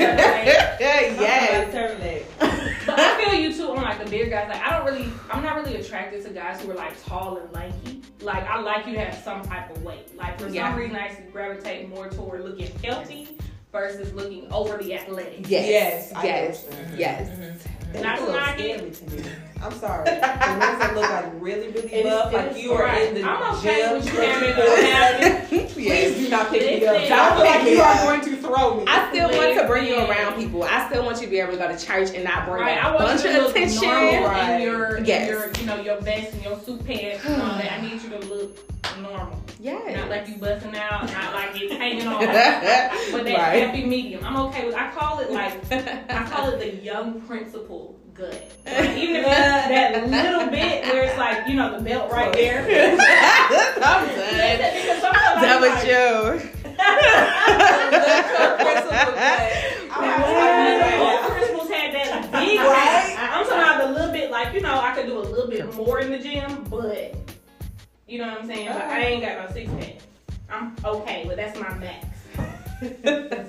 yes. 1.22 1.72
Curly 1.72 1.98
leg. 2.00 2.26
But 2.84 3.00
I 3.00 3.24
feel 3.24 3.40
you 3.40 3.54
too 3.54 3.70
on 3.70 3.84
like 3.84 4.04
the 4.04 4.10
beard 4.10 4.32
guys. 4.32 4.50
Like 4.50 4.60
I 4.64 4.76
don't 4.76 4.86
really, 4.88 5.08
I'm 5.30 5.44
not 5.44 5.56
really 5.56 5.76
attracted 5.76 6.24
to 6.26 6.32
guys 6.32 6.60
who 6.62 6.72
are 6.72 6.74
like 6.74 7.00
tall 7.06 7.38
and 7.38 7.52
lanky. 7.54 8.02
Like 8.22 8.44
I 8.50 8.60
like 8.60 8.88
you 8.88 8.94
to 8.94 9.00
have 9.02 9.24
some 9.24 9.44
type 9.44 9.70
of 9.70 9.84
weight. 9.84 10.18
Like 10.18 10.40
for 10.40 10.48
Yeah. 10.48 10.72
some 10.72 10.80
reason, 10.80 10.96
I 10.96 11.06
used 11.10 11.18
to 11.20 11.24
gravitate 11.32 11.90
more 11.90 12.10
toward 12.10 12.44
looking 12.44 12.72
healthy 12.84 13.38
versus 13.72 14.14
looking 14.14 14.52
overly 14.52 14.94
athletic. 14.96 15.50
Yes, 15.50 15.68
Yes, 15.70 16.14
I 16.14 16.24
yes, 16.26 16.66
understand. 16.66 17.00
yes. 17.00 17.30
Mm-hmm, 17.30 17.42
mm-hmm. 17.42 17.58
That's 17.94 18.04
Not 18.06 18.20
a 18.20 18.22
little 18.24 18.40
knocking. 18.40 18.76
scary 18.78 18.92
to 18.92 19.16
me. 19.24 19.30
I'm 19.62 19.72
sorry. 19.74 20.06
The 20.06 20.58
ones 20.58 20.80
that 20.80 20.92
look 20.96 21.10
like 21.10 21.26
really, 21.42 21.68
really 21.68 21.94
It 21.94 22.06
is- 22.06 22.12
buff, 22.12 22.34
like 22.34 22.58
you 22.58 22.72
are 22.74 22.84
right. 22.84 23.08
in 23.10 23.14
the 23.16 23.24
I'm 23.24 23.56
okay 23.58 23.82
gym. 23.82 23.94
with 23.94 24.14
you 24.14 24.22
having 24.22 25.60
a 25.60 25.68
Please 25.68 26.16
do 26.16 26.30
not 26.30 26.50
pick 26.52 26.62
me 26.82 26.88
up. 26.88 26.94
Listen. 26.96 27.14
I 27.14 27.36
feel 27.36 27.46
like 27.46 27.64
you 27.70 27.78
Yeah. 27.78 28.02
are 28.02 28.06
going 28.06 28.22
to 28.22 28.38
throw 28.38 28.76
me. 28.78 28.84
I 28.88 29.10
still 29.12 29.30
want 29.38 29.60
to 29.60 29.68
bring 29.68 29.88
you 29.88 29.98
around 30.00 30.36
people. 30.36 30.64
I 30.64 30.88
still 30.90 31.04
want 31.04 31.18
you 31.20 31.26
to 31.26 31.32
be 31.32 31.40
able 31.40 31.52
to 31.52 31.58
go 31.58 31.68
to 31.68 31.78
church 31.86 32.10
and 32.16 32.24
not 32.24 32.46
bring 32.48 32.62
Right, 32.62 32.78
a 32.78 32.82
I 32.88 32.88
want 32.96 33.00
bunch 33.00 33.26
of 33.26 33.50
attention. 33.50 33.82
normal 33.82 34.24
Right. 34.30 34.50
in 34.56 34.62
your, 34.62 34.96
in 34.98 35.06
Yes. 35.06 35.30
your, 35.30 35.52
you 35.60 35.66
know, 35.66 35.82
your 35.82 36.00
vest 36.02 36.34
and 36.34 36.44
your 36.44 36.60
suit 36.62 36.86
pants 36.86 37.26
and 37.26 37.42
all 37.42 37.50
that. 37.58 37.72
I 37.74 37.82
need 37.82 38.02
you 38.02 38.10
to 38.10 38.20
look 38.28 38.58
normal, 39.00 39.44
Yeah. 39.60 39.80
not 39.96 40.10
like 40.10 40.28
you 40.28 40.36
busting 40.36 40.76
out, 40.76 41.06
not 41.12 41.34
like 41.34 41.50
it's 41.56 41.74
hanging 41.74 42.08
on, 42.08 42.20
but 42.20 42.28
that 42.32 43.14
Right. 43.24 43.64
happy 43.64 43.86
medium. 43.86 44.24
I'm 44.26 44.38
okay 44.48 44.66
with. 44.66 44.76
I 44.76 44.90
call 44.92 45.20
it 45.20 45.32
like 45.32 45.54
I 45.72 46.24
call 46.30 46.50
it 46.50 46.60
the 46.60 46.76
young 46.84 47.22
principal 47.22 47.98
good. 48.14 48.34
Like, 48.66 48.98
even 48.98 49.16
if 49.18 49.26
it's 49.26 49.28
that 49.30 50.08
little 50.10 50.48
bit 50.50 50.84
where 50.86 51.04
it's 51.04 51.18
like 51.18 51.48
you 51.48 51.56
know 51.56 51.78
the 51.78 51.84
belt 51.84 52.12
right 52.12 52.34
there. 52.34 52.60
I'm 53.84 54.06
done. 54.08 54.16
Listen, 54.18 54.82
because 54.82 55.02
sometimes 55.02 55.42
That 55.42 55.60
was 55.62 55.70
like, 55.70 55.88
you. 55.88 56.52
Christmas 60.32 61.70
had 61.70 61.94
that 61.96 62.30
big 62.32 62.60
Right? 62.60 63.18
I'm 63.20 63.46
talking 63.46 63.58
about 63.60 63.90
a 63.90 63.92
little 63.94 64.12
bit 64.12 64.32
like 64.32 64.54
you 64.54 64.62
know 64.62 64.80
I 64.80 64.94
could 64.96 65.06
do 65.06 65.18
a 65.18 65.22
little 65.22 65.50
bit 65.50 65.74
more 65.76 66.00
in 66.00 66.12
the 66.12 66.20
gym, 66.20 66.64
but 66.70 67.16
you 68.12 68.18
know 68.20 68.28
what 68.28 68.42
I'm 68.42 68.48
saying. 68.48 68.68
But 68.68 68.82
I 68.82 69.00
ain't 69.00 69.22
got 69.24 69.48
no 69.48 69.54
six 69.54 69.70
pack. 69.72 69.96
I'm 70.50 70.76
okay, 70.84 71.24
but 71.26 71.38
that's 71.38 71.58
my 71.60 71.74
max. 71.78 72.08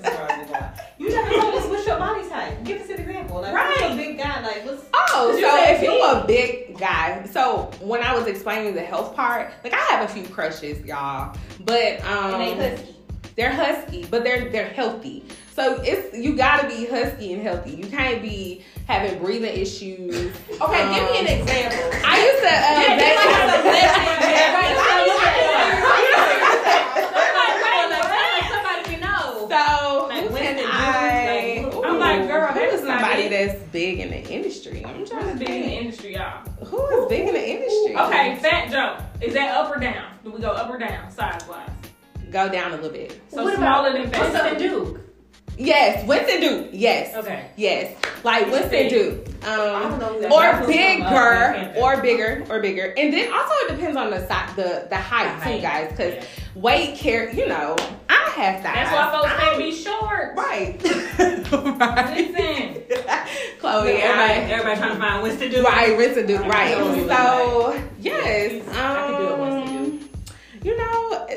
You 0.99 1.09
never 1.09 1.29
told 1.31 1.55
us 1.55 1.65
what's 1.67 1.85
your 1.87 1.97
body 1.97 2.27
type. 2.29 2.63
Give 2.63 2.79
us 2.79 2.87
an 2.89 2.99
example. 3.01 3.41
Like, 3.41 3.51
what's 3.53 3.81
Right. 3.81 3.91
a 3.91 3.95
big 3.95 4.17
guy? 4.17 4.41
Like, 4.41 4.65
what's 4.65 4.83
Oh, 4.93 5.31
so 5.35 5.41
said 5.41 5.75
if 5.75 5.81
you 5.81 5.89
big. 5.89 6.01
a 6.01 6.23
big 6.27 6.77
guy, 6.79 7.25
so 7.25 7.71
when 7.81 8.01
I 8.03 8.13
was 8.15 8.27
explaining 8.27 8.73
the 8.75 8.81
health 8.81 9.15
part, 9.15 9.51
like 9.63 9.73
I 9.73 9.77
have 9.77 10.09
a 10.09 10.13
few 10.13 10.23
crushes, 10.27 10.85
y'all, 10.85 11.35
but 11.61 11.99
um, 12.05 12.35
And 12.41 12.41
they 12.59 12.69
husky. 12.75 12.95
they're 13.35 13.51
husky, 13.51 14.05
but 14.05 14.23
they're 14.23 14.49
they're 14.49 14.69
healthy. 14.69 15.25
So 15.55 15.79
it's 15.83 16.17
you 16.17 16.35
gotta 16.35 16.67
be 16.67 16.85
husky 16.87 17.33
and 17.33 17.43
healthy. 17.43 17.71
You 17.71 17.85
can't 17.85 18.21
be 18.23 18.63
having 18.87 19.19
breathing 19.21 19.53
issues. 19.55 20.15
Okay, 20.15 20.83
give 20.95 21.03
me 21.03 21.19
Um, 21.19 21.25
an 21.25 21.27
example. 21.27 21.99
I 22.03 22.17
used 22.25 22.41
to 22.41 22.49
uh, 22.49 22.81
Yeah, 22.81 22.97
date- 22.97 23.15
like 23.15 23.29
a 23.29 23.33
celebrity. 23.39 23.79
Everybody 24.33 24.73
Everybody 26.73 27.93
look 27.93 28.05
at 28.05 28.49
Somebody 28.51 28.95
know. 29.01 29.47
So 29.49 30.07
Like, 30.07 30.29
when 30.31 30.41
can 30.43 30.55
did 30.55 30.65
you- 30.65 30.71
I? 30.71 31.65
like, 31.73 31.85
I'm 31.85 31.99
like, 31.99 32.27
girl, 32.27 32.47
who 32.47 32.53
that 32.59 32.69
is 32.73 32.81
is 32.81 32.87
not 32.87 32.99
somebody 33.01 33.29
big. 33.29 33.31
that's 33.49 33.61
big 33.71 33.99
in 33.99 34.09
the 34.09 34.23
industry? 34.31 34.83
I'm 34.85 35.05
trying 35.05 35.23
Who's 35.23 35.33
to 35.33 35.39
big 35.39 35.49
in 35.49 35.61
the 35.61 35.73
industry, 35.73 36.15
y'all? 36.15 36.43
Who 36.65 36.87
is 37.03 37.09
big 37.09 37.27
in 37.27 37.33
the 37.33 37.49
industry? 37.49 37.95
Okay, 37.95 38.35
Fat 38.37 38.71
Joe. 38.71 38.97
Is 39.21 39.33
that 39.35 39.55
up 39.55 39.75
or 39.75 39.79
down? 39.79 40.05
Do 40.23 40.31
we 40.31 40.41
go 40.41 40.49
up 40.49 40.69
or 40.69 40.77
down, 40.77 41.11
size 41.11 41.41
wise? 41.47 41.69
go 42.31 42.49
down 42.49 42.71
a 42.71 42.75
little 42.77 42.89
bit. 42.89 43.21
So 43.29 43.43
What 43.43 43.55
smaller 43.57 43.89
about 43.89 44.01
than 44.01 44.09
Fat 44.11 44.21
Winston 44.33 44.59
Joe. 44.59 44.85
Duke? 44.85 44.99
Yes, 45.57 46.05
Winston 46.07 46.41
Duke. 46.41 46.69
Yes, 46.71 47.15
Okay. 47.15 47.45
yes, 47.55 47.95
like 48.23 48.47
Winston. 48.47 48.87
Duke. 48.89 49.27
Um, 49.45 49.53
don't 49.89 49.99
know 49.99 50.13
who 50.13 50.21
that 50.21 50.31
or 50.31 50.41
That's 50.41 50.59
what's 50.61 50.73
from, 50.75 50.99
Black 51.01 51.11
bigger, 51.11 51.75
or 51.79 52.01
bigger, 52.01 52.45
or 52.49 52.59
bigger, 52.61 52.93
and 52.97 53.13
then 53.13 53.31
also 53.33 53.53
it 53.65 53.69
depends 53.75 53.97
on 53.97 54.09
the 54.09 54.25
size, 54.27 54.55
the 54.55 54.87
the 54.89 54.95
height, 54.97 55.27
The 55.39 55.43
too, 55.43 55.49
height, 55.51 55.61
guys. 55.61 55.89
Because 55.91 56.13
yeah. 56.15 56.25
weight 56.55 56.95
care, 56.97 57.29
you 57.33 57.47
know, 57.47 57.75
I 58.09 58.31
have 58.35 58.63
that. 58.63 58.73
That's 58.73 58.91
why 58.91 59.11
folks 59.11 59.33
can't 59.41 59.57
be 59.57 59.71
short. 59.75 60.35
right. 60.37 60.81
right. 61.79 62.17
Listen. 62.17 62.83
Chloe, 63.59 63.91
everybody, 63.91 64.33
I, 64.33 64.35
everybody 64.49 64.77
trying 64.79 64.93
to 64.93 64.99
find 64.99 65.23
Winston 65.23 65.51
Duke. 65.51 65.67
right, 65.67 65.97
Winston 65.97 66.25
Duke, 66.27 66.41
I 66.41 66.47
right. 66.49 67.07
So 67.07 67.83
yes, 67.99 68.67
I 68.75 69.07
could 69.07 69.17
do 69.17 69.33
it, 69.33 69.39
Winston 69.39 69.77
um, 69.77 70.09
You 70.63 70.77
know, 70.77 71.27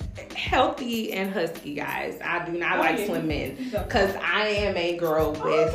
healthy 0.44 1.12
and 1.12 1.32
husky 1.32 1.74
guys. 1.74 2.18
I 2.22 2.44
do 2.44 2.52
not 2.52 2.76
Oh, 2.76 2.80
like 2.80 2.98
slim 3.06 3.26
men 3.26 3.56
because 3.70 4.14
I 4.16 4.48
am 4.48 4.76
a 4.76 4.96
girl 4.96 5.32
with, 5.32 5.74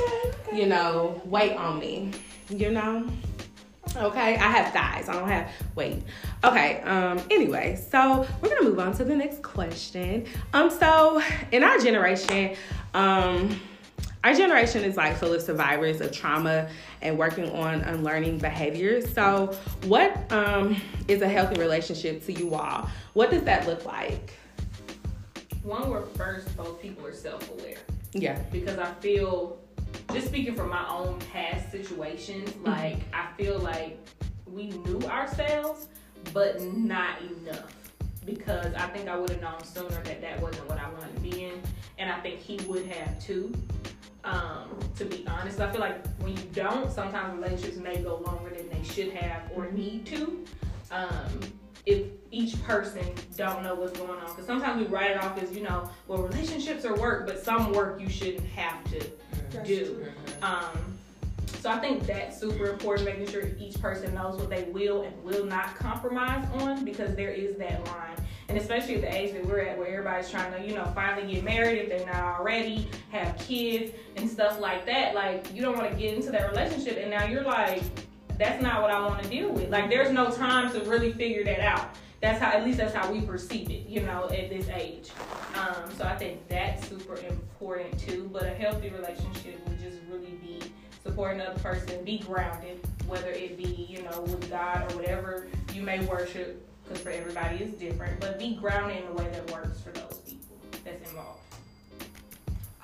you 0.53 0.67
know, 0.67 1.21
weight 1.25 1.53
on 1.55 1.79
me. 1.79 2.11
You 2.49 2.71
know. 2.71 3.07
Okay, 3.95 4.35
I 4.35 4.51
have 4.51 4.71
thighs. 4.71 5.09
I 5.09 5.13
don't 5.13 5.27
have 5.27 5.51
weight. 5.75 6.03
Okay. 6.43 6.81
Um. 6.81 7.19
Anyway, 7.31 7.79
so 7.89 8.27
we're 8.41 8.49
gonna 8.49 8.63
move 8.69 8.79
on 8.79 8.93
to 8.97 9.03
the 9.03 9.15
next 9.15 9.41
question. 9.41 10.25
Um. 10.53 10.69
So 10.69 11.21
in 11.51 11.63
our 11.63 11.79
generation, 11.79 12.55
um, 12.93 13.59
our 14.23 14.33
generation 14.35 14.83
is 14.83 14.95
like 14.97 15.17
full 15.17 15.33
of 15.33 15.41
survivors 15.41 16.01
of 16.01 16.11
trauma 16.11 16.69
and 17.01 17.17
working 17.17 17.49
on 17.51 17.81
unlearning 17.81 18.37
behaviors. 18.37 19.11
So, 19.13 19.55
what 19.85 20.31
um 20.31 20.79
is 21.07 21.21
a 21.23 21.27
healthy 21.27 21.59
relationship 21.59 22.23
to 22.25 22.33
you 22.33 22.53
all? 22.53 22.89
What 23.13 23.31
does 23.31 23.43
that 23.43 23.65
look 23.65 23.85
like? 23.85 24.33
One 25.63 25.89
where 25.89 26.01
first 26.01 26.55
both 26.55 26.81
people 26.81 27.05
are 27.05 27.13
self-aware. 27.13 27.77
Yeah. 28.13 28.39
because 28.51 28.79
I 28.79 28.91
feel, 28.95 29.59
just 30.11 30.27
speaking 30.27 30.55
from 30.55 30.69
my 30.69 30.87
own 30.89 31.19
past 31.31 31.71
situations, 31.71 32.55
like 32.63 32.97
I 33.13 33.27
feel 33.37 33.59
like 33.59 33.99
we 34.47 34.69
knew 34.69 34.99
ourselves, 35.07 35.87
but 36.33 36.61
not 36.61 37.21
enough. 37.21 37.75
Because 38.25 38.73
I 38.73 38.87
think 38.87 39.07
I 39.09 39.15
would 39.15 39.29
have 39.29 39.41
known 39.41 39.63
sooner 39.63 40.03
that 40.03 40.21
that 40.21 40.39
wasn't 40.41 40.67
what 40.69 40.79
I 40.79 40.89
wanted 40.89 41.15
to 41.15 41.21
be 41.21 41.45
in, 41.45 41.61
and 41.97 42.11
I 42.11 42.19
think 42.19 42.39
he 42.39 42.57
would 42.67 42.85
have 42.87 43.23
too. 43.23 43.53
Um, 44.23 44.77
to 44.97 45.05
be 45.05 45.25
honest, 45.27 45.59
I 45.59 45.71
feel 45.71 45.81
like 45.81 46.05
when 46.17 46.35
you 46.35 46.43
don't, 46.53 46.91
sometimes 46.91 47.33
relationships 47.39 47.77
may 47.77 47.97
go 47.97 48.17
longer 48.17 48.49
than 48.49 48.69
they 48.69 48.83
should 48.83 49.13
have 49.13 49.43
or 49.55 49.71
need 49.71 50.05
to. 50.07 50.45
Um, 50.91 51.39
if 51.85 52.07
each 52.31 52.61
person 52.63 53.05
don't 53.35 53.63
know 53.63 53.75
what's 53.75 53.97
going 53.97 54.11
on, 54.11 54.29
because 54.29 54.45
sometimes 54.45 54.81
we 54.81 54.87
write 54.87 55.11
it 55.11 55.23
off 55.23 55.41
as 55.41 55.51
you 55.55 55.63
know, 55.63 55.89
well, 56.07 56.21
relationships 56.21 56.85
are 56.85 56.95
work, 56.95 57.25
but 57.25 57.43
some 57.43 57.71
work 57.73 57.99
you 57.99 58.09
shouldn't 58.09 58.45
have 58.47 58.83
to 58.91 59.63
do. 59.65 60.05
Um, 60.41 60.97
so 61.59 61.69
I 61.69 61.79
think 61.79 62.05
that's 62.05 62.39
super 62.39 62.67
important, 62.67 63.05
making 63.07 63.27
sure 63.27 63.49
each 63.59 63.81
person 63.81 64.13
knows 64.13 64.39
what 64.39 64.49
they 64.49 64.63
will 64.63 65.01
and 65.01 65.23
will 65.23 65.45
not 65.45 65.75
compromise 65.75 66.47
on, 66.61 66.85
because 66.85 67.15
there 67.15 67.31
is 67.31 67.57
that 67.57 67.85
line. 67.87 68.15
And 68.47 68.57
especially 68.57 68.95
at 68.95 69.01
the 69.01 69.15
age 69.15 69.33
that 69.33 69.45
we're 69.45 69.59
at, 69.59 69.77
where 69.77 69.87
everybody's 69.87 70.29
trying 70.29 70.51
to, 70.53 70.67
you 70.67 70.73
know, 70.73 70.85
finally 70.95 71.33
get 71.33 71.43
married 71.43 71.79
if 71.79 71.89
they're 71.89 72.05
not 72.05 72.39
already, 72.39 72.87
have 73.11 73.37
kids 73.37 73.93
and 74.15 74.29
stuff 74.29 74.59
like 74.59 74.85
that. 74.85 75.13
Like, 75.13 75.53
you 75.53 75.61
don't 75.61 75.77
want 75.77 75.91
to 75.91 75.97
get 75.97 76.15
into 76.15 76.31
that 76.31 76.49
relationship, 76.49 76.97
and 76.97 77.11
now 77.11 77.25
you're 77.25 77.43
like, 77.43 77.83
that's 78.39 78.63
not 78.63 78.81
what 78.81 78.89
I 78.89 79.05
want 79.05 79.21
to 79.21 79.29
deal 79.29 79.51
with. 79.51 79.69
Like, 79.69 79.89
there's 79.89 80.11
no 80.11 80.31
time 80.31 80.71
to 80.71 80.79
really 80.89 81.11
figure 81.11 81.43
that 81.43 81.59
out. 81.59 81.89
That's 82.21 82.41
how, 82.41 82.51
at 82.51 82.65
least 82.65 82.77
that's 82.77 82.93
how 82.93 83.11
we 83.11 83.21
perceive 83.21 83.69
it, 83.69 83.87
you 83.87 84.01
know, 84.01 84.25
at 84.25 84.49
this 84.49 84.67
age. 84.69 85.09
Um, 85.55 85.91
so 85.97 86.05
I 86.05 86.15
think 86.15 86.47
that's 86.47 86.87
super 86.87 87.17
important 87.17 87.99
too. 87.99 88.29
But 88.31 88.43
a 88.43 88.49
healthy 88.49 88.89
relationship 88.89 89.65
would 89.67 89.79
just 89.79 89.99
really 90.09 90.31
be 90.41 90.59
supporting 91.03 91.39
the 91.39 91.51
other 91.51 91.59
person, 91.59 92.03
be 92.03 92.19
grounded, 92.19 92.79
whether 93.07 93.29
it 93.29 93.57
be, 93.57 93.87
you 93.89 94.03
know, 94.03 94.21
with 94.21 94.49
God 94.49 94.91
or 94.91 94.97
whatever 94.97 95.47
you 95.73 95.81
may 95.81 95.99
worship, 96.05 96.65
because 96.83 97.01
for 97.01 97.09
everybody 97.09 97.57
it's 97.57 97.77
different, 97.77 98.19
but 98.19 98.39
be 98.39 98.55
grounded 98.55 99.03
in 99.03 99.07
a 99.09 99.13
way 99.13 99.27
that 99.31 99.51
works 99.51 99.81
for 99.81 99.91
those 99.91 100.21
people 100.25 100.57
that's 100.83 101.09
involved. 101.09 101.41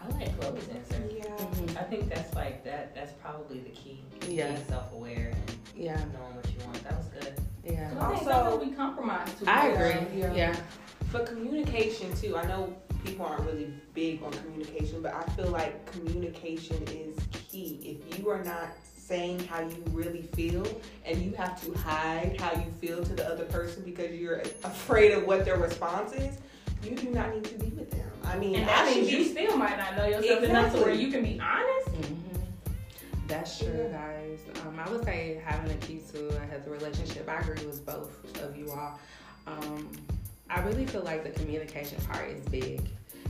I 0.08 0.18
like 0.18 0.40
Chloe's 0.40 0.68
answer. 0.70 1.04
Yeah. 1.12 1.80
I 1.80 1.84
think 1.84 2.10
that's 2.10 2.34
like 2.36 2.64
that. 2.64 2.94
That's 2.96 3.12
probably 3.14 3.60
the 3.60 3.70
key. 3.70 4.02
Yeah. 4.28 4.52
Being 4.52 4.66
self-aware 4.68 5.32
and 5.36 5.58
Yeah. 5.76 5.96
knowing 5.96 6.36
what 6.36 6.46
you 6.52 6.66
want. 6.66 6.84
That 6.84 6.98
was 6.98 7.08
good. 7.08 7.34
Yeah. 7.64 7.90
So 7.92 8.00
I 8.00 8.10
think 8.10 8.20
Also- 8.20 8.32
sometimes 8.32 8.70
we 8.70 8.76
compromise 8.76 9.30
too. 9.40 9.46
I 9.48 9.68
agree. 9.68 10.20
Yeah. 10.20 10.34
Yeah. 10.34 10.56
But 11.12 11.26
communication 11.28 12.14
too. 12.16 12.36
I 12.38 12.46
know 12.46 12.74
people 13.04 13.26
aren't 13.26 13.46
really 13.46 13.72
big 13.94 14.22
on 14.24 14.32
communication, 14.34 15.02
but 15.02 15.14
I 15.14 15.24
feel 15.34 15.48
like 15.50 15.86
communication 15.92 16.82
is 16.88 17.18
key. 17.50 18.00
If 18.10 18.20
you 18.20 18.30
are 18.30 18.44
not 18.44 18.70
saying 18.98 19.40
how 19.48 19.62
you 19.62 19.84
really 19.92 20.24
feel 20.36 20.66
and 21.06 21.22
you 21.22 21.32
have 21.34 21.62
to 21.64 21.72
hide 21.78 22.36
how 22.40 22.52
you 22.54 22.72
feel 22.82 23.04
to 23.04 23.14
the 23.14 23.28
other 23.28 23.46
person 23.46 23.84
because 23.84 24.12
you're 24.12 24.40
afraid 24.64 25.12
of 25.12 25.26
what 25.28 25.46
their 25.46 25.58
response 25.58 26.14
is, 26.14 26.36
you 26.86 26.96
do 26.96 27.10
not 27.10 27.34
need 27.34 27.44
to 27.46 27.56
be 27.56 27.68
with 27.70 27.92
them. 27.92 28.10
I 28.24 28.38
mean, 28.38 28.56
And 28.56 28.68
that 28.68 28.86
that 28.86 28.96
means 28.96 29.10
should 29.10 29.20
you 29.20 29.26
still 29.26 29.58
might 29.58 29.78
not 29.78 29.96
know 29.98 30.06
yourself 30.08 30.44
enough 30.44 30.74
to 30.74 30.82
where 30.82 30.94
you 30.94 31.12
can 31.12 31.24
be 31.24 31.40
honest. 31.40 31.88
Mhm. 32.02 32.18
That's 33.28 33.58
true, 33.60 33.90
guys. 33.92 34.40
Um, 34.66 34.80
I 34.80 34.90
would 34.90 35.04
say 35.04 35.42
having 35.44 35.72
a 35.72 35.76
key 35.76 36.02
to 36.14 36.28
a 36.38 36.46
healthy 36.46 36.70
relationship. 36.70 37.28
I 37.28 37.40
agree 37.40 37.66
with 37.66 37.86
both 37.86 38.40
of 38.44 38.56
you 38.56 38.70
all. 38.72 39.00
Um, 39.48 39.90
I 40.50 40.62
really 40.62 40.86
feel 40.86 41.02
like 41.02 41.24
the 41.24 41.32
communication 41.40 41.98
part 42.06 42.30
is 42.30 42.42
big 42.46 42.82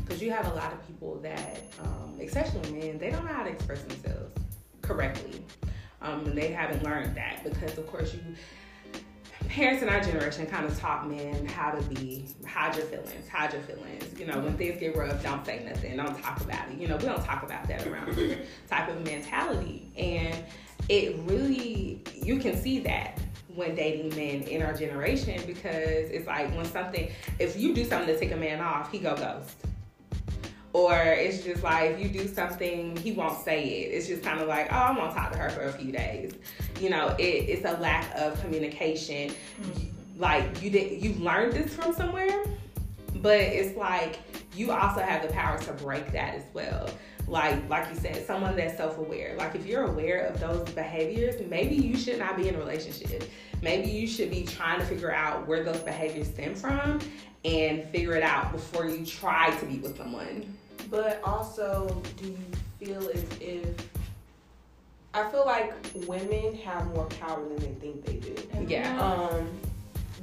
because 0.03 0.21
you 0.21 0.31
have 0.31 0.47
a 0.47 0.55
lot 0.55 0.73
of 0.73 0.85
people 0.85 1.15
that, 1.23 1.61
um, 1.81 2.17
especially 2.21 2.59
men, 2.71 2.97
they 2.97 3.09
don't 3.09 3.23
know 3.25 3.33
how 3.33 3.43
to 3.43 3.49
express 3.49 3.81
themselves 3.83 4.33
correctly. 4.81 5.43
Um, 6.01 6.25
and 6.25 6.37
they 6.37 6.49
haven't 6.49 6.83
learned 6.83 7.15
that 7.15 7.43
because, 7.43 7.77
of 7.77 7.87
course, 7.87 8.13
you 8.13 8.19
parents 9.47 9.81
in 9.81 9.89
our 9.89 9.99
generation 10.01 10.45
kind 10.45 10.65
of 10.65 10.77
taught 10.79 11.09
men 11.09 11.45
how 11.45 11.71
to 11.71 11.81
be 11.89 12.25
hide 12.47 12.75
your 12.75 12.85
feelings, 12.85 13.27
hide 13.27 13.53
your 13.53 13.61
feelings. 13.63 14.19
You 14.19 14.25
know, 14.25 14.35
when 14.35 14.49
mm-hmm. 14.49 14.57
things 14.57 14.79
get 14.79 14.95
rough, 14.95 15.21
don't 15.23 15.45
say 15.45 15.63
nothing, 15.67 15.97
don't 15.97 16.21
talk 16.21 16.41
about 16.41 16.69
it. 16.69 16.77
You 16.77 16.87
know, 16.87 16.97
we 16.97 17.05
don't 17.05 17.23
talk 17.23 17.43
about 17.43 17.67
that 17.67 17.85
around 17.87 18.13
here 18.15 18.39
type 18.69 18.89
of 18.89 19.03
mentality. 19.03 19.91
And 19.97 20.43
it 20.89 21.17
really 21.25 22.01
you 22.13 22.39
can 22.39 22.55
see 22.55 22.79
that 22.79 23.19
when 23.55 23.75
dating 23.75 24.09
men 24.09 24.47
in 24.47 24.61
our 24.61 24.73
generation 24.73 25.41
because 25.47 26.09
it's 26.09 26.27
like 26.27 26.53
when 26.55 26.65
something 26.65 27.09
if 27.39 27.57
you 27.57 27.73
do 27.73 27.85
something 27.85 28.07
to 28.07 28.19
take 28.19 28.31
a 28.31 28.37
man 28.37 28.59
off, 28.59 28.91
he 28.91 28.99
go 28.99 29.15
ghost. 29.15 29.55
Or 30.75 30.93
it's 31.01 31.41
just 31.41 31.63
like 31.63 31.91
if 31.91 32.01
you 32.01 32.09
do 32.09 32.27
something, 32.27 32.97
he 32.97 33.13
won't 33.13 33.41
say 33.41 33.63
it. 33.63 33.93
It's 33.93 34.07
just 34.07 34.21
kind 34.21 34.41
of 34.41 34.49
like, 34.49 34.67
oh, 34.73 34.75
I'm 34.75 34.97
gonna 34.97 35.13
talk 35.13 35.31
to 35.31 35.37
her 35.37 35.49
for 35.49 35.61
a 35.61 35.71
few 35.71 35.89
days. 35.89 36.33
You 36.81 36.89
know, 36.89 37.15
it, 37.17 37.23
it's 37.23 37.63
a 37.63 37.79
lack 37.79 38.13
of 38.13 38.37
communication. 38.41 39.29
Mm-hmm. 39.29 40.19
Like 40.19 40.61
you 40.61 40.69
did, 40.69 41.01
you 41.01 41.13
learned 41.13 41.53
this 41.53 41.73
from 41.73 41.93
somewhere, 41.93 42.43
but 43.21 43.39
it's 43.39 43.77
like 43.77 44.19
you 44.53 44.71
also 44.71 44.99
have 44.99 45.25
the 45.25 45.29
power 45.29 45.57
to 45.59 45.71
break 45.71 46.11
that 46.11 46.35
as 46.35 46.43
well. 46.53 46.89
Like, 47.25 47.69
like 47.69 47.87
you 47.89 47.95
said, 47.95 48.27
someone 48.27 48.57
that's 48.57 48.75
self-aware. 48.75 49.35
Like, 49.37 49.55
if 49.55 49.65
you're 49.65 49.85
aware 49.85 50.25
of 50.25 50.41
those 50.41 50.69
behaviors, 50.71 51.41
maybe 51.49 51.75
you 51.75 51.95
should 51.97 52.19
not 52.19 52.35
be 52.35 52.49
in 52.49 52.55
a 52.55 52.59
relationship. 52.59 53.23
Maybe 53.61 53.89
you 53.89 54.07
should 54.07 54.29
be 54.29 54.43
trying 54.43 54.79
to 54.79 54.85
figure 54.85 55.11
out 55.11 55.47
where 55.47 55.63
those 55.63 55.79
behaviors 55.79 56.27
stem 56.27 56.53
from 56.53 56.99
and 57.45 57.83
figure 57.85 58.13
it 58.15 58.23
out 58.23 58.51
before 58.51 58.87
you 58.87 59.05
try 59.05 59.49
to 59.57 59.65
be 59.65 59.79
with 59.79 59.97
someone. 59.97 60.55
But 60.89 61.21
also, 61.23 62.01
do 62.17 62.27
you 62.27 62.37
feel 62.79 63.09
as 63.09 63.23
if 63.39 63.89
I 65.15 65.29
feel 65.29 65.45
like 65.45 65.73
women 66.07 66.55
have 66.57 66.93
more 66.93 67.05
power 67.05 67.41
than 67.47 67.55
they 67.55 67.73
think 67.79 68.05
they 68.05 68.15
do. 68.15 68.35
Yeah. 68.67 68.99
Um, 69.01 69.47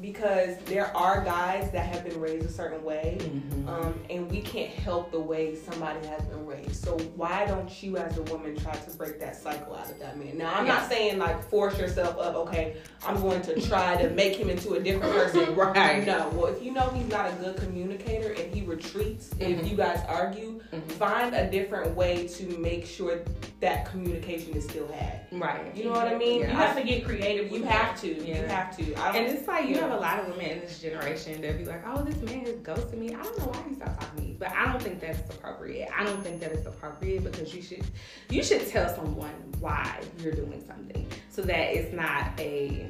because 0.02 0.56
there 0.66 0.94
are 0.96 1.24
guys 1.24 1.70
that 1.70 1.86
have 1.86 2.04
been 2.04 2.20
raised 2.20 2.44
a 2.44 2.50
certain 2.52 2.82
way, 2.84 3.16
Mm-hmm. 3.22 3.68
um, 3.68 3.94
and 4.10 4.28
we 4.30 4.40
can't 4.40 4.70
help 4.70 5.12
the 5.12 5.20
way 5.20 5.54
somebody 5.54 6.04
has 6.08 6.22
been 6.24 6.44
raised. 6.44 6.84
So 6.84 6.98
why 7.16 7.46
don't 7.46 7.82
you, 7.82 7.96
as 7.96 8.18
a 8.18 8.22
woman, 8.22 8.56
try 8.56 8.72
to 8.74 8.90
break 8.96 9.20
that 9.20 9.36
cycle 9.36 9.74
out 9.76 9.88
of 9.90 9.98
that 10.00 10.18
man? 10.18 10.36
Now, 10.36 10.52
I'm 10.54 10.66
not 10.66 10.88
saying 10.88 11.18
like 11.18 11.42
force 11.48 11.78
yourself 11.78 12.18
up. 12.18 12.34
Okay, 12.34 12.76
I'm 13.06 13.20
going 13.20 13.40
to 13.42 13.60
try 13.60 14.02
to 14.02 14.10
make 14.10 14.34
him 14.36 14.50
into 14.50 14.74
a 14.74 14.80
different 14.80 15.12
person. 15.14 15.54
Right. 15.62 16.04
No. 16.04 16.28
Well, 16.30 16.46
if 16.46 16.62
you 16.62 16.72
know 16.72 16.88
he's 16.94 17.06
not 17.08 17.30
a 17.30 17.32
good 17.36 17.56
communicator 17.56 18.32
and 18.32 18.52
he 18.52 18.62
retreats 18.62 19.30
if 19.38 19.60
Mhm. 19.60 19.70
you 19.70 19.76
guys 19.76 20.00
argue, 20.08 20.60
Mhm. 20.72 20.82
find 20.92 21.34
a 21.34 21.48
different 21.48 21.94
way 21.94 22.26
to 22.28 22.58
make 22.58 22.84
sure 22.86 23.20
that 23.60 23.86
communication 23.90 24.54
is 24.54 24.64
still 24.64 24.88
had. 24.88 25.26
Right. 25.30 25.74
You 25.76 25.84
know 25.84 25.90
what 25.92 26.08
I 26.08 26.16
mean? 26.16 26.40
Yeah. 26.40 26.50
You 26.50 26.56
have 26.56 26.76
to 26.76 26.82
get 26.82 27.04
creative. 27.04 27.52
You 27.52 27.62
have 27.64 28.00
to. 28.00 28.08
You 28.08 28.34
have 28.34 28.76
to. 28.76 28.94
I 28.94 29.16
And 29.16 29.26
don't, 29.26 29.36
it's 29.36 29.46
like 29.46 29.68
you 29.68 29.76
Yeah. 29.76 29.86
Have 29.92 29.98
a 30.00 30.02
lot 30.02 30.20
of 30.20 30.28
women 30.28 30.50
in 30.50 30.60
this 30.60 30.80
generation 30.80 31.40
that 31.42 31.58
be 31.58 31.64
like, 31.64 31.82
"Oh, 31.86 32.02
this 32.02 32.16
man 32.22 32.46
has 32.46 32.56
ghosted 32.56 32.98
me. 32.98 33.14
I 33.14 33.22
don't 33.22 33.38
know 33.38 33.44
why 33.46 33.62
he 33.68 33.74
stopped 33.74 34.00
talking 34.00 34.16
to 34.18 34.22
me." 34.22 34.36
But 34.38 34.50
I 34.52 34.70
don't 34.70 34.82
think 34.82 35.00
that's 35.00 35.20
appropriate. 35.34 35.88
I 35.96 36.04
don't 36.04 36.22
think 36.22 36.40
that 36.40 36.52
it's 36.52 36.66
appropriate 36.66 37.24
because 37.24 37.54
you 37.54 37.62
should 37.62 37.84
you 38.30 38.42
should 38.42 38.66
tell 38.68 38.88
someone 38.94 39.34
why 39.60 40.00
you're 40.18 40.32
doing 40.32 40.62
something 40.66 41.06
so 41.30 41.42
that 41.42 41.74
it's 41.74 41.92
not 41.94 42.38
a 42.38 42.86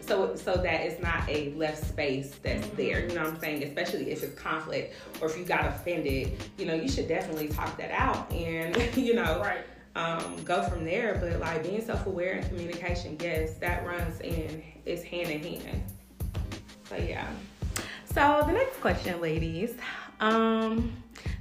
so 0.00 0.36
so 0.36 0.54
that 0.56 0.82
it's 0.82 1.02
not 1.02 1.28
a 1.28 1.52
left 1.54 1.84
space 1.84 2.36
that's 2.42 2.66
there. 2.68 3.00
You 3.08 3.14
know 3.14 3.24
what 3.24 3.34
I'm 3.34 3.40
saying? 3.40 3.62
Especially 3.64 4.10
if 4.10 4.22
it's 4.22 4.38
conflict 4.40 4.94
or 5.20 5.28
if 5.28 5.36
you 5.36 5.44
got 5.44 5.66
offended, 5.66 6.32
you 6.58 6.66
know, 6.66 6.74
you 6.74 6.88
should 6.88 7.08
definitely 7.08 7.48
talk 7.48 7.76
that 7.78 7.90
out 7.90 8.30
and 8.32 8.76
you 8.96 9.14
know 9.14 9.40
Right. 9.40 9.64
um, 9.96 10.42
go 10.44 10.62
from 10.68 10.84
there. 10.84 11.16
But 11.20 11.40
like 11.40 11.62
being 11.62 11.84
self 11.84 12.06
aware 12.06 12.34
and 12.34 12.46
communication, 12.48 13.16
yes, 13.20 13.54
that 13.54 13.86
runs 13.86 14.20
in 14.20 14.62
it's 14.84 15.02
hand 15.02 15.30
in 15.30 15.42
hand. 15.42 15.82
So 16.88 16.96
yeah. 16.96 17.28
So 18.04 18.42
the 18.46 18.52
next 18.52 18.80
question, 18.80 19.20
ladies. 19.20 19.74
Um, 20.20 20.92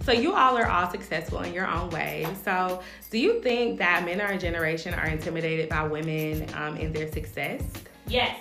so 0.04 0.12
you 0.12 0.34
all 0.34 0.58
are 0.58 0.68
all 0.68 0.90
successful 0.90 1.42
in 1.42 1.54
your 1.54 1.68
own 1.68 1.90
way. 1.90 2.28
So 2.44 2.82
do 3.10 3.18
you 3.18 3.42
think 3.42 3.80
that 3.80 4.04
men 4.06 4.22
our 4.22 4.38
generation 4.38 4.94
are 4.94 5.08
intimidated 5.08 5.70
by 5.70 5.84
women 5.84 6.48
um, 6.56 6.78
in 6.78 6.92
their 6.92 7.12
success? 7.12 7.64
Yes. 8.08 8.38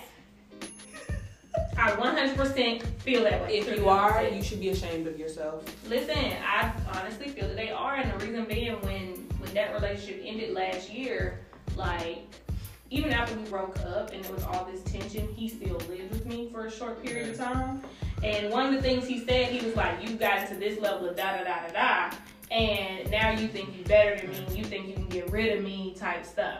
I 1.77 1.91
100% 1.91 2.83
feel 2.99 3.23
that 3.23 3.43
way. 3.43 3.59
if 3.59 3.77
you 3.77 3.87
are, 3.87 4.23
you 4.27 4.43
should 4.43 4.59
be 4.59 4.69
ashamed 4.69 5.07
of 5.07 5.17
yourself. 5.17 5.63
Listen, 5.87 6.17
I 6.17 6.71
honestly 6.93 7.29
feel 7.29 7.47
that 7.47 7.55
they 7.55 7.71
are, 7.71 7.95
and 7.95 8.11
the 8.11 8.25
reason 8.25 8.45
being 8.45 8.73
when 8.81 9.25
when 9.39 9.53
that 9.53 9.73
relationship 9.73 10.21
ended 10.25 10.53
last 10.53 10.89
year, 10.89 11.39
like 11.75 12.19
even 12.95 13.11
after 13.11 13.35
we 13.35 13.43
broke 13.49 13.77
up 13.81 14.13
and 14.13 14.23
there 14.23 14.33
was 14.33 14.43
all 14.45 14.65
this 14.71 14.81
tension, 14.83 15.27
he 15.35 15.49
still 15.49 15.75
lived 15.89 16.11
with 16.11 16.25
me 16.25 16.49
for 16.49 16.65
a 16.65 16.71
short 16.71 17.03
period 17.03 17.29
of 17.29 17.37
time. 17.37 17.81
And 18.23 18.49
one 18.51 18.67
of 18.67 18.73
the 18.73 18.81
things 18.81 19.05
he 19.05 19.19
said, 19.25 19.51
he 19.51 19.65
was 19.65 19.75
like, 19.75 20.01
"You 20.01 20.15
got 20.15 20.47
to 20.47 20.55
this 20.55 20.79
level 20.79 21.09
of 21.09 21.17
da 21.17 21.37
da 21.37 21.43
da 21.43 21.67
da 21.67 21.73
da, 21.73 22.17
and 22.51 23.11
now 23.11 23.31
you 23.31 23.49
think 23.49 23.75
you're 23.75 23.85
better 23.85 24.15
than 24.15 24.29
me. 24.31 24.57
You 24.57 24.63
think 24.63 24.87
you 24.87 24.93
can 24.93 25.09
get 25.09 25.29
rid 25.29 25.57
of 25.57 25.63
me, 25.63 25.93
type 25.99 26.25
stuff." 26.25 26.59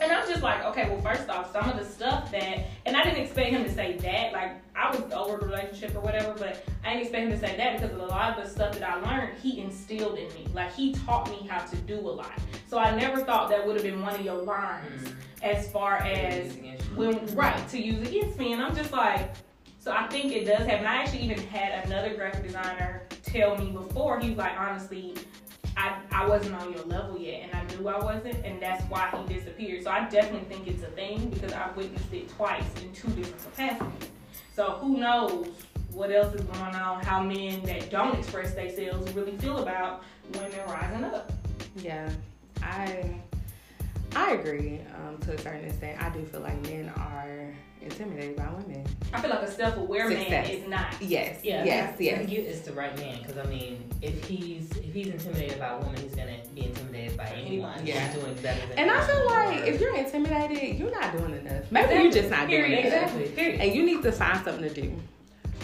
And 0.00 0.12
I'm 0.12 0.28
just 0.28 0.42
like, 0.42 0.64
okay, 0.64 0.88
well, 0.88 1.00
first 1.00 1.28
off, 1.28 1.52
some 1.52 1.68
of 1.70 1.78
the 1.78 1.84
stuff 1.84 2.30
that, 2.32 2.66
and 2.84 2.96
I 2.96 3.02
didn't 3.04 3.24
expect 3.24 3.50
him 3.50 3.64
to 3.64 3.72
say 3.72 3.96
that. 3.98 4.32
Like, 4.32 4.56
I 4.74 4.90
was 4.90 5.10
over 5.12 5.38
the 5.38 5.46
relationship 5.46 5.94
or 5.94 6.00
whatever, 6.00 6.34
but 6.36 6.64
I 6.84 6.90
didn't 6.94 7.02
expect 7.02 7.24
him 7.24 7.30
to 7.30 7.38
say 7.38 7.56
that 7.56 7.80
because 7.80 7.94
of 7.94 8.00
a 8.00 8.06
lot 8.06 8.36
of 8.38 8.44
the 8.44 8.50
stuff 8.50 8.78
that 8.78 8.82
I 8.82 8.96
learned, 8.96 9.38
he 9.38 9.60
instilled 9.60 10.18
in 10.18 10.28
me. 10.34 10.46
Like, 10.54 10.74
he 10.74 10.92
taught 10.92 11.30
me 11.30 11.46
how 11.48 11.64
to 11.64 11.76
do 11.76 11.98
a 11.98 12.10
lot. 12.10 12.32
So 12.68 12.78
I 12.78 12.94
never 12.94 13.20
thought 13.20 13.48
that 13.50 13.66
would 13.66 13.76
have 13.76 13.84
been 13.84 14.02
one 14.02 14.14
of 14.14 14.22
your 14.22 14.42
lines 14.42 14.86
Mm-hmm. 14.86 15.10
as 15.42 15.70
far 15.70 15.96
as 15.98 16.56
when 16.94 17.24
right 17.34 17.68
to 17.68 17.78
use 17.80 18.06
against 18.08 18.38
me. 18.38 18.52
And 18.52 18.62
I'm 18.62 18.74
just 18.74 18.92
like, 18.92 19.34
so 19.78 19.92
I 19.92 20.06
think 20.08 20.32
it 20.32 20.44
does 20.44 20.66
happen. 20.66 20.86
I 20.86 20.96
actually 20.96 21.20
even 21.20 21.38
had 21.48 21.84
another 21.86 22.14
graphic 22.14 22.42
designer 22.44 23.02
tell 23.22 23.56
me 23.56 23.70
before. 23.70 24.18
He 24.18 24.30
was 24.30 24.38
like, 24.38 24.58
honestly, 24.58 25.14
I, 25.76 25.98
I 26.10 26.26
wasn't 26.26 26.54
on 26.54 26.72
your 26.72 26.84
level 26.84 27.18
yet, 27.18 27.42
and 27.42 27.54
I 27.54 27.74
knew 27.74 27.88
I 27.88 28.02
wasn't, 28.02 28.44
and 28.44 28.60
that's 28.60 28.82
why 28.84 29.12
he 29.12 29.34
disappeared. 29.34 29.84
So 29.84 29.90
I 29.90 30.08
definitely 30.08 30.48
think 30.48 30.66
it's 30.66 30.82
a 30.82 30.88
thing 30.88 31.28
because 31.28 31.52
I 31.52 31.70
witnessed 31.76 32.12
it 32.12 32.28
twice 32.30 32.64
in 32.82 32.92
two 32.92 33.08
different 33.08 33.42
capacities. 33.44 34.10
So 34.54 34.70
who 34.80 34.96
knows 34.96 35.48
what 35.92 36.10
else 36.10 36.34
is 36.34 36.42
going 36.42 36.74
on? 36.74 37.04
How 37.04 37.22
men 37.22 37.62
that 37.64 37.90
don't 37.90 38.16
express 38.18 38.54
themselves 38.54 39.12
really 39.12 39.36
feel 39.36 39.58
about 39.58 40.02
women 40.34 40.50
rising 40.66 41.04
up. 41.04 41.32
Yeah, 41.76 42.10
I 42.62 43.20
I 44.14 44.32
agree 44.32 44.80
um, 44.94 45.18
to 45.18 45.34
a 45.34 45.38
certain 45.38 45.66
extent. 45.66 46.02
I 46.02 46.08
do 46.10 46.24
feel 46.24 46.40
like 46.40 46.60
men 46.62 46.90
are 46.96 47.54
intimidated 47.86 48.36
by 48.36 48.48
women. 48.52 48.84
I 49.12 49.20
feel 49.20 49.30
like 49.30 49.42
a 49.42 49.50
self-aware 49.50 50.08
man 50.08 50.44
is 50.50 50.68
not. 50.68 50.94
Yes, 51.00 51.40
Yeah, 51.42 51.64
yes, 51.64 51.94
I 51.98 52.02
yes. 52.02 52.18
think 52.18 52.32
it 52.32 52.46
is 52.46 52.60
the 52.62 52.72
right 52.72 52.96
man 52.98 53.18
because 53.22 53.38
I 53.38 53.44
mean, 53.48 53.88
if 54.02 54.24
he's 54.24 54.70
if 54.76 54.92
he's 54.92 55.08
intimidated 55.08 55.58
by 55.58 55.68
a 55.68 55.78
woman, 55.78 55.96
he's 56.00 56.14
gonna 56.14 56.36
be 56.54 56.66
intimidated 56.66 57.16
by 57.16 57.26
anyone. 57.26 57.80
Yeah. 57.84 58.08
who's 58.08 58.22
doing 58.22 58.34
better 58.42 58.66
than. 58.68 58.78
And 58.78 58.90
I 58.90 59.06
feel 59.06 59.26
like 59.26 59.62
or- 59.62 59.64
if 59.64 59.80
you're 59.80 59.96
intimidated, 59.96 60.78
you're 60.78 60.90
not 60.90 61.16
doing 61.16 61.32
enough. 61.38 61.64
Maybe 61.70 61.94
you're 62.02 62.12
just 62.12 62.30
not 62.30 62.48
doing 62.48 62.62
Period. 62.64 62.86
enough. 62.86 63.02
exactly, 63.04 63.28
period. 63.28 63.60
And 63.60 63.74
you 63.74 63.84
need 63.84 64.02
to 64.02 64.12
find 64.12 64.44
something 64.44 64.62
to 64.62 64.70
do. 64.82 64.94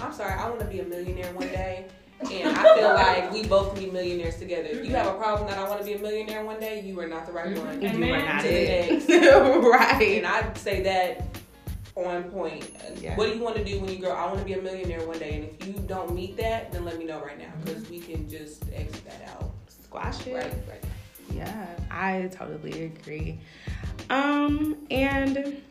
I'm 0.01 0.13
sorry, 0.13 0.33
I 0.33 0.49
want 0.49 0.61
to 0.61 0.67
be 0.67 0.81
a 0.81 0.85
millionaire 0.85 1.33
one 1.35 1.49
day. 1.49 1.87
And 2.23 2.57
I 2.57 2.63
feel 2.77 2.95
like 2.95 3.33
we 3.33 3.43
both 3.49 3.75
can 3.75 3.87
be 3.87 3.91
millionaires 3.91 4.37
together. 4.37 4.69
If 4.69 4.87
you 4.87 4.95
have 4.95 5.09
a 5.09 5.15
problem 5.19 5.51
that 5.51 5.59
I 5.59 5.69
want 5.69 5.81
to 5.81 5.85
be 5.85 5.95
a 5.95 5.99
millionaire 5.99 6.45
one 6.45 6.61
day, 6.61 6.81
you 6.81 6.99
are 7.01 7.09
not 7.09 7.27
the 7.27 7.33
right 7.33 7.49
Mhm. 7.53 7.67
one. 7.67 7.83
You 7.83 7.89
Amen. 7.89 8.13
are 8.13 8.25
not 8.35 8.43
To 8.43 8.49
the 8.49 8.55
it. 8.95 9.11
And. 10.19 10.27
I'd 10.27 10.57
say 10.57 10.83
that 10.85 11.32
on 11.95 12.25
point. 12.25 12.71
Yeah. 13.01 13.17
What 13.17 13.31
do 13.31 13.37
you 13.37 13.43
want 13.43 13.57
to 13.57 13.65
do 13.65 13.81
when 13.81 13.91
you 13.91 13.99
grow? 13.99 14.13
I 14.13 14.27
want 14.27 14.39
to 14.39 14.45
be 14.45 14.55
a 14.55 14.63
millionaire 14.63 15.07
one 15.07 15.19
day. 15.19 15.35
And 15.37 15.45
if 15.45 15.67
you 15.67 15.75
don't 15.87 16.15
meet 16.15 16.37
that, 16.39 16.73
then 16.73 16.85
let 16.85 16.99
me 16.99 17.05
know 17.05 17.21
right 17.21 17.39
now 17.39 17.53
because 17.65 17.89
we 17.91 18.01
can 18.01 18.29
just 18.29 18.65
exit 18.75 19.05
that 19.05 19.29
out. 19.29 19.51
Squash 19.69 20.27
it. 20.27 20.35
Right, 20.35 20.55
right. 20.69 20.85
Yeah, 21.31 21.67
I 21.91 22.29
totally 22.33 22.85
agree. 22.87 23.39
Um, 24.11 24.77
and 24.91 25.63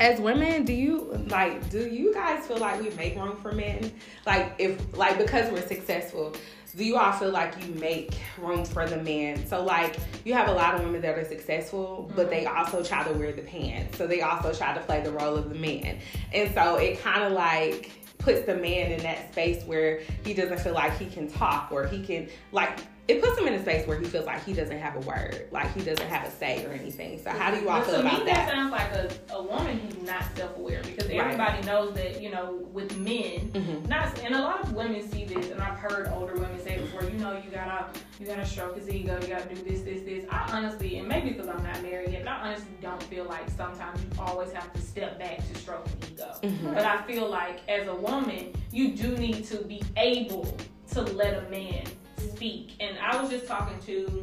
as 0.00 0.20
women, 0.20 0.64
do 0.64 0.72
you 0.72 1.24
like 1.28 1.70
do 1.70 1.88
you 1.88 2.12
guys 2.12 2.46
feel 2.46 2.58
like 2.58 2.80
we 2.80 2.90
make 2.90 3.16
room 3.16 3.36
for 3.36 3.52
men? 3.52 3.92
Like 4.26 4.54
if 4.58 4.96
like 4.96 5.18
because 5.18 5.50
we're 5.50 5.66
successful, 5.66 6.34
do 6.76 6.84
you 6.84 6.96
all 6.96 7.12
feel 7.12 7.30
like 7.30 7.54
you 7.64 7.74
make 7.74 8.14
room 8.38 8.64
for 8.64 8.86
the 8.86 8.96
men? 8.96 9.46
So 9.46 9.62
like 9.62 9.96
you 10.24 10.32
have 10.34 10.48
a 10.48 10.52
lot 10.52 10.74
of 10.74 10.82
women 10.82 11.02
that 11.02 11.18
are 11.18 11.24
successful, 11.24 12.10
but 12.16 12.30
they 12.30 12.44
mm-hmm. 12.44 12.56
also 12.56 12.82
try 12.82 13.04
to 13.04 13.12
wear 13.12 13.32
the 13.32 13.42
pants. 13.42 13.98
So 13.98 14.06
they 14.06 14.22
also 14.22 14.52
try 14.52 14.72
to 14.74 14.80
play 14.80 15.02
the 15.02 15.12
role 15.12 15.36
of 15.36 15.48
the 15.48 15.54
man. 15.54 15.98
And 16.32 16.52
so 16.54 16.76
it 16.76 17.00
kind 17.00 17.24
of 17.24 17.32
like 17.32 17.90
puts 18.18 18.46
the 18.46 18.54
man 18.54 18.92
in 18.92 19.02
that 19.02 19.32
space 19.32 19.64
where 19.64 20.00
he 20.24 20.32
doesn't 20.32 20.60
feel 20.60 20.74
like 20.74 20.96
he 20.96 21.06
can 21.06 21.28
talk 21.28 21.70
or 21.72 21.86
he 21.86 22.02
can 22.02 22.28
like 22.52 22.78
it 23.08 23.20
puts 23.20 23.36
him 23.36 23.48
in 23.48 23.54
a 23.54 23.60
space 23.60 23.86
where 23.86 23.98
he 23.98 24.04
feels 24.06 24.26
like 24.26 24.44
he 24.44 24.52
doesn't 24.52 24.78
have 24.78 24.94
a 24.96 25.00
word, 25.00 25.48
like 25.50 25.72
he 25.74 25.80
doesn't 25.82 26.06
have 26.08 26.24
a 26.26 26.30
say 26.30 26.64
or 26.64 26.70
anything. 26.72 27.20
So 27.20 27.30
how 27.30 27.50
do 27.50 27.60
you 27.60 27.68
all 27.68 27.80
But 27.80 27.86
feel 27.86 27.96
to 27.98 28.02
me, 28.04 28.08
about 28.10 28.26
that 28.26 28.34
that? 28.34 28.48
sounds 28.48 28.70
like 28.70 28.92
a, 28.92 29.10
a 29.34 29.42
woman 29.42 29.78
who's 29.80 30.02
not 30.06 30.24
self-aware 30.36 30.82
because 30.84 31.08
Right. 31.08 31.18
everybody 31.18 31.66
knows 31.66 31.94
that 31.94 32.22
you 32.22 32.30
know 32.30 32.60
with 32.72 32.96
men, 32.98 33.50
Mhm. 33.52 33.88
not 33.88 34.16
and 34.22 34.34
a 34.36 34.40
lot 34.40 34.62
of 34.62 34.72
women 34.72 35.02
see 35.10 35.24
this, 35.24 35.50
and 35.50 35.60
I've 35.60 35.78
heard 35.78 36.08
older 36.14 36.34
women 36.34 36.60
say 36.62 36.78
before. 36.78 37.02
You 37.02 37.18
know, 37.18 37.32
you 37.44 37.50
gotta 37.50 37.86
you 38.20 38.26
gotta 38.26 38.46
stroke 38.46 38.76
his 38.76 38.88
ego, 38.88 39.18
you 39.20 39.26
gotta 39.26 39.52
do 39.52 39.60
this, 39.62 39.80
this, 39.80 40.02
this. 40.02 40.24
I 40.30 40.48
honestly, 40.52 40.98
and 40.98 41.08
maybe 41.08 41.30
because 41.30 41.48
I'm 41.48 41.62
not 41.64 41.82
married 41.82 42.12
yet, 42.12 42.22
but 42.24 42.30
I 42.34 42.48
honestly 42.50 42.70
don't 42.80 43.02
feel 43.04 43.24
like 43.24 43.50
sometimes 43.50 44.00
you 44.00 44.08
always 44.20 44.52
have 44.52 44.72
to 44.72 44.80
step 44.80 45.18
back 45.18 45.38
to 45.38 45.54
stroke 45.58 45.86
an 45.86 46.08
ego. 46.12 46.32
Mhm. 46.44 46.72
But 46.74 46.84
I 46.84 47.02
feel 47.02 47.28
like 47.28 47.58
as 47.68 47.88
a 47.88 47.94
woman, 47.96 48.52
you 48.70 48.94
do 48.94 49.16
need 49.16 49.44
to 49.46 49.56
be 49.64 49.82
able 49.96 50.56
to 50.94 51.02
let 51.02 51.46
a 51.46 51.50
man 51.50 51.84
speak. 52.18 52.72
And 52.80 52.98
I 52.98 53.20
was 53.20 53.30
just 53.30 53.46
talking 53.46 53.78
to 53.86 54.22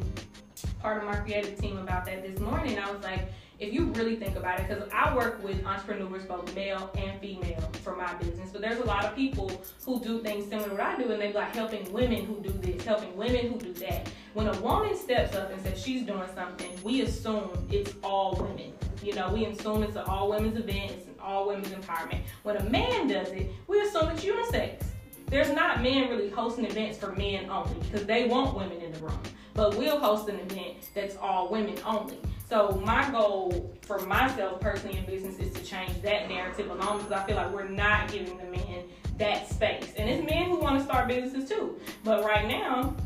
part 0.80 0.98
of 0.98 1.04
my 1.04 1.16
creative 1.16 1.58
team 1.58 1.78
about 1.78 2.04
that 2.06 2.22
this 2.22 2.38
morning. 2.38 2.78
I 2.78 2.90
was 2.90 3.02
like, 3.02 3.30
if 3.58 3.74
you 3.74 3.86
really 3.86 4.16
think 4.16 4.36
about 4.36 4.58
it, 4.58 4.68
because 4.68 4.88
I 4.90 5.14
work 5.14 5.42
with 5.44 5.64
entrepreneurs, 5.66 6.24
both 6.24 6.54
male 6.54 6.90
and 6.96 7.20
female, 7.20 7.60
for 7.82 7.94
my 7.94 8.14
business. 8.14 8.50
But 8.50 8.62
there's 8.62 8.80
a 8.80 8.84
lot 8.84 9.04
of 9.04 9.14
people 9.14 9.50
who 9.84 10.00
do 10.00 10.20
things 10.20 10.48
similar 10.48 10.68
to 10.68 10.74
what 10.74 10.80
I 10.80 10.96
do, 10.96 11.10
and 11.12 11.20
they're 11.20 11.32
like 11.32 11.54
helping 11.54 11.92
women 11.92 12.24
who 12.24 12.40
do 12.40 12.50
this, 12.60 12.82
helping 12.84 13.14
women 13.16 13.52
who 13.52 13.58
do 13.58 13.74
that. 13.74 14.08
When 14.32 14.46
a 14.46 14.58
woman 14.60 14.96
steps 14.96 15.36
up 15.36 15.52
and 15.52 15.60
says 15.62 15.82
she's 15.82 16.04
doing 16.04 16.28
something, 16.34 16.70
we 16.82 17.02
assume 17.02 17.50
it's 17.70 17.92
all 18.02 18.34
women. 18.36 18.72
You 19.02 19.14
know, 19.14 19.30
we 19.30 19.44
assume 19.44 19.82
it's 19.82 19.96
an 19.96 20.04
all 20.06 20.30
women's 20.30 20.56
event, 20.56 20.92
it's 20.92 21.06
an 21.06 21.14
all 21.20 21.48
women's 21.48 21.68
empowerment. 21.68 22.20
When 22.44 22.56
a 22.56 22.64
man 22.64 23.08
does 23.08 23.28
it, 23.28 23.50
we 23.66 23.80
assume 23.80 24.08
it's 24.10 24.24
unisex. 24.24 24.84
There's 25.30 25.50
not 25.52 25.80
men 25.80 26.08
really 26.08 26.28
hosting 26.28 26.64
events 26.64 26.98
for 26.98 27.12
men 27.12 27.48
only 27.48 27.74
because 27.84 28.04
they 28.04 28.26
want 28.26 28.56
women 28.56 28.80
in 28.80 28.90
the 28.90 28.98
room. 28.98 29.20
But 29.54 29.76
we'll 29.76 30.00
host 30.00 30.28
an 30.28 30.40
event 30.40 30.88
that's 30.92 31.16
all 31.16 31.48
women 31.48 31.76
only. 31.86 32.18
So 32.48 32.82
my 32.84 33.08
goal 33.12 33.72
for 33.82 34.00
myself 34.00 34.60
personally 34.60 34.98
in 34.98 35.06
business 35.06 35.38
is 35.38 35.52
to 35.52 35.62
change 35.62 36.02
that 36.02 36.28
narrative 36.28 36.68
alone 36.68 36.98
because 36.98 37.12
I 37.12 37.24
feel 37.24 37.36
like 37.36 37.52
we're 37.52 37.68
not 37.68 38.10
giving 38.10 38.38
the 38.38 38.44
men 38.44 38.84
that 39.18 39.48
space. 39.48 39.92
And 39.96 40.10
it's 40.10 40.28
men 40.28 40.50
who 40.50 40.58
want 40.58 40.78
to 40.80 40.84
start 40.84 41.06
businesses 41.06 41.48
too. 41.48 41.78
But 42.02 42.24
right 42.24 42.48
now, 42.48 42.96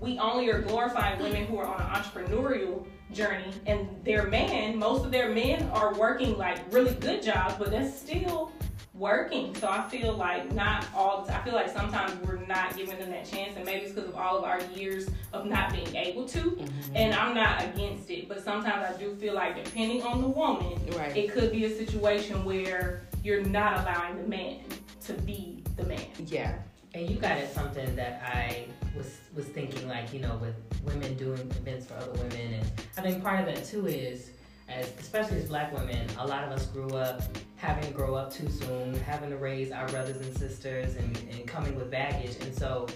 we 0.00 0.16
only 0.20 0.48
are 0.50 0.60
glorifying 0.60 1.20
women 1.20 1.44
who 1.46 1.58
are 1.58 1.66
on 1.66 1.80
an 1.80 1.88
entrepreneurial 1.88 2.86
journey 3.12 3.50
and 3.66 3.88
their 4.04 4.28
men, 4.28 4.78
most 4.78 5.04
of 5.04 5.10
their 5.10 5.30
men 5.30 5.68
are 5.70 5.94
working 5.94 6.36
like 6.36 6.58
really 6.72 6.94
good 6.94 7.20
jobs, 7.20 7.54
but 7.58 7.70
that's 7.72 7.98
still 7.98 8.52
working. 8.98 9.54
So 9.54 9.68
I 9.68 9.82
feel 9.88 10.14
like 10.14 10.52
not 10.52 10.86
all 10.94 11.22
the 11.22 11.30
time. 11.30 11.40
I 11.40 11.44
feel 11.44 11.54
like 11.54 11.68
sometimes 11.70 12.12
we're 12.26 12.44
not 12.46 12.76
giving 12.76 12.98
them 12.98 13.10
that 13.10 13.24
chance, 13.24 13.56
and 13.56 13.64
maybe 13.64 13.84
it's 13.84 13.94
because 13.94 14.08
of 14.08 14.16
all 14.16 14.38
of 14.38 14.44
our 14.44 14.60
years 14.74 15.08
of 15.32 15.46
not 15.46 15.72
being 15.72 15.94
able 15.94 16.26
to. 16.28 16.38
Mm-hmm. 16.38 16.96
And 16.96 17.14
I'm 17.14 17.34
not 17.34 17.62
against 17.64 18.10
it, 18.10 18.28
but 18.28 18.42
sometimes 18.42 18.94
I 18.94 18.98
do 18.98 19.14
feel 19.16 19.34
like 19.34 19.62
depending 19.64 20.02
on 20.02 20.22
the 20.22 20.28
woman, 20.28 20.78
Right. 20.96 21.16
it 21.16 21.32
could 21.32 21.52
be 21.52 21.64
a 21.64 21.70
situation 21.76 22.44
where 22.44 23.02
you're 23.22 23.42
not 23.42 23.80
allowing 23.80 24.16
the 24.16 24.28
man 24.28 24.60
to 25.06 25.12
be 25.12 25.62
the 25.76 25.84
man. 25.84 26.00
Yeah. 26.26 26.54
And 26.94 27.08
you 27.08 27.16
got 27.16 27.32
at 27.32 27.52
something 27.52 27.94
that 27.96 28.22
I 28.24 28.66
was 28.96 29.18
was 29.34 29.46
thinking, 29.46 29.86
like 29.86 30.12
you 30.12 30.20
know, 30.20 30.36
with 30.40 30.54
women 30.84 31.14
doing 31.16 31.38
events 31.38 31.86
for 31.86 31.94
other 31.94 32.12
women, 32.12 32.54
and 32.54 32.64
I 32.96 33.02
think 33.02 33.22
part 33.22 33.40
of 33.40 33.46
that 33.54 33.64
too 33.64 33.86
is, 33.86 34.30
as 34.68 34.92
especially 34.98 35.38
as 35.38 35.48
Black 35.48 35.72
women, 35.72 36.06
a 36.18 36.26
lot 36.26 36.44
of 36.44 36.52
us 36.52 36.66
grew 36.66 36.90
up 36.90 37.22
having 37.56 37.84
to 37.84 37.90
grow 37.90 38.14
up 38.14 38.32
too 38.32 38.48
soon, 38.48 38.94
having 39.00 39.30
to 39.30 39.36
raise 39.36 39.72
our 39.72 39.88
brothers 39.88 40.18
and 40.18 40.36
sisters, 40.36 40.96
and, 40.96 41.16
and 41.32 41.46
coming 41.46 41.74
with 41.74 41.90
baggage, 41.90 42.36
and 42.40 42.54
so 42.54 42.86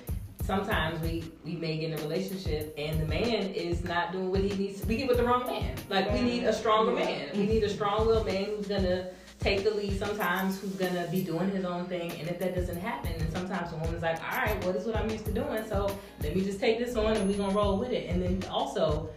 sometimes 0.44 1.00
we 1.00 1.24
we 1.44 1.56
may 1.56 1.78
get 1.78 1.92
in 1.92 1.98
a 1.98 2.02
relationship 2.02 2.74
and 2.76 3.00
the 3.00 3.06
man 3.06 3.54
is 3.54 3.84
not 3.84 4.12
doing 4.12 4.30
what 4.30 4.40
he 4.40 4.54
needs. 4.56 4.80
to 4.80 4.86
We 4.86 4.96
get 4.96 5.08
with 5.08 5.16
the 5.16 5.24
wrong 5.24 5.46
man. 5.46 5.76
Like 5.88 6.12
we 6.12 6.20
need 6.20 6.44
a 6.44 6.52
stronger 6.52 6.92
man. 6.92 7.30
We 7.34 7.46
need 7.46 7.62
a 7.62 7.68
strong-willed 7.68 8.26
man 8.26 8.46
who's 8.46 8.66
gonna 8.66 9.10
take 9.38 9.64
the 9.64 9.74
lead 9.74 9.98
sometimes 9.98 10.60
who's 10.60 10.74
gonna 10.74 11.08
be 11.10 11.22
doing 11.22 11.50
his 11.50 11.64
own 11.64 11.84
thing 11.86 12.12
and 12.12 12.28
if 12.28 12.38
that 12.38 12.54
doesn't 12.54 12.78
happen 12.78 13.12
then 13.18 13.28
sometimes 13.32 13.72
a 13.72 13.76
woman's 13.76 14.00
like 14.00 14.16
all 14.22 14.38
right 14.38 14.62
well 14.62 14.72
this 14.72 14.82
is 14.82 14.86
what 14.86 14.96
i'm 14.96 15.10
used 15.10 15.24
to 15.24 15.32
doing 15.32 15.64
so 15.68 15.98
let 16.22 16.36
me 16.36 16.44
just 16.44 16.60
take 16.60 16.78
this 16.78 16.94
on 16.94 17.16
and 17.16 17.28
we're 17.28 17.36
gonna 17.36 17.52
roll 17.52 17.76
with 17.76 17.90
it 17.90 18.08
and 18.08 18.22
then 18.22 18.40
also 18.48 19.10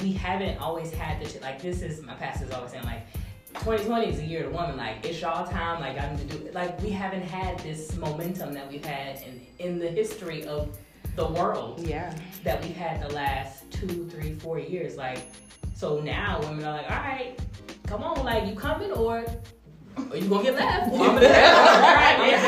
we 0.00 0.12
haven't 0.12 0.58
always 0.58 0.92
had 0.92 1.20
this 1.20 1.40
like 1.42 1.60
this 1.62 1.82
is 1.82 2.02
my 2.02 2.14
pastor's 2.14 2.50
always 2.50 2.70
saying 2.72 2.84
like 2.84 3.06
2020 3.60 4.06
is 4.08 4.18
a 4.18 4.24
year 4.24 4.44
of 4.44 4.50
the 4.52 4.56
woman 4.58 4.76
like 4.76 5.04
it's 5.06 5.20
y'all 5.20 5.46
time 5.46 5.80
like 5.80 5.96
i 5.98 6.10
need 6.14 6.28
to 6.28 6.36
do 6.38 6.50
like 6.52 6.80
we 6.82 6.90
haven't 6.90 7.22
had 7.22 7.56
this 7.60 7.94
momentum 7.96 8.52
that 8.52 8.68
we've 8.70 8.84
had 8.84 9.22
in 9.22 9.40
in 9.58 9.78
the 9.78 9.88
history 9.88 10.44
of 10.46 10.76
the 11.16 11.26
world 11.28 11.78
Yeah. 11.86 12.12
that 12.42 12.60
we've 12.62 12.74
had 12.76 13.00
the 13.08 13.14
last 13.14 13.70
two, 13.70 14.08
three, 14.08 14.34
four 14.34 14.58
years. 14.58 14.96
Like, 14.96 15.18
so 15.72 16.00
now 16.00 16.40
women 16.40 16.64
are 16.64 16.72
like, 16.72 16.90
all 16.90 16.96
right, 16.96 17.38
come 17.86 18.02
on, 18.02 18.24
like 18.24 18.48
you 18.48 18.56
coming 18.56 18.90
or 18.90 19.24
or 20.10 20.16
you 20.16 20.28
gonna 20.28 20.42
get 20.42 20.54
left? 20.56 20.90
Or 20.92 21.06
I'm 21.06 21.14
gonna 22.18 22.38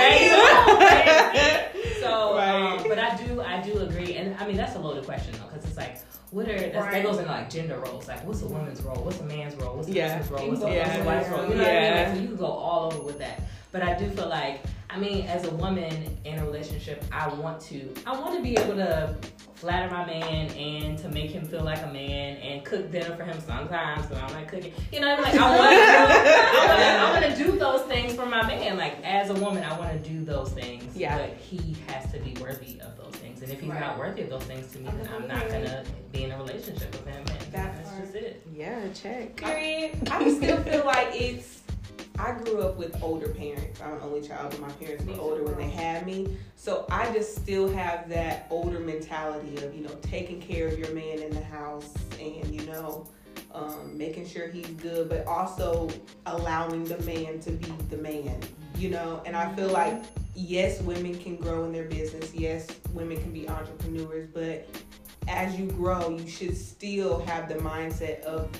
So, 2.00 2.30
um, 2.30 2.36
Right. 2.36 2.84
but 2.88 2.98
I 2.98 3.16
do, 3.24 3.40
I 3.40 3.60
do 3.62 3.78
agree, 3.78 4.16
and 4.16 4.36
I 4.40 4.46
mean 4.48 4.56
that's 4.56 4.74
a 4.74 4.80
loaded 4.80 5.04
question 5.04 5.32
though, 5.38 5.46
because 5.48 5.64
it's 5.64 5.76
like, 5.76 5.98
what 6.36 6.48
are 6.48 6.60
that's, 6.60 6.76
Right. 6.76 6.92
that 6.92 7.02
goes 7.02 7.18
into 7.18 7.30
like 7.30 7.48
gender 7.48 7.78
roles. 7.78 8.06
Like 8.08 8.22
what's 8.26 8.42
a 8.42 8.46
woman's 8.46 8.82
role? 8.82 9.02
What's 9.02 9.20
a 9.20 9.24
man's 9.24 9.54
role? 9.56 9.74
What's 9.76 9.88
a 9.88 9.92
Yeah. 9.92 10.18
husband's 10.18 10.30
role? 10.30 10.50
What's 10.50 10.62
a, 10.64 10.70
Yeah. 10.74 11.04
wife's 11.04 11.28
role? 11.30 11.48
You 11.48 11.54
know 11.54 11.62
what 11.62 11.66
I 11.72 11.80
mean? 11.80 11.94
Like, 11.96 12.08
so 12.14 12.20
you 12.20 12.28
can 12.28 12.36
go 12.36 12.46
all 12.46 12.86
over 12.92 13.02
with 13.02 13.18
that. 13.20 13.40
But 13.72 13.82
I 13.82 13.94
do 13.94 14.08
feel 14.10 14.28
like 14.28 14.60
I 14.88 14.98
mean, 14.98 15.26
as 15.26 15.44
a 15.44 15.50
woman 15.50 16.16
in 16.24 16.38
a 16.38 16.44
relationship, 16.46 17.04
I 17.12 17.28
want 17.28 17.60
to 17.62 17.92
I 18.06 18.12
want 18.18 18.36
to 18.36 18.42
be 18.42 18.56
able 18.56 18.76
to 18.76 19.14
flatter 19.54 19.90
my 19.90 20.04
man 20.06 20.50
and 20.52 20.98
to 20.98 21.08
make 21.08 21.30
him 21.30 21.44
feel 21.46 21.62
like 21.64 21.82
a 21.82 21.86
man 21.88 22.36
and 22.36 22.64
cook 22.64 22.92
dinner 22.92 23.16
for 23.16 23.24
him 23.24 23.38
sometimes 23.40 24.08
when 24.10 24.20
I'm 24.22 24.32
not 24.32 24.46
cooking. 24.48 24.72
You 24.92 25.00
know, 25.00 25.16
like 25.20 25.34
I 25.34 25.58
want 25.58 25.70
things 27.96 28.14
for 28.14 28.26
my 28.26 28.46
man. 28.46 28.76
Like 28.76 29.02
as 29.04 29.30
a 29.30 29.34
woman, 29.34 29.64
I 29.64 29.78
want 29.78 29.92
to 29.92 30.08
do 30.08 30.24
those 30.24 30.50
things. 30.52 30.96
Yeah. 30.96 31.18
But 31.18 31.36
he 31.36 31.76
has 31.88 32.10
to 32.12 32.18
be 32.18 32.34
worthy 32.40 32.80
of 32.80 32.96
those 32.96 33.14
things. 33.16 33.42
And 33.42 33.50
if 33.50 33.60
he's 33.60 33.70
Right. 33.70 33.80
not 33.80 33.98
worthy 33.98 34.22
of 34.22 34.30
those 34.30 34.44
things 34.44 34.70
to 34.72 34.78
me, 34.78 34.90
then 34.96 35.08
I'm 35.14 35.26
not 35.26 35.48
gonna 35.48 35.84
be 36.12 36.24
in 36.24 36.32
a 36.32 36.36
relationship 36.38 36.92
with 36.92 37.06
him. 37.06 37.16
And 37.16 37.28
That 37.52 37.74
that's 37.76 37.90
part. 37.90 38.02
just 38.02 38.14
it. 38.14 38.42
Yeah, 38.54 38.80
check. 38.94 39.36
Period. 39.36 40.08
I 40.10 40.30
still 40.34 40.58
feel 40.62 40.84
like 40.84 41.08
it's. 41.14 41.62
I 42.18 42.32
grew 42.32 42.62
up 42.62 42.78
with 42.78 43.02
older 43.02 43.28
parents. 43.28 43.78
I'm 43.82 43.92
an 43.92 44.00
only 44.02 44.26
child, 44.26 44.50
but 44.50 44.60
my 44.60 44.70
parents 44.70 45.04
were 45.04 45.20
older 45.20 45.42
when 45.44 45.54
they 45.58 45.68
had 45.68 46.06
me. 46.06 46.34
So 46.56 46.86
I 46.90 47.12
just 47.12 47.34
still 47.36 47.68
have 47.68 48.08
that 48.08 48.46
older 48.48 48.80
mentality 48.80 49.54
of, 49.58 49.74
you 49.74 49.82
know, 49.82 49.94
taking 50.00 50.40
care 50.40 50.66
of 50.66 50.78
your 50.78 50.90
man 50.94 51.18
in 51.18 51.28
the 51.34 51.44
house 51.44 51.92
and, 52.18 52.54
you 52.58 52.66
know, 52.68 53.06
um, 53.56 53.96
making 53.96 54.28
sure 54.28 54.48
he's 54.48 54.68
good, 54.68 55.08
but 55.08 55.26
also 55.26 55.88
allowing 56.26 56.84
the 56.84 56.98
man 57.02 57.40
to 57.40 57.50
be 57.50 57.72
the 57.88 57.96
man, 57.96 58.38
you 58.76 58.90
know? 58.90 59.22
And 59.24 59.34
I 59.34 59.52
feel 59.54 59.68
like, 59.68 60.02
yes, 60.34 60.80
women 60.82 61.18
can 61.18 61.36
grow 61.36 61.64
in 61.64 61.72
their 61.72 61.86
business. 61.86 62.34
Yes, 62.34 62.68
women 62.92 63.20
can 63.20 63.32
be 63.32 63.48
entrepreneurs, 63.48 64.28
but 64.32 64.68
as 65.26 65.58
you 65.58 65.66
grow, 65.66 66.10
you 66.10 66.28
should 66.28 66.56
still 66.56 67.20
have 67.20 67.48
the 67.48 67.56
mindset 67.56 68.20
of 68.22 68.50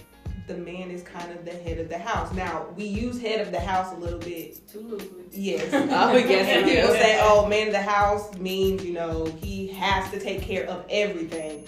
the 0.46 0.56
man 0.56 0.90
is 0.90 1.02
kind 1.02 1.30
of 1.32 1.44
the 1.44 1.50
head 1.50 1.78
of 1.78 1.88
the 1.88 1.98
house. 1.98 2.32
Now, 2.32 2.68
we 2.76 2.84
use 2.84 3.20
head 3.20 3.40
of 3.40 3.50
the 3.50 3.60
house 3.60 3.92
a 3.92 3.96
little 3.96 4.20
bit 4.20 4.66
Too 4.68 4.80
loosely. 4.80 5.24
Yes. 5.32 5.72
Oh, 5.72 6.16
yes, 6.16 6.64
people 6.64 6.94
say, 6.94 7.18
"Oh, 7.20 7.46
man 7.46 7.68
of 7.68 7.72
the 7.72 7.82
house 7.82 8.32
means 8.36 8.84
you 8.84 8.92
know 8.92 9.24
he 9.40 9.66
has 9.68 10.08
to 10.12 10.20
take 10.20 10.42
care 10.42 10.66
of 10.66 10.84
everything." 10.88 11.66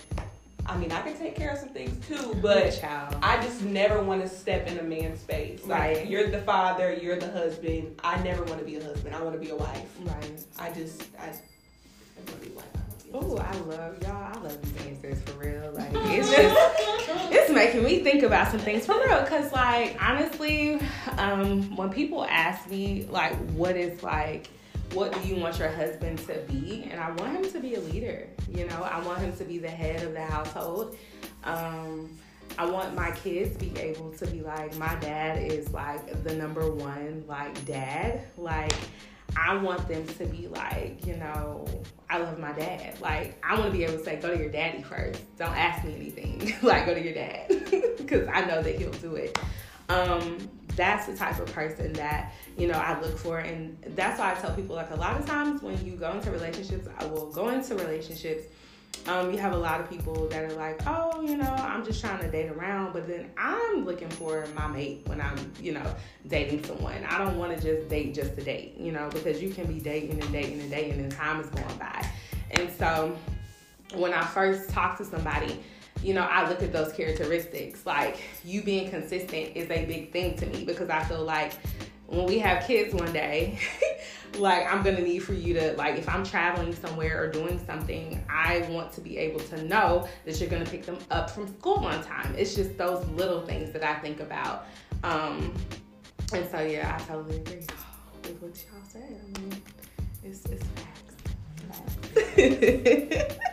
I 0.69 0.77
mean, 0.77 0.93
I 0.93 1.01
can 1.01 1.16
take 1.16 1.35
care 1.35 1.51
of 1.53 1.59
some 1.59 1.71
things 1.71 2.07
too, 2.07 2.35
but 2.43 2.71
child. 2.79 3.16
I 3.23 3.43
just 3.43 3.62
never 3.62 4.03
want 4.03 4.23
to 4.23 4.29
step 4.29 4.66
in 4.66 4.79
a 4.79 4.83
man's 4.83 5.21
space. 5.21 5.64
Like 5.66 5.79
Right. 5.81 6.07
you're 6.07 6.29
the 6.31 6.41
father, 6.43 6.93
you're 6.93 7.16
the 7.19 7.31
husband. 7.31 7.99
I 8.05 8.21
never 8.23 8.45
want 8.45 8.59
to 8.61 8.64
be 8.66 8.77
a 8.77 8.85
husband. 8.85 9.14
I 9.14 9.23
want 9.23 9.35
to 9.35 9.41
be 9.41 9.51
a 9.51 9.57
wife. 9.57 9.89
Right. 10.05 10.45
I 10.59 10.71
just, 10.73 11.05
I, 11.19 11.25
I 11.25 11.29
want 12.19 12.29
to 12.29 12.49
be 12.49 12.53
a 12.53 12.57
wife. 12.57 12.66
I 12.75 13.16
wanna 13.16 13.27
be 13.27 13.31
a 13.33 13.39
Oh. 13.39 13.39
I 13.39 13.57
love 13.77 14.03
y'all. 14.03 14.37
I 14.37 14.39
love 14.43 14.61
these 14.62 14.87
answers 14.87 15.23
for 15.23 15.39
real. 15.39 15.73
Like 15.73 15.89
it's 15.95 16.31
just 16.31 17.33
it's 17.33 17.51
making 17.51 17.83
me 17.85 18.01
think 18.05 18.23
about 18.23 18.51
some 18.51 18.61
things 18.61 18.85
for 18.85 18.95
real. 18.95 19.25
Cause 19.25 19.51
like 19.53 19.97
honestly, 20.03 20.79
um, 21.16 21.75
when 21.77 21.89
people 21.91 22.25
ask 22.27 22.69
me 22.69 23.07
like 23.11 23.35
what 23.53 23.75
is 23.77 24.03
like 24.03 24.49
what 24.93 25.12
do 25.12 25.28
you 25.28 25.36
want 25.36 25.59
your 25.59 25.70
husband 25.70 26.18
to 26.20 26.34
be? 26.49 26.89
And 26.91 27.01
I 27.01 27.11
want 27.11 27.36
him 27.36 27.53
to 27.53 27.61
be 27.61 27.74
a 27.74 27.80
leader. 27.80 28.28
You 28.53 28.66
know, 28.66 28.82
I 28.82 29.01
want 29.05 29.20
him 29.20 29.36
to 29.36 29.45
be 29.45 29.59
the 29.59 29.68
head 29.68 30.03
of 30.03 30.12
the 30.12 30.24
household. 30.24 30.97
Um, 31.45 32.11
I 32.59 32.64
want 32.64 32.95
my 32.95 33.11
kids 33.11 33.57
to 33.57 33.64
be 33.64 33.78
able 33.78 34.12
to 34.12 34.26
be 34.26 34.41
like, 34.41 34.76
my 34.76 34.95
dad 34.97 35.43
is 35.43 35.72
like 35.72 36.24
the 36.24 36.34
number 36.34 36.70
one 36.70 37.24
like 37.28 37.64
dad. 37.64 38.22
Like 38.36 38.72
I 39.36 39.57
want 39.57 39.86
them 39.89 40.07
to 40.07 40.26
be 40.26 40.49
like, 40.49 41.07
you 41.07 41.16
know, 41.16 41.66
I 42.09 42.18
love 42.18 42.39
my 42.39 42.53
dad. 42.53 43.01
Like, 43.01 43.39
I 43.45 43.55
want 43.55 43.66
to 43.66 43.76
be 43.76 43.84
able 43.84 43.99
to 43.99 44.05
say, 44.05 44.16
go 44.16 44.34
to 44.34 44.39
your 44.39 44.51
daddy 44.51 44.82
first. 44.82 45.20
Don't 45.36 45.57
ask 45.57 45.84
me 45.84 45.95
anything. 45.95 46.55
like, 46.62 46.86
go 46.86 46.95
to 46.95 47.03
your 47.03 47.14
dad. 47.14 47.47
Because 47.99 48.26
I 48.32 48.43
know 48.47 48.62
that 48.62 48.76
he'll 48.76 48.91
do 48.93 49.16
it. 49.16 49.39
Um, 49.91 50.39
that's 50.79 51.07
the 51.07 51.16
type 51.16 51.41
of 51.41 51.53
person 51.53 51.93
that, 51.95 52.33
you 52.57 52.68
know, 52.68 52.79
I 52.79 52.99
look 53.01 53.18
for. 53.18 53.41
And 53.41 53.76
that's 53.97 54.20
why 54.20 54.33
I 54.33 54.35
tell 54.37 54.55
people, 54.55 54.76
like, 54.76 54.91
a 54.93 54.97
lot 54.97 55.18
of 55.20 55.26
times 55.26 55.61
when 55.61 55.85
you 55.85 55.97
go 55.97 56.12
into 56.12 56.31
relationships, 56.31 56.89
I 56.99 57.05
will 57.07 57.26
go 57.33 57.49
into 57.49 57.74
relationships. 57.74 58.45
Um, 59.07 59.33
you 59.33 59.39
have 59.39 59.53
a 59.53 59.59
lot 59.59 59.81
of 59.81 59.91
people 59.91 60.29
that 60.29 60.51
are 60.51 60.55
like, 60.55 60.81
oh, 60.87 61.20
you 61.20 61.37
know, 61.37 61.51
I'm 61.51 61.85
just 61.85 62.01
trying 62.01 62.20
to 62.20 62.31
date 62.31 62.49
around, 62.51 62.93
but 62.93 63.09
then 63.09 63.31
I'm 63.37 63.85
looking 63.85 64.09
for 64.09 64.47
my 64.55 64.68
mate 64.68 65.03
when 65.07 65.20
I'm, 65.20 65.53
you 65.61 65.72
know, 65.72 65.95
dating 66.29 66.64
someone. 66.64 67.05
I 67.09 67.18
don't 67.18 67.39
want 67.39 67.57
to 67.57 67.62
just 67.62 67.89
date 67.89 68.14
just 68.14 68.35
to 68.37 68.43
date, 68.43 68.76
you 68.79 68.93
know, 68.93 69.09
because 69.12 69.43
you 69.43 69.51
can 69.51 69.66
be 69.66 69.81
dating 69.81 70.22
and 70.22 70.33
dating 70.33 70.61
and 70.61 70.70
dating 70.70 71.01
and 71.01 71.11
time 71.12 71.41
is 71.41 71.49
going 71.51 71.76
by. 71.79 72.09
And 72.53 72.70
so 72.79 73.16
when 73.95 74.12
I 74.12 74.24
first 74.24 74.70
talk 74.70 74.97
to 74.99 75.05
somebody, 75.05 75.61
you 76.03 76.14
know, 76.14 76.22
I 76.22 76.49
look 76.49 76.62
at 76.62 76.72
those 76.72 76.92
characteristics. 76.92 77.84
Like 77.86 78.18
you 78.44 78.62
being 78.62 78.90
consistent 78.90 79.57
is 79.57 79.70
a 79.70 79.84
big 79.84 80.12
thing 80.12 80.36
to 80.36 80.46
me 80.46 80.64
because 80.64 80.90
I 80.90 81.03
feel 81.05 81.24
like 81.24 81.55
when 82.07 82.24
we 82.26 82.38
have 82.38 82.64
kids 82.66 82.94
one 82.94 83.12
day, 83.12 83.59
like 84.38 84.66
I'm 84.72 84.82
gonna 84.82 85.01
need 85.01 85.20
for 85.20 85.34
you 85.34 85.55
to 85.55 85.74
like 85.74 85.96
if 85.96 86.09
I'm 86.09 86.24
traveling 86.24 86.74
somewhere 86.74 87.22
or 87.22 87.28
doing 87.28 87.64
something, 87.66 88.24
I 88.28 88.66
want 88.70 88.92
to 88.92 89.01
be 89.01 89.18
able 89.18 89.40
to 89.40 89.62
know 89.64 90.09
that 90.24 90.40
you're 90.40 90.49
gonna 90.49 90.64
pick 90.64 90.84
them 90.86 90.99
up 91.11 91.30
from 91.30 91.49
school 91.59 91.84
on 91.84 92.03
time. 92.03 92.34
It's 92.36 92.55
just 92.55 92.78
those 92.78 93.07
little 93.11 93.42
things 93.42 93.72
that 93.72 93.84
I 93.84 93.96
think 93.96 94.20
about. 94.20 94.66
Um, 95.05 95.55
and 96.32 96.49
so 96.51 96.61
yeah, 96.61 96.96
I 96.99 97.03
totally 97.05 97.36
agree 97.36 97.66
with 98.22 98.42
what 98.42 98.64
y'all 98.72 98.82
said. 98.88 99.20
I 99.22 99.40
mean, 99.40 99.62
it's 100.24 100.44
it's 100.46 100.64
facts. 100.66 101.09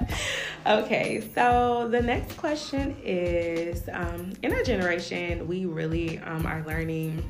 okay, 0.66 1.30
so 1.34 1.88
the 1.90 2.02
next 2.02 2.38
question 2.38 2.96
is 3.04 3.88
um, 3.92 4.34
in 4.42 4.54
our 4.54 4.64
generation, 4.64 5.48
we 5.48 5.66
really 5.66 6.20
um, 6.20 6.46
are 6.46 6.64
learning 6.66 7.24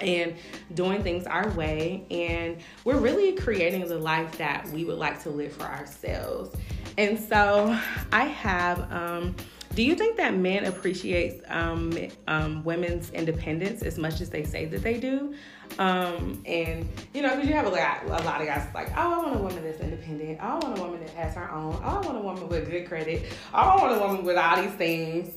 and 0.00 0.36
doing 0.74 1.02
things 1.02 1.26
our 1.26 1.50
way, 1.50 2.04
and 2.10 2.58
we're 2.84 3.00
really 3.00 3.32
creating 3.32 3.86
the 3.86 3.98
life 3.98 4.38
that 4.38 4.68
we 4.68 4.84
would 4.84 4.98
like 4.98 5.22
to 5.22 5.30
live 5.30 5.52
for 5.52 5.64
ourselves. 5.64 6.54
And 6.96 7.18
so, 7.18 7.78
I 8.12 8.24
have. 8.24 8.90
Um, 8.92 9.36
do 9.74 9.84
you 9.84 9.94
think 9.94 10.16
that 10.16 10.34
men 10.34 10.64
appreciate 10.64 11.42
um, 11.48 11.96
um, 12.26 12.64
women's 12.64 13.10
independence 13.10 13.82
as 13.82 13.98
much 13.98 14.20
as 14.20 14.30
they 14.30 14.42
say 14.42 14.64
that 14.64 14.82
they 14.82 14.98
do? 14.98 15.34
Um, 15.78 16.42
and 16.46 16.88
you 17.14 17.22
know, 17.22 17.30
because 17.34 17.48
you 17.48 17.54
have 17.54 17.66
a 17.66 17.70
lot, 17.70 18.04
a 18.04 18.24
lot 18.24 18.40
of 18.40 18.46
guys 18.46 18.66
like, 18.74 18.90
oh, 18.96 19.14
I 19.14 19.18
want 19.18 19.36
a 19.36 19.38
woman 19.38 19.62
that's 19.62 19.80
independent. 19.80 20.38
Oh, 20.42 20.46
I 20.46 20.54
want 20.58 20.78
a 20.78 20.82
woman 20.82 21.00
that 21.00 21.10
has 21.10 21.34
her 21.34 21.50
own. 21.52 21.74
Oh, 21.84 22.00
I 22.02 22.06
want 22.06 22.16
a 22.18 22.20
woman 22.20 22.48
with 22.48 22.68
good 22.70 22.86
credit. 22.88 23.24
Oh, 23.54 23.58
I 23.58 23.76
want 23.82 23.96
a 23.96 23.98
woman 24.00 24.24
with 24.24 24.36
all 24.36 24.60
these 24.60 24.72
things. 24.72 25.30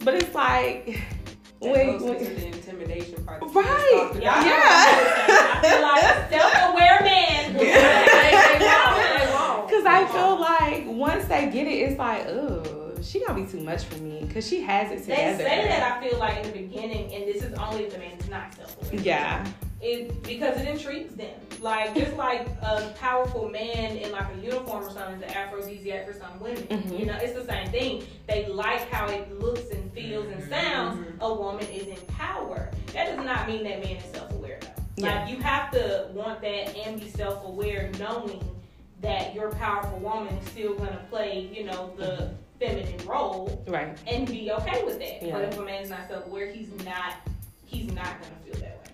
But 0.00 0.14
it's 0.14 0.34
like, 0.34 0.86
That 1.62 1.72
when, 1.72 1.86
goes 1.98 2.02
when- 2.02 2.16
into 2.16 2.34
the 2.34 2.46
intimidation 2.48 3.24
part. 3.24 3.40
that 3.40 3.48
you 3.54 3.60
Right. 3.60 4.08
just. 4.12 4.22
Yeah. 4.22 4.32
I 4.36 5.60
feel 5.62 5.82
like 5.82 6.30
self-aware 6.42 7.00
man. 7.02 7.54
will 7.54 7.64
Yeah. 7.64 8.06
say 8.06 8.58
they 8.58 8.66
wrong, 8.66 9.18
they 9.18 9.32
wrong. 9.32 9.66
Because 9.66 9.86
I 9.86 10.04
feel 10.12 10.38
like 10.38 10.84
once 10.86 11.24
they 11.26 11.46
get 11.46 11.66
it, 11.66 11.70
it's 11.70 11.98
like, 11.98 12.26
oh, 12.26 12.62
she 13.02 13.24
gonna 13.24 13.40
be 13.42 13.46
too 13.50 13.60
much 13.60 13.84
for 13.84 13.96
me 14.02 14.24
because 14.26 14.46
she 14.46 14.60
has 14.60 14.90
it 14.92 15.00
together. 15.04 15.38
They 15.38 15.44
say 15.44 15.68
that 15.68 15.82
I 16.02 16.06
feel 16.06 16.18
like 16.18 16.44
in 16.44 16.52
the 16.52 16.58
beginning, 16.58 17.14
and 17.14 17.24
this 17.24 17.42
is 17.42 17.54
only 17.54 17.84
if 17.84 17.92
the 17.94 17.98
man 17.98 18.12
is 18.18 18.28
not 18.28 18.52
self-aware. 18.54 19.00
Yeah, 19.02 19.46
it 19.86 20.22
because 20.22 20.60
it 20.60 20.68
intrigues 20.68 21.14
them. 21.14 21.34
Like 21.60 21.94
just 21.94 22.16
like 22.16 22.46
a 22.62 22.92
powerful 22.98 23.48
man 23.48 23.96
in 23.96 24.12
like 24.12 24.26
a 24.34 24.44
uniform 24.44 24.84
or 24.84 24.90
something 24.90 25.16
is 25.16 25.22
an 25.22 25.36
aphrodisiac 25.36 26.06
for 26.06 26.12
some 26.12 26.38
women. 26.40 26.62
Mhm. 26.64 26.98
You 26.98 27.06
know, 27.06 27.16
it's 27.16 27.34
the 27.34 27.44
same 27.44 27.70
thing. 27.70 28.04
They 28.26 28.46
like 28.46 28.90
how 28.90 29.06
it 29.08 29.40
looks 29.40 29.70
and 29.70 29.90
feels 29.92 30.26
and 30.26 30.48
sounds. 30.50 31.06
Mhm. 31.06 31.20
A 31.20 31.34
woman 31.34 31.66
is 31.68 31.86
in 31.86 32.06
power. 32.08 32.70
That 32.92 33.16
does 33.16 33.24
not 33.24 33.48
mean 33.48 33.64
that 33.64 33.82
man 33.82 33.96
is 33.96 34.04
self-aware 34.12 34.58
though. 34.60 34.68
Yeah. 34.96 35.20
Like 35.20 35.30
you 35.30 35.40
have 35.42 35.70
to 35.72 36.08
want 36.12 36.40
that 36.42 36.76
and 36.76 37.00
be 37.00 37.08
self-aware, 37.08 37.90
knowing 37.98 38.42
that 39.02 39.34
your 39.34 39.50
powerful 39.52 39.98
woman 39.98 40.34
is 40.34 40.48
still 40.50 40.74
gonna 40.74 41.04
play, 41.10 41.48
you 41.52 41.64
know, 41.64 41.92
the 41.96 42.30
feminine 42.58 43.06
role 43.06 43.62
right. 43.68 43.96
and 44.06 44.26
be 44.26 44.50
okay 44.50 44.82
with 44.84 44.98
that. 44.98 45.22
Yeah. 45.22 45.32
But 45.32 45.44
if 45.44 45.58
a 45.58 45.62
man 45.62 45.82
is 45.82 45.90
not 45.90 46.08
self-aware, 46.08 46.50
he's 46.50 46.70
not 46.84 47.14
he's 47.66 47.92
not 47.92 48.20
gonna 48.20 48.40
feel 48.44 48.54
that 48.54 48.78
way. 48.82 48.85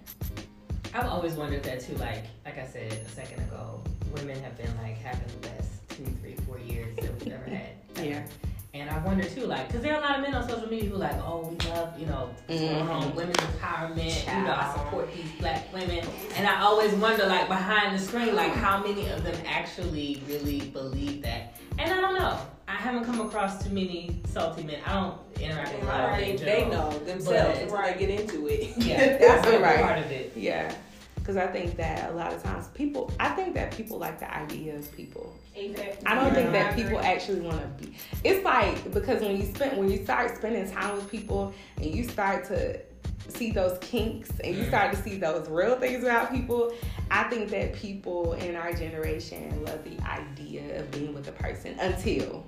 I've 0.95 1.07
always 1.07 1.34
wondered 1.34 1.62
that 1.64 1.80
too. 1.80 1.95
Like, 1.97 2.24
like 2.45 2.59
I 2.59 2.66
said 2.66 2.93
a 2.93 3.09
second 3.09 3.40
ago, 3.45 3.80
women 4.14 4.40
have 4.43 4.57
been 4.57 4.70
like 4.82 4.97
having 4.99 5.26
the 5.40 5.49
best 5.49 5.70
two, 5.90 6.05
three, 6.20 6.36
four 6.47 6.59
years 6.59 6.95
that 6.97 7.12
we've 7.24 7.32
ever 7.32 7.45
had. 7.45 7.68
ever. 7.97 8.05
Yeah. 8.07 8.26
And 8.74 8.88
I 8.88 8.99
wonder 9.05 9.24
too, 9.24 9.45
like, 9.47 9.68
because 9.68 9.82
there 9.82 9.95
are 9.95 9.99
a 9.99 10.01
lot 10.01 10.16
of 10.16 10.22
men 10.22 10.34
on 10.34 10.49
social 10.49 10.66
media 10.68 10.88
who 10.88 10.97
like, 10.97 11.14
oh, 11.22 11.47
we 11.49 11.68
love, 11.70 11.99
you 12.01 12.07
know, 12.07 12.30
on, 12.49 12.57
Mhm. 12.57 13.14
women's 13.14 13.36
empowerment. 13.36 14.34
You 14.34 14.45
know, 14.45 14.55
I 14.55 14.74
support 14.76 15.14
these 15.14 15.30
black 15.38 15.70
women. 15.74 16.03
And 16.36 16.47
I 16.47 16.62
always 16.62 16.93
wonder, 16.95 17.26
like, 17.26 17.49
behind 17.49 17.95
the 17.95 18.03
screen, 18.03 18.34
like, 18.34 18.53
how 18.55 18.82
many 18.82 19.09
of 19.11 19.24
them 19.24 19.36
actually 19.47 20.22
really 20.26 20.61
believe 20.70 21.20
that? 21.22 21.55
And 21.78 21.92
I 21.92 22.00
don't 22.00 22.18
know. 22.18 22.38
I 22.68 22.76
haven't 22.76 23.04
come 23.04 23.20
across 23.20 23.62
too 23.64 23.70
many 23.70 24.20
salty 24.26 24.62
men. 24.64 24.78
I 24.86 24.94
don't 24.94 25.18
interact 25.40 25.72
with 25.74 25.82
a 25.82 25.86
lot 25.86 26.00
of 26.04 26.10
men. 26.20 26.36
They, 26.36 26.44
they 26.44 26.68
know 26.68 26.90
themselves 27.00 27.58
But- 27.58 27.62
until 27.62 27.82
they 27.82 27.94
get 28.06 28.20
into 28.20 28.46
it. 28.48 28.76
Yeah, 28.78 28.98
That's 29.18 29.44
that's 29.46 29.62
right. 29.62 29.80
part 29.84 29.98
of 29.98 30.10
it. 30.10 30.32
Yeah. 30.36 30.74
because 31.16 31.36
I 31.36 31.46
think 31.48 31.76
that 31.76 32.10
a 32.10 32.14
lot 32.14 32.32
of 32.32 32.42
times 32.42 32.68
people, 32.68 33.12
I 33.20 33.28
think 33.30 33.54
that 33.54 33.76
people 33.76 33.98
like 33.98 34.18
the 34.18 34.32
idea 34.34 34.76
of 34.76 34.90
people. 34.96 35.36
Exactly. 35.54 36.06
I 36.06 36.14
don't 36.14 36.34
think 36.34 36.50
that 36.52 36.74
people 36.74 36.98
actually 36.98 37.40
want 37.40 37.60
to 37.60 37.84
be. 37.84 37.94
It's 38.24 38.42
like 38.44 38.90
because 38.92 39.20
when 39.20 39.36
you 39.36 39.44
spend 39.54 39.76
when 39.78 39.90
you 39.90 40.02
start 40.02 40.34
spending 40.36 40.70
time 40.70 40.96
with 40.96 41.10
people 41.10 41.52
and 41.76 41.86
you 41.94 42.04
start 42.08 42.44
to 42.46 42.80
see 43.28 43.50
those 43.50 43.78
kinks 43.80 44.30
and 44.42 44.54
you 44.56 44.64
Mhm. 44.64 44.68
start 44.68 44.92
to 44.94 45.02
see 45.02 45.16
those 45.16 45.48
real 45.48 45.76
things 45.78 46.02
about 46.02 46.32
people, 46.32 46.72
I 47.10 47.24
think 47.24 47.50
that 47.50 47.74
people 47.74 48.32
in 48.34 48.56
our 48.56 48.72
generation 48.72 49.64
love 49.64 49.84
the 49.84 49.98
idea 50.06 50.80
of 50.80 50.90
being 50.90 51.14
with 51.14 51.28
a 51.28 51.32
person 51.32 51.76
until 51.80 52.44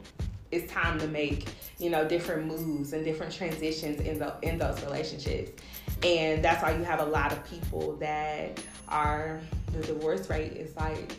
it's 0.51 0.71
time 0.73 0.99
to 1.01 1.07
make 1.09 1.49
you 1.79 1.91
know 1.91 2.07
different 2.07 2.47
moves 2.47 2.93
and 2.93 3.05
different 3.05 3.33
transitions 3.33 4.01
in 4.01 4.19
the 4.19 4.35
in 4.43 4.59
those 4.59 4.81
relationships. 4.85 5.51
And 6.05 6.45
that's 6.45 6.63
why 6.63 6.77
you 6.77 6.85
have 6.85 7.01
a 7.01 7.05
lot 7.05 7.33
of 7.33 7.45
people 7.49 7.97
that 7.97 8.61
are 8.89 9.41
the 9.73 9.81
divorce 9.87 10.29
rate 10.31 10.53
is 10.53 10.77
like 10.77 11.17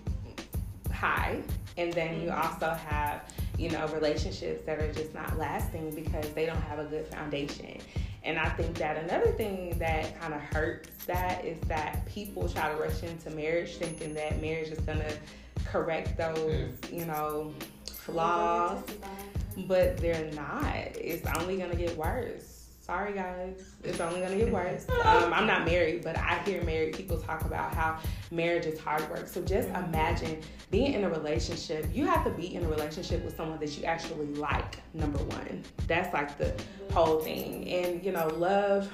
high. 0.92 1.42
And 1.78 1.92
then 1.92 2.22
you 2.22 2.30
also 2.32 2.70
have 2.70 3.24
you 3.58 3.70
know 3.70 3.88
relationships 3.88 4.66
that 4.66 4.80
are 4.80 4.92
just 4.94 5.14
not 5.14 5.38
lasting 5.38 5.92
because 5.94 6.30
they 6.32 6.46
don't 6.46 6.62
have 6.64 6.80
a 6.80 6.86
good 6.86 7.06
foundation 7.08 7.80
and 8.26 8.38
i 8.38 8.50
think 8.50 8.76
that 8.78 8.98
another 8.98 9.32
thing 9.32 9.78
that 9.78 10.20
kind 10.20 10.34
of 10.34 10.42
hurts 10.42 11.06
that 11.06 11.46
is 11.46 11.60
that 11.68 12.06
people 12.06 12.50
try 12.50 12.72
to 12.72 12.78
rush 12.78 13.04
into 13.04 13.30
marriage 13.30 13.76
thinking 13.78 14.14
that 14.14 14.42
marriage 14.42 14.70
is 14.70 14.80
going 14.80 15.00
to 15.00 15.14
correct 15.66 16.18
those 16.18 16.38
mm. 16.38 17.00
you 17.00 17.06
know 17.06 17.54
flaws 17.86 18.84
but 19.58 19.98
they're 19.98 20.32
not. 20.34 20.76
It's 20.96 21.26
only 21.40 21.58
gonna 21.58 21.76
get 21.76 21.96
worse. 21.98 22.55
Sorry, 22.86 23.14
guys. 23.14 23.74
It's 23.84 24.00
only 24.00 24.22
gonna 24.22 24.38
get 24.38 24.54
worse. 24.54 24.86
Um, 25.06 25.34
I'm 25.34 25.48
not 25.48 25.66
married, 25.66 26.04
but 26.04 26.18
I 26.18 26.40
hear 26.46 26.64
married 26.64 26.96
people 26.96 27.20
talk 27.20 27.46
about 27.46 27.74
how 27.74 28.00
marriage 28.32 28.66
is 28.66 28.80
hard 28.80 29.08
work. 29.10 29.28
So 29.28 29.42
just 29.42 29.70
imagine 29.70 30.40
being 30.72 30.94
in 30.94 31.04
a 31.04 31.10
relationship. 31.10 31.88
You 31.94 32.06
have 32.06 32.24
to 32.26 32.32
be 32.32 32.54
in 32.56 32.64
a 32.64 32.68
relationship 32.68 33.24
with 33.24 33.36
someone 33.36 33.60
that 33.60 33.76
you 33.78 33.86
actually 33.86 34.28
like. 34.34 34.78
Number 34.94 35.20
one, 35.20 35.64
that's 35.88 36.14
like 36.14 36.38
the 36.38 36.54
whole 36.92 37.20
thing. 37.22 37.68
And 37.70 38.04
you 38.04 38.12
know, 38.12 38.28
love. 38.28 38.92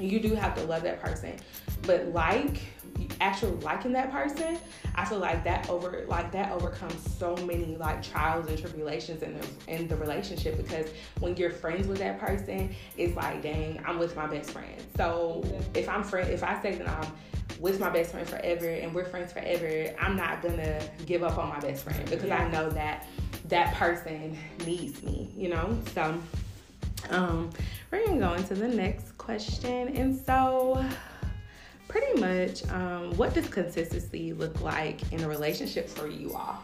You 0.00 0.20
do 0.20 0.34
have 0.34 0.54
to 0.56 0.64
love 0.64 0.82
that 0.82 1.00
person, 1.00 1.36
but 1.82 2.08
like 2.08 2.60
actually 3.20 3.52
liking 3.62 3.92
that 3.92 4.10
person 4.12 4.58
I 4.96 5.04
feel 5.04 5.18
like 5.18 5.44
that 5.44 5.68
over 5.68 6.04
like 6.08 6.32
that 6.32 6.50
overcomes 6.52 7.16
so 7.18 7.36
many 7.36 7.76
like 7.76 8.02
trials 8.02 8.48
and 8.48 8.58
tribulations 8.58 9.22
in 9.22 9.38
the 9.38 9.46
in 9.68 9.88
the 9.88 9.96
relationship 9.96 10.56
because 10.56 10.86
when 11.20 11.36
you're 11.36 11.50
friends 11.50 11.86
with 11.86 11.98
that 11.98 12.18
person, 12.18 12.74
it's 12.96 13.14
like 13.14 13.42
dang, 13.42 13.82
I'm 13.86 13.98
with 13.98 14.16
my 14.16 14.26
best 14.26 14.50
friend. 14.50 14.74
So 14.96 15.44
if 15.74 15.88
I'm 15.88 16.02
friend 16.02 16.30
if 16.30 16.42
I 16.42 16.60
say 16.62 16.76
that 16.76 16.88
I'm 16.88 17.12
with 17.60 17.78
my 17.78 17.90
best 17.90 18.12
friend 18.12 18.26
forever 18.26 18.68
and 18.68 18.94
we're 18.94 19.04
friends 19.04 19.32
forever, 19.32 19.94
I'm 20.00 20.16
not 20.16 20.42
gonna 20.42 20.80
give 21.04 21.22
up 21.22 21.36
on 21.36 21.50
my 21.50 21.60
best 21.60 21.84
friend 21.84 22.08
because 22.08 22.30
I 22.30 22.48
know 22.48 22.70
that 22.70 23.06
that 23.48 23.74
person 23.74 24.36
needs 24.64 25.02
me, 25.02 25.30
you 25.36 25.50
know? 25.50 25.78
So 25.94 26.18
um 27.10 27.50
we're 27.90 28.04
gonna 28.06 28.18
go 28.18 28.32
into 28.32 28.54
the 28.54 28.68
next 28.68 29.16
question 29.18 29.94
and 29.94 30.18
so 30.18 30.82
pretty 31.88 32.20
much 32.20 32.66
um, 32.70 33.16
what 33.16 33.34
does 33.34 33.48
consistency 33.48 34.32
look 34.32 34.60
like 34.60 35.12
in 35.12 35.22
a 35.22 35.28
relationship 35.28 35.88
for 35.88 36.08
you 36.08 36.34
all 36.34 36.62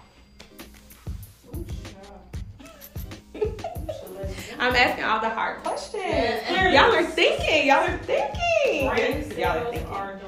Ooh, 1.54 1.64
child. 1.64 3.60
So 3.86 4.06
let's 4.18 4.34
do 4.34 4.54
i'm 4.58 4.74
asking 4.74 5.04
all 5.04 5.20
the 5.20 5.30
hard 5.30 5.62
questions 5.62 6.02
Yeah. 6.04 6.70
y'all 6.72 6.94
are 6.94 7.04
thinking 7.04 7.66
y'all 7.68 7.88
are 7.88 7.98
thinking 7.98 8.88
Brain 8.88 9.38
y'all 9.38 9.58
are 9.58 9.70
thinking 9.70 9.86
are. 9.88 10.20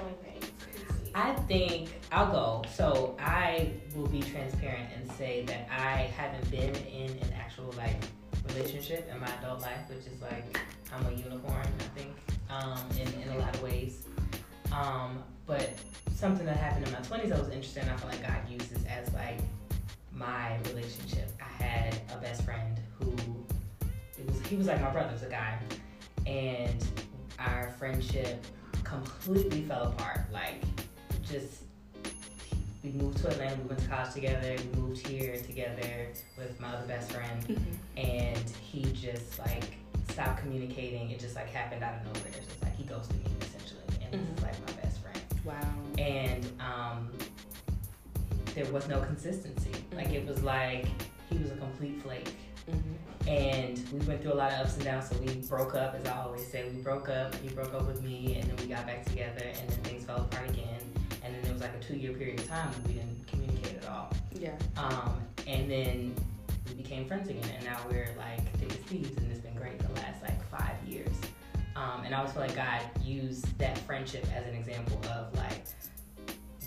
I 1.17 1.33
think 1.47 1.91
I'll 2.11 2.31
go. 2.31 2.65
So 2.75 3.17
I 3.21 3.71
will 3.95 4.09
be 4.09 4.21
transparent 4.21 4.89
and 4.97 5.11
say 5.13 5.45
that 5.47 5.69
I 5.71 6.13
haven't 6.17 6.51
been 6.51 6.75
in 6.87 7.11
an 7.11 7.33
actual 7.39 7.73
like 7.77 7.95
relationship 8.49 9.09
in 9.13 9.21
my 9.21 9.29
adult 9.41 9.61
life, 9.63 9.89
which 9.89 10.07
is 10.13 10.21
like 10.21 10.59
I'm 10.93 11.07
a 11.07 11.13
unicorn, 11.13 11.67
I 11.67 11.99
think, 11.99 12.11
um, 12.51 12.81
in, 13.01 13.07
in 13.23 13.29
a 13.37 13.39
lot 13.39 13.55
of 13.55 13.63
ways. 13.63 14.07
Um, 14.75 15.23
but 15.47 15.71
something 16.15 16.47
that 16.47 16.57
happened 16.57 16.87
in 16.87 16.93
my 16.93 16.99
20s 17.01 17.29
that 17.29 17.39
was 17.39 17.49
interesting, 17.51 17.85
I 17.89 17.97
feel 17.97 18.09
like 18.09 18.23
God 18.23 18.49
used 18.51 18.75
this 18.75 18.85
as 18.87 19.13
like 19.15 19.39
my 20.13 20.57
relationship. 20.69 21.31
I 21.41 21.63
had 21.63 21.97
a 22.13 22.19
best 22.21 22.43
friend 22.45 22.79
who 22.99 23.13
it 24.19 24.27
was 24.27 24.41
he 24.47 24.57
was 24.57 24.67
like 24.67 24.81
my 24.81 24.91
brother's 24.91 25.23
a 25.23 25.29
guy, 25.29 25.59
and 26.27 26.85
our 27.39 27.75
friendship 27.79 28.45
completely 28.85 29.63
fell 29.63 29.85
apart. 29.89 30.21
Like 30.33 30.63
just 31.23 31.63
we 32.83 32.91
moved 32.93 33.19
to 33.19 33.29
Atlanta, 33.29 33.57
we 33.63 33.69
went 33.69 33.81
to 33.81 33.89
college 33.89 34.13
together, 34.13 34.57
we 34.75 34.81
moved 34.81 35.07
here 35.07 35.37
together 35.39 36.09
with 36.39 36.59
my 36.61 36.69
other 36.69 36.87
best 36.87 37.13
friend, 37.13 37.43
Mhm. 37.47 37.59
and 37.97 38.51
he 38.63 38.83
just 38.93 39.39
like 39.39 39.77
stopped 40.11 40.39
communicating. 40.41 41.11
It 41.11 41.19
just 41.21 41.35
like 41.35 41.49
happened 41.49 41.83
out 41.83 41.95
of 41.95 42.05
nowhere. 42.07 42.29
It's 42.37 42.47
just 42.47 42.63
like 42.63 42.77
he 42.77 42.85
ghosted 42.85 43.17
me 43.25 43.31
essentially, 43.41 43.81
Mhm. 44.19 44.35
he's 44.35 44.43
like 44.43 44.61
my 44.67 44.73
best 44.83 45.01
friend. 45.01 45.21
wow 45.45 45.75
And 45.99 46.45
um, 46.61 47.11
there 48.55 48.67
was 48.73 48.87
no 48.89 49.01
consistency. 49.01 49.71
Like 49.95 50.11
it 50.11 50.27
was 50.27 50.43
like 50.43 50.87
he 51.31 51.39
was 51.39 51.51
a 51.51 51.57
complete 51.57 52.03
flake. 52.03 52.35
Mhm. 52.71 53.29
And 53.29 53.79
we 53.93 53.99
went 54.07 54.21
through 54.23 54.35
a 54.35 54.41
lot 54.43 54.53
of 54.53 54.61
ups 54.61 54.75
and 54.77 54.85
downs, 54.85 55.09
so 55.09 55.17
we 55.19 55.35
broke 55.49 55.75
up, 55.75 55.95
as 55.95 56.07
I 56.07 56.19
always 56.23 56.47
say. 56.47 56.69
We 56.69 56.83
broke 56.83 57.09
up, 57.09 57.35
he 57.37 57.49
broke 57.49 57.73
up 57.75 57.87
with 57.87 58.03
me, 58.03 58.37
and 58.39 58.45
then 58.51 58.57
we 58.57 58.67
got 58.67 58.87
back 58.87 59.05
together, 59.07 59.45
and 59.45 59.69
then 59.71 59.79
things 59.83 60.05
fell 60.05 60.19
apart 60.19 60.49
again. 60.51 60.81
And 61.23 61.35
then 61.35 61.43
there 61.43 61.53
was 61.55 61.63
like 61.63 61.75
a 61.75 61.81
two 61.81 61.97
year 61.97 62.13
period 62.13 62.41
of 62.41 62.47
time 62.49 62.71
we 62.87 62.95
didn't 62.95 63.27
communicate 63.27 63.77
at 63.83 63.89
all. 63.89 64.13
yeah 64.33 64.57
Um, 64.77 65.23
and 65.47 65.71
then 65.71 66.15
we 66.69 66.75
became 66.75 67.07
friends 67.07 67.29
again, 67.31 67.49
and 67.57 67.65
now 67.65 67.79
we're 67.91 68.11
like 68.19 68.43
thick 68.59 68.71
as 68.73 68.77
thieves, 68.89 69.17
and 69.17 69.31
it's 69.33 69.41
been 69.41 69.55
great 69.55 69.79
the 69.79 69.89
last 70.01 70.23
like 70.23 70.43
five 70.51 70.77
years. 70.87 71.15
Um, 71.77 72.05
and 72.05 72.15
I 72.15 72.19
always 72.19 72.33
feel 72.33 72.43
like 72.43 72.55
God 72.57 72.81
used 73.03 73.59
that 73.59 73.77
friendship 73.79 74.25
as 74.35 74.47
an 74.47 74.55
example 74.55 75.01
of 75.11 75.35
like 75.37 75.65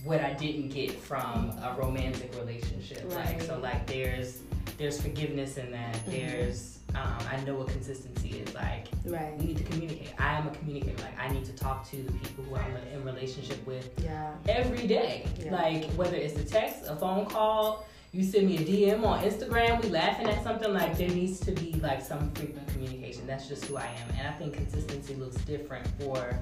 what 0.03 0.21
I 0.21 0.33
didn't 0.33 0.69
get 0.69 0.91
from 0.91 1.51
a 1.61 1.75
romantic 1.77 2.35
relationship. 2.35 3.11
Like 3.13 3.41
so, 3.41 3.57
like 3.59 3.87
there's 3.87 4.39
there's 4.77 5.01
forgiveness 5.01 5.57
in 5.57 5.71
that. 5.71 5.95
Mhm. 5.95 6.11
There's 6.11 6.79
um, 6.95 7.17
I 7.29 7.39
know 7.45 7.55
what 7.55 7.67
consistency 7.67 8.29
is 8.39 8.53
like. 8.53 8.87
right 9.05 9.37
We 9.37 9.47
need 9.47 9.57
to 9.57 9.63
communicate. 9.63 10.13
I 10.19 10.37
am 10.37 10.47
a 10.47 10.51
communicator. 10.51 11.01
Like 11.03 11.17
I 11.19 11.29
need 11.29 11.45
to 11.45 11.53
talk 11.53 11.89
to 11.91 11.97
the 11.97 12.11
people 12.11 12.43
who 12.45 12.55
I'm 12.55 12.75
in 12.93 13.03
relationship 13.03 13.65
with 13.65 13.89
yeah 14.03 14.33
every 14.47 14.87
day. 14.87 15.25
Yeah. 15.39 15.53
Like 15.53 15.85
whether 15.93 16.15
it's 16.17 16.37
a 16.39 16.43
text, 16.45 16.83
a 16.87 16.95
phone 16.95 17.25
call, 17.25 17.85
you 18.11 18.23
send 18.23 18.47
me 18.47 18.57
a 18.57 18.61
DM 18.61 19.03
on 19.05 19.21
Instagram, 19.23 19.83
we 19.83 19.89
laughing 19.89 20.27
at 20.27 20.43
something, 20.43 20.73
like 20.73 20.97
there 20.97 21.09
needs 21.09 21.39
to 21.41 21.51
be 21.51 21.73
like 21.81 22.01
some 22.01 22.31
frequent 22.31 22.67
communication. 22.69 23.27
That's 23.27 23.47
just 23.47 23.65
who 23.65 23.77
I 23.77 23.85
am. 23.85 24.09
And 24.17 24.27
I 24.27 24.31
think 24.33 24.53
consistency 24.53 25.15
looks 25.15 25.35
different 25.45 25.85
for 25.99 26.39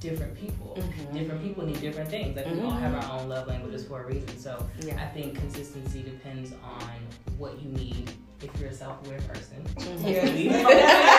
different 0.00 0.34
people. 0.36 0.76
Mhm. 0.78 1.14
Different 1.14 1.42
people 1.42 1.64
need 1.64 1.80
different 1.80 2.10
things. 2.10 2.36
Like 2.36 2.46
we 2.52 2.60
all 2.60 2.70
have 2.72 2.94
our 2.94 3.18
own 3.20 3.28
love 3.28 3.46
languages 3.48 3.86
for 3.86 4.02
a 4.02 4.06
reason. 4.06 4.36
So 4.38 4.66
yeah 4.80 5.00
I 5.02 5.06
think 5.14 5.36
consistency 5.38 6.02
depends 6.02 6.52
on 6.62 6.90
what 7.38 7.58
you 7.62 7.70
need 7.70 8.10
if 8.42 8.50
you're 8.60 8.68
a 8.68 8.74
self-aware 8.74 9.20
person. 9.20 9.64
Mhm. 9.76 11.13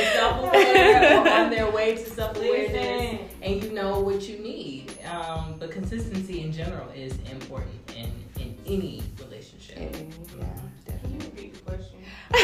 Everyone 0.00 0.50
self-aware 0.52 1.20
or 1.20 1.28
on 1.28 1.50
their 1.50 1.70
way 1.70 1.94
to 1.94 2.04
self-awareness 2.10 3.20
and 3.42 3.62
you 3.62 3.72
know 3.72 4.00
what 4.00 4.28
you 4.28 4.38
need. 4.38 4.92
Um, 5.10 5.56
but 5.58 5.70
consistency 5.70 6.42
in 6.42 6.52
general 6.52 6.88
is 6.90 7.12
important 7.30 7.74
in, 7.96 8.12
in 8.40 8.56
any 8.66 9.02
relationship. 9.18 9.78
yeah 9.78 10.96
Can 11.00 11.12
you 11.12 11.18
repeat 11.18 11.54
the 11.54 11.60
question? 11.60 11.98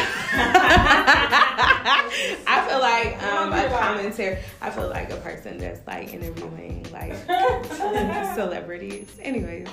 I 2.49 2.65
feel 2.67 2.79
like 2.79 3.23
um, 3.23 3.53
a 3.53 3.69
commentary. 3.69 4.39
I 4.61 4.69
feel 4.69 4.89
like 4.89 5.11
a 5.11 5.17
person 5.17 5.57
that's 5.57 5.85
like 5.87 6.13
interviewing 6.13 6.85
like 6.91 7.15
celebrities. 8.35 9.15
Anyways, 9.21 9.67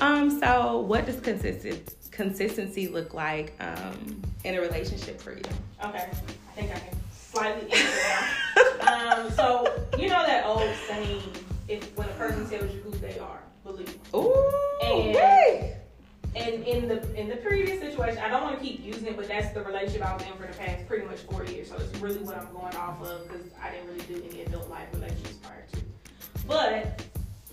um, 0.00 0.40
so 0.40 0.78
what 0.80 1.06
does 1.06 1.20
consistent 1.20 1.94
consistency 2.10 2.88
look 2.88 3.14
like 3.14 3.54
um 3.60 4.20
in 4.44 4.54
a 4.54 4.60
relationship 4.60 5.20
for 5.20 5.32
you? 5.32 5.42
Okay, 5.84 6.08
I 6.08 6.52
think 6.54 6.74
I 6.74 6.78
can 6.78 6.98
slightly 7.32 7.68
that. 7.70 9.18
um, 9.20 9.30
so 9.32 9.72
you 9.98 10.08
know 10.08 10.24
that 10.26 10.46
old 10.46 10.70
saying, 10.86 11.22
if 11.68 11.96
when 11.96 12.08
a 12.08 12.12
person 12.12 12.48
tells 12.48 12.72
you 12.74 12.80
who 12.80 12.90
they 12.92 13.18
are, 13.18 13.40
believe. 13.64 13.98
Ooh, 14.14 14.50
And- 14.82 15.14
yay. 15.14 15.74
And 16.36 16.62
in 16.64 16.86
the 16.86 17.02
in 17.18 17.28
the 17.28 17.36
previous 17.36 17.80
situation, 17.80 18.18
I 18.18 18.28
don't 18.28 18.42
want 18.44 18.58
to 18.60 18.64
keep 18.64 18.84
using 18.84 19.06
it, 19.06 19.16
but 19.16 19.26
that's 19.26 19.52
the 19.54 19.62
relationship 19.62 20.02
I 20.06 20.12
was 20.14 20.22
in 20.22 20.32
for 20.34 20.46
the 20.46 20.56
past 20.58 20.86
pretty 20.86 21.04
much 21.06 21.18
four 21.20 21.44
years. 21.44 21.68
So 21.68 21.76
it's 21.76 21.98
really 21.98 22.18
what 22.18 22.36
I'm 22.36 22.52
going 22.52 22.76
off 22.76 23.02
of 23.02 23.26
because 23.26 23.46
I 23.60 23.70
didn't 23.70 23.88
really 23.88 24.02
do 24.02 24.22
any 24.30 24.42
adult 24.42 24.68
life 24.68 24.86
relationships 24.92 25.36
prior 25.42 25.64
to. 25.72 25.80
But 26.46 27.02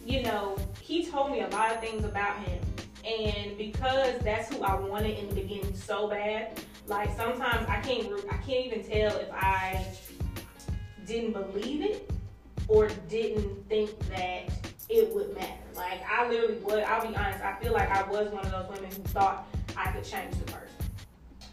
you 0.05 0.21
know, 0.23 0.57
he 0.81 1.05
told 1.05 1.31
me 1.31 1.39
a 1.41 1.47
lot 1.47 1.71
of 1.71 1.79
things 1.79 2.03
about 2.03 2.37
him, 2.43 2.59
and 3.07 3.57
because 3.57 4.19
that's 4.19 4.53
who 4.53 4.61
I 4.61 4.75
wanted 4.75 5.17
in 5.17 5.29
the 5.29 5.35
beginning 5.35 5.73
so 5.75 6.07
bad, 6.09 6.59
like 6.87 7.15
sometimes 7.15 7.67
I 7.67 7.79
can't 7.81 8.07
I 8.31 8.37
can't 8.37 8.65
even 8.65 8.83
tell 8.83 9.17
if 9.17 9.31
I 9.31 9.85
didn't 11.05 11.33
believe 11.33 11.81
it 11.81 12.11
or 12.67 12.89
didn't 13.09 13.67
think 13.67 13.97
that 14.09 14.49
it 14.89 15.13
would 15.13 15.33
matter. 15.35 15.53
Like 15.75 16.01
I 16.09 16.27
literally 16.29 16.55
would. 16.59 16.83
I'll 16.83 17.07
be 17.07 17.15
honest. 17.15 17.43
I 17.43 17.57
feel 17.61 17.73
like 17.73 17.89
I 17.89 18.03
was 18.09 18.31
one 18.31 18.45
of 18.45 18.51
those 18.51 18.69
women 18.69 18.91
who 18.91 19.01
thought 19.03 19.47
I 19.75 19.91
could 19.91 20.03
change 20.03 20.35
the 20.35 20.51
person. 20.51 20.69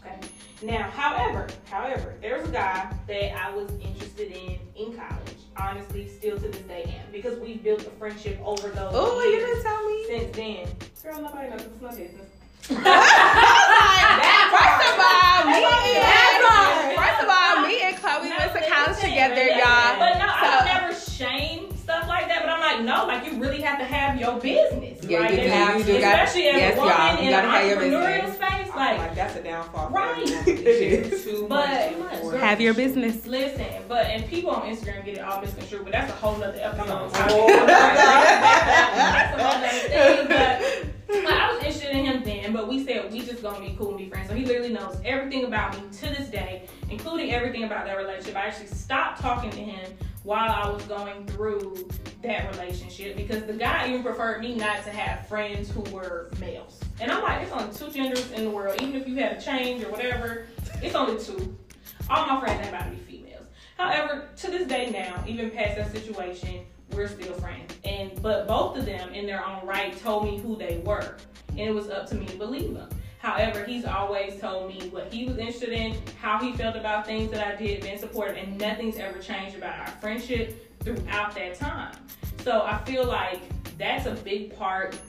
Okay. 0.05 0.19
Now, 0.61 0.83
however, 0.89 1.47
however, 1.69 2.15
there's 2.21 2.47
a 2.47 2.51
guy 2.51 2.93
that 3.07 3.35
I 3.35 3.53
was 3.55 3.69
interested 3.81 4.31
in 4.31 4.59
in 4.75 4.93
college. 4.93 5.37
Honestly, 5.57 6.07
still 6.07 6.37
to 6.37 6.47
this 6.47 6.61
day 6.61 6.83
am 6.83 7.11
because 7.11 7.37
we 7.39 7.57
built 7.57 7.81
a 7.81 7.91
friendship 7.91 8.39
over 8.43 8.69
those. 8.69 8.91
Oh, 8.93 9.21
you 9.23 9.39
didn't 9.39 9.61
tell 9.61 9.87
me. 9.87 10.05
Since 10.07 10.35
then, 10.35 10.67
girl, 11.03 11.21
nobody 11.21 11.49
knows 11.49 11.61
it's 11.61 11.81
my 11.81 11.89
business. 11.89 12.32
First 12.63 12.79
of 12.79 12.85
all, 14.99 15.45
me 15.51 15.65
and 15.99 16.95
first 16.95 17.19
of 17.23 17.29
all, 17.29 17.61
me 17.67 17.81
and 17.83 17.95
Chloe 17.97 18.29
went 18.29 18.53
to 18.53 18.61
college 18.69 18.99
together, 18.99 19.43
y'all. 19.47 19.99
But 19.99 20.17
no, 20.17 20.27
I 20.27 20.59
So- 20.59 20.65
never 20.65 20.93
shame 20.95 21.72
stuff 22.03 22.07
like 22.07 22.27
that. 22.27 22.41
But 22.41 22.49
I'm 22.49 22.59
like, 22.59 22.81
no, 22.85 23.05
like 23.07 23.25
you 23.31 23.39
really 23.39 23.61
have 23.61 23.79
to 23.79 23.85
have 23.85 24.19
your 24.19 24.39
business. 24.39 25.03
Yeah, 25.03 25.19
like, 25.19 25.31
you 25.31 25.37
do. 25.37 25.43
and 25.43 25.79
You 25.79 25.85
do 25.85 25.99
got- 25.99 26.19
Especially 26.23 26.47
as 26.49 26.55
yes, 26.57 26.77
a 26.77 26.79
woman 26.79 26.95
y'all. 26.97 27.17
In 27.17 27.29
gotta 27.31 27.47
an 27.47 27.53
have 27.53 27.65
your 27.67 27.77
entrepreneurial 27.77 28.21
business. 28.21 28.35
space, 28.35 28.69
I 28.73 28.77
like. 28.77 28.97
like 28.99 29.15
that's 29.15 29.35
a 29.35 29.43
downfall. 29.43 29.89
Right. 29.89 30.47
It 30.47 30.67
is. 30.67 31.23
Too 31.25 31.45
But- 31.49 31.69
much. 31.69 31.89
Too 31.93 31.99
much. 31.99 32.19
for- 32.21 32.37
Have 32.37 32.61
your 32.61 32.73
business. 32.73 33.25
Listen, 33.25 33.67
but 33.87 34.05
and 34.07 34.25
people 34.27 34.51
on 34.51 34.61
Instagram 34.63 35.03
get 35.05 35.17
it 35.17 35.21
all 35.21 35.41
misconstrued, 35.41 35.83
but 35.83 35.91
that's 35.93 36.11
a 36.11 36.15
whole 36.15 36.37
nother 36.37 36.59
episode. 36.61 36.85
Come 36.85 36.89
on. 36.89 37.11
that's 37.11 37.29
a 37.29 37.33
whole 37.33 37.47
nother 37.47 37.67
thing. 39.67 40.27
But 40.27 40.61
like, 41.23 41.33
I 41.33 41.53
was 41.53 41.63
interested 41.63 41.91
in 41.91 42.05
him 42.05 42.23
then, 42.23 42.53
but 42.53 42.67
we 42.67 42.83
said 42.85 43.11
we 43.11 43.19
just 43.21 43.41
gonna 43.43 43.59
be 43.59 43.75
cool 43.77 43.89
and 43.89 43.97
be 43.97 44.09
friends. 44.09 44.29
So 44.29 44.35
he 44.35 44.45
literally 44.45 44.73
knows 44.73 44.97
everything 45.05 45.45
about 45.45 45.75
me 45.75 45.83
to 45.99 46.09
this 46.09 46.29
day, 46.29 46.67
including 46.89 47.31
everything 47.31 47.63
about 47.63 47.85
that 47.85 47.97
relationship. 47.97 48.35
I 48.35 48.47
actually 48.47 48.67
stopped 48.67 49.21
talking 49.21 49.51
to 49.51 49.59
him 49.59 49.91
while 50.23 50.49
I 50.49 50.69
was 50.69 50.83
going 50.83 51.25
through 51.27 51.89
that 52.21 52.49
relationship 52.51 53.17
because 53.17 53.43
the 53.43 53.53
guy 53.53 53.89
even 53.89 54.03
preferred 54.03 54.41
me 54.41 54.55
not 54.55 54.83
to 54.85 54.91
have 54.91 55.27
friends 55.27 55.69
who 55.69 55.81
were 55.91 56.31
males. 56.39 56.79
And 56.99 57.11
I'm 57.11 57.21
like, 57.21 57.41
it's 57.43 57.51
only 57.51 57.73
two 57.73 57.89
genders 57.91 58.31
in 58.31 58.45
the 58.45 58.49
world. 58.49 58.81
Even 58.81 58.95
if 58.95 59.07
you 59.07 59.15
had 59.15 59.37
a 59.37 59.41
change 59.41 59.83
or 59.83 59.91
whatever, 59.91 60.47
it's 60.81 60.95
only 60.95 61.21
two. 61.21 61.57
All 62.09 62.25
my 62.25 62.39
friends 62.39 62.67
about 62.67 62.85
to 62.85 62.91
be 62.91 62.97
females. 62.97 63.47
However, 63.77 64.29
to 64.37 64.51
this 64.51 64.67
day 64.67 64.91
now, 64.91 65.23
even 65.27 65.51
past 65.51 65.77
that 65.77 65.91
situation, 65.91 66.65
we're 66.91 67.07
still 67.07 67.33
friends. 67.35 67.73
And 67.83 68.21
but 68.21 68.47
both 68.47 68.77
of 68.77 68.85
them, 68.85 69.13
in 69.13 69.25
their 69.25 69.45
own 69.45 69.65
right, 69.65 69.97
told 69.99 70.25
me 70.25 70.37
who 70.37 70.55
they 70.55 70.77
were, 70.85 71.17
and 71.49 71.59
it 71.59 71.73
was 71.73 71.89
up 71.89 72.07
to 72.09 72.15
me 72.15 72.25
to 72.27 72.37
believe 72.37 72.73
them. 72.73 72.89
However, 73.23 73.63
he's 73.63 73.85
always 73.85 74.37
told 74.41 74.67
me 74.67 74.89
what 74.89 75.11
he 75.13 75.23
was 75.23 75.37
interested 75.37 75.69
in, 75.69 75.95
how 76.21 76.39
he 76.39 76.51
felt 76.51 76.75
about 76.75 77.05
things 77.05 77.31
that 77.31 77.47
I 77.47 77.55
did, 77.55 77.81
been 77.81 77.97
supportive, 77.97 78.35
and 78.35 78.57
nothing's 78.57 78.97
ever 78.97 79.17
changed 79.17 79.55
about 79.55 79.79
our 79.79 79.87
friendship 80.01 80.77
throughout 80.83 81.33
that 81.33 81.55
time. 81.55 81.95
So 82.43 82.63
I 82.63 82.83
feel 82.83 83.05
like 83.05 83.39
that's 83.77 84.07
a 84.07 84.11
big 84.11 84.53
part 84.57 84.99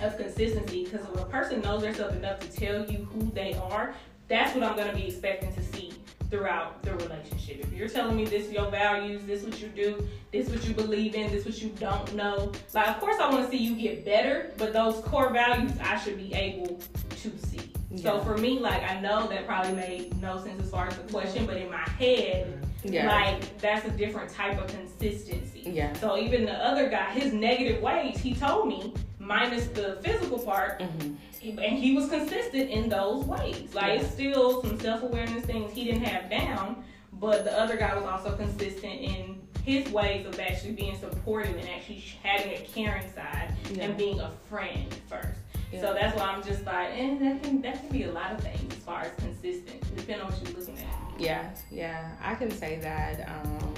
of 0.00 0.18
consistency 0.18 0.84
because 0.84 1.00
if 1.00 1.22
a 1.22 1.24
person 1.24 1.62
knows 1.62 1.80
themselves 1.80 2.14
enough 2.14 2.40
to 2.40 2.52
tell 2.52 2.84
you 2.84 3.08
who 3.10 3.30
they 3.30 3.54
are, 3.54 3.94
that's 4.28 4.54
what 4.54 4.64
I'm 4.64 4.76
going 4.76 4.90
to 4.90 4.94
be 4.94 5.08
expecting 5.08 5.54
to 5.54 5.62
see 5.62 5.94
throughout 6.28 6.82
the 6.82 6.94
relationship. 6.96 7.60
If 7.60 7.72
you're 7.72 7.88
telling 7.88 8.16
me 8.16 8.26
this 8.26 8.48
is 8.48 8.52
your 8.52 8.70
values, 8.70 9.22
this 9.24 9.44
what 9.44 9.58
you 9.62 9.68
do, 9.68 10.06
this 10.30 10.50
what 10.50 10.62
you 10.66 10.74
believe 10.74 11.14
in, 11.14 11.30
this 11.30 11.46
what 11.46 11.60
you 11.62 11.70
don't 11.80 12.14
know, 12.14 12.52
like 12.74 12.88
of 12.88 13.00
course 13.00 13.16
I 13.18 13.30
want 13.30 13.46
to 13.46 13.50
see 13.50 13.62
you 13.62 13.76
get 13.76 14.04
better, 14.04 14.52
but 14.58 14.74
those 14.74 15.02
core 15.04 15.30
values 15.30 15.72
I 15.82 15.96
should 15.98 16.18
be 16.18 16.34
able 16.34 16.78
to 17.22 17.46
see. 17.46 17.60
So 17.96 18.20
for 18.20 18.36
me, 18.38 18.58
like 18.58 18.82
I 18.82 19.00
know 19.00 19.26
that 19.28 19.46
probably 19.46 19.72
made 19.74 20.20
no 20.20 20.42
sense 20.42 20.62
as 20.62 20.70
far 20.70 20.86
as 20.88 20.96
the 20.96 21.02
question, 21.12 21.46
but 21.46 21.56
in 21.56 21.70
my 21.70 21.82
head, 21.98 22.58
Yeah. 22.84 23.06
like 23.06 23.58
that's 23.58 23.86
a 23.86 23.90
different 23.90 24.30
type 24.32 24.58
of 24.58 24.66
consistency. 24.68 25.62
Yeah. 25.66 25.92
So 25.94 26.18
even 26.18 26.44
the 26.46 26.54
other 26.54 26.88
guy, 26.88 27.10
his 27.12 27.32
negative 27.32 27.82
ways, 27.82 28.18
he 28.18 28.34
told 28.34 28.66
me, 28.68 28.92
minus 29.18 29.66
the 29.68 29.98
physical 30.02 30.38
part, 30.38 30.80
Mhm. 30.80 31.16
and 31.44 31.78
he 31.78 31.94
was 31.94 32.08
consistent 32.08 32.70
in 32.70 32.88
those 32.88 33.24
ways. 33.24 33.72
Like 33.74 34.00
it's 34.00 34.10
still 34.10 34.62
some 34.62 34.80
self 34.80 35.02
awareness 35.02 35.44
things 35.44 35.72
he 35.72 35.84
didn't 35.84 36.02
have 36.04 36.28
down, 36.30 36.82
but 37.14 37.44
the 37.44 37.56
other 37.58 37.76
guy 37.76 37.94
was 37.94 38.04
also 38.04 38.36
consistent 38.36 38.94
in 39.00 39.40
his 39.64 39.88
ways 39.92 40.26
of 40.26 40.40
actually 40.40 40.72
being 40.72 40.98
supportive 40.98 41.54
and 41.56 41.68
actually 41.68 42.02
having 42.22 42.54
a 42.54 42.60
caring 42.74 43.08
side 43.14 43.54
Yeah. 43.72 43.84
and 43.84 43.96
being 43.96 44.18
a 44.18 44.30
friend 44.48 44.92
first. 45.08 45.38
Yeah. 45.72 45.80
So 45.80 45.94
that's 45.94 46.16
why 46.16 46.26
I'm 46.26 46.42
just 46.42 46.64
like, 46.66 46.90
and 46.90 47.20
that 47.20 47.42
can 47.42 47.62
that 47.62 47.80
can 47.80 47.88
be 47.88 48.04
a 48.04 48.12
lot 48.12 48.32
of 48.32 48.40
things 48.40 48.72
as 48.72 48.82
far 48.84 49.00
as 49.02 49.12
consistent, 49.16 49.80
depending 49.96 50.20
on 50.20 50.32
what 50.32 50.48
you're 50.48 50.58
looking 50.58 50.78
at. 50.78 51.20
Yeah, 51.20 51.50
yeah, 51.70 52.10
I 52.22 52.34
can 52.34 52.50
say 52.50 52.78
that. 52.80 53.28
Um, 53.28 53.74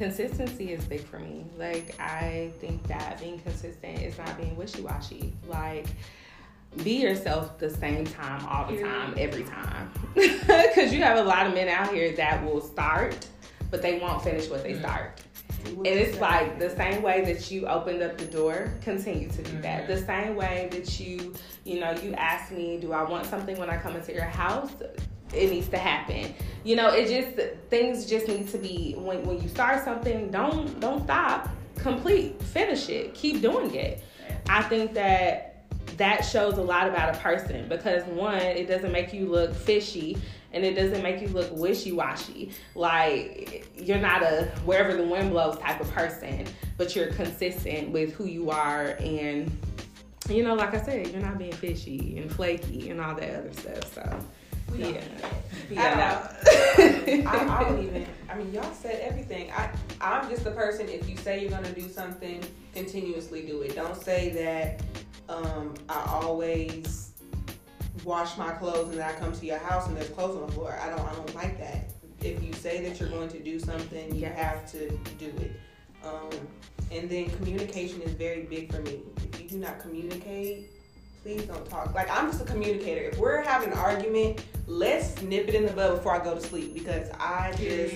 consistency 0.00 0.72
is 0.72 0.82
big 0.86 1.02
for 1.02 1.18
me. 1.18 1.44
Like, 1.58 1.94
I 2.00 2.52
think 2.58 2.82
that 2.86 3.20
being 3.20 3.38
consistent 3.38 4.00
is 4.00 4.16
not 4.16 4.34
being 4.38 4.56
wishy 4.56 4.80
washy. 4.80 5.34
Like, 5.46 5.88
be 6.82 7.02
yourself 7.02 7.58
the 7.58 7.68
same 7.68 8.06
time 8.06 8.46
all 8.46 8.66
the 8.66 8.80
time, 8.80 9.14
every 9.18 9.44
time. 9.44 9.90
Because 10.14 10.92
you 10.92 11.02
have 11.02 11.18
a 11.18 11.22
lot 11.22 11.46
of 11.46 11.52
men 11.54 11.68
out 11.68 11.92
here 11.92 12.12
that 12.16 12.42
will 12.44 12.62
start, 12.62 13.26
but 13.70 13.82
they 13.82 13.98
won't 13.98 14.22
finish 14.22 14.48
what 14.48 14.62
they 14.62 14.78
start. 14.78 15.20
And 15.66 15.86
it's 15.86 16.20
like 16.20 16.58
the 16.58 16.70
same 16.70 17.02
way 17.02 17.24
that 17.24 17.50
you 17.50 17.66
opened 17.66 18.02
up 18.02 18.18
the 18.18 18.26
door, 18.26 18.72
continue 18.82 19.28
to 19.28 19.42
do 19.42 19.60
that. 19.62 19.84
Mm-hmm. 19.84 19.92
The 19.92 20.06
same 20.06 20.36
way 20.36 20.68
that 20.72 21.00
you, 21.00 21.34
you 21.64 21.80
know, 21.80 21.92
you 21.92 22.12
ask 22.14 22.52
me, 22.52 22.78
do 22.78 22.92
I 22.92 23.02
want 23.02 23.26
something 23.26 23.58
when 23.58 23.70
I 23.70 23.76
come 23.78 23.96
into 23.96 24.12
your 24.12 24.24
house? 24.24 24.70
It 25.32 25.50
needs 25.50 25.68
to 25.68 25.78
happen. 25.78 26.34
You 26.64 26.76
know, 26.76 26.88
it 26.88 27.08
just 27.08 27.60
things 27.70 28.06
just 28.06 28.26
need 28.28 28.48
to 28.48 28.58
be 28.58 28.94
when 28.98 29.24
when 29.24 29.40
you 29.40 29.48
start 29.48 29.84
something, 29.84 30.30
don't 30.30 30.78
don't 30.80 31.04
stop. 31.04 31.48
Complete, 31.76 32.42
finish 32.42 32.88
it, 32.88 33.14
keep 33.14 33.40
doing 33.40 33.74
it. 33.74 34.02
I 34.48 34.62
think 34.62 34.92
that 34.94 35.64
that 35.96 36.22
shows 36.22 36.58
a 36.58 36.62
lot 36.62 36.88
about 36.88 37.14
a 37.14 37.18
person 37.18 37.68
because 37.68 38.02
one, 38.04 38.40
it 38.40 38.66
doesn't 38.66 38.92
make 38.92 39.12
you 39.12 39.26
look 39.26 39.54
fishy 39.54 40.18
and 40.52 40.64
it 40.64 40.74
doesn't 40.74 41.02
make 41.02 41.20
you 41.20 41.28
look 41.28 41.48
wishy-washy. 41.52 42.52
Like 42.74 43.70
you're 43.76 43.98
not 43.98 44.22
a 44.22 44.46
wherever 44.64 44.96
the 44.96 45.04
wind 45.04 45.30
blows 45.30 45.58
type 45.58 45.80
of 45.80 45.90
person, 45.92 46.46
but 46.76 46.94
you're 46.96 47.12
consistent 47.12 47.90
with 47.90 48.12
who 48.14 48.24
you 48.24 48.50
are 48.50 48.96
and 49.00 49.50
you 50.28 50.44
know, 50.44 50.54
like 50.54 50.74
I 50.74 50.80
said, 50.80 51.08
you're 51.08 51.20
not 51.20 51.38
being 51.38 51.52
fishy 51.52 52.18
and 52.18 52.32
flaky 52.32 52.90
and 52.90 53.00
all 53.00 53.14
that 53.16 53.34
other 53.34 53.52
stuff. 53.52 53.94
So 53.94 54.18
Yeah. 54.76 55.00
yeah. 55.70 56.32
I, 57.26 57.58
I 57.58 57.64
don't 57.64 57.82
even. 57.86 58.06
I 58.28 58.36
mean, 58.36 58.52
y'all 58.52 58.72
said 58.72 59.00
everything. 59.00 59.50
I 59.50 59.70
I'm 60.00 60.28
just 60.30 60.44
the 60.44 60.52
person. 60.52 60.88
If 60.88 61.08
you 61.08 61.16
say 61.16 61.40
you're 61.40 61.50
gonna 61.50 61.72
do 61.72 61.88
something, 61.88 62.44
continuously 62.74 63.42
do 63.42 63.62
it. 63.62 63.74
Don't 63.74 64.00
say 64.00 64.30
that. 64.30 64.82
Um, 65.28 65.74
I 65.88 66.02
always 66.22 67.09
wash 68.04 68.36
my 68.36 68.52
clothes 68.52 68.90
and 68.90 68.98
then 68.98 69.08
I 69.08 69.12
come 69.12 69.32
to 69.32 69.46
your 69.46 69.58
house 69.58 69.86
and 69.86 69.96
there's 69.96 70.08
clothes 70.08 70.36
on 70.36 70.46
the 70.46 70.52
floor. 70.52 70.78
I 70.80 70.88
don't. 70.88 71.00
I 71.00 71.14
don't 71.14 71.34
like 71.34 71.58
that. 71.58 71.92
If 72.22 72.42
you 72.42 72.52
say 72.52 72.82
that 72.86 73.00
you're 73.00 73.08
going 73.08 73.30
to 73.30 73.40
do 73.40 73.58
something, 73.58 74.14
you 74.14 74.26
have 74.26 74.70
to 74.72 74.90
do 75.18 75.32
it. 75.38 75.52
Um, 76.04 76.30
and 76.90 77.08
then 77.08 77.30
communication 77.30 78.02
is 78.02 78.12
very 78.12 78.42
big 78.42 78.72
for 78.72 78.80
me. 78.80 79.00
If 79.32 79.40
you 79.40 79.48
do 79.48 79.58
not 79.58 79.78
communicate, 79.78 80.70
please 81.22 81.42
don't 81.44 81.68
talk. 81.68 81.94
Like 81.94 82.10
I'm 82.10 82.30
just 82.30 82.42
a 82.42 82.44
communicator. 82.44 83.02
If 83.02 83.18
we're 83.18 83.42
having 83.42 83.72
an 83.72 83.78
argument, 83.78 84.44
let's 84.66 85.20
nip 85.22 85.48
it 85.48 85.54
in 85.54 85.66
the 85.66 85.72
bud 85.72 85.96
before 85.96 86.20
I 86.20 86.24
go 86.24 86.34
to 86.34 86.40
sleep 86.40 86.74
because 86.74 87.08
I 87.18 87.52
just 87.56 87.94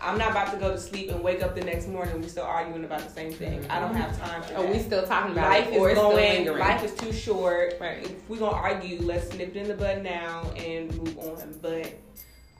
I'm 0.00 0.16
not 0.16 0.30
about 0.30 0.52
to 0.52 0.58
go 0.58 0.70
to 0.70 0.78
sleep 0.78 1.10
and 1.10 1.22
wake 1.22 1.42
up 1.42 1.54
the 1.54 1.62
next 1.62 1.88
morning 1.88 2.14
and 2.14 2.22
we 2.22 2.28
still 2.28 2.44
arguing 2.44 2.84
about 2.84 3.00
the 3.00 3.10
same 3.10 3.32
thing. 3.32 3.64
I 3.68 3.80
don't 3.80 3.94
have 3.94 4.18
time 4.18 4.42
for 4.42 4.54
Are 4.54 4.62
that. 4.62 4.72
we 4.72 4.78
still 4.78 5.06
talking 5.06 5.32
about 5.32 5.50
life 5.50 5.68
it 5.68 5.74
is 5.74 5.94
going. 5.94 6.58
Life 6.58 6.84
is 6.84 6.94
too 6.94 7.12
short. 7.12 7.74
Right. 7.80 8.04
If 8.04 8.28
we're 8.28 8.38
gonna 8.38 8.56
argue, 8.56 9.00
let's 9.02 9.32
nip 9.34 9.50
it 9.50 9.56
in 9.56 9.68
the 9.68 9.74
bud 9.74 10.02
now 10.02 10.50
and 10.56 10.94
move 10.96 11.18
on. 11.18 11.54
But 11.60 11.92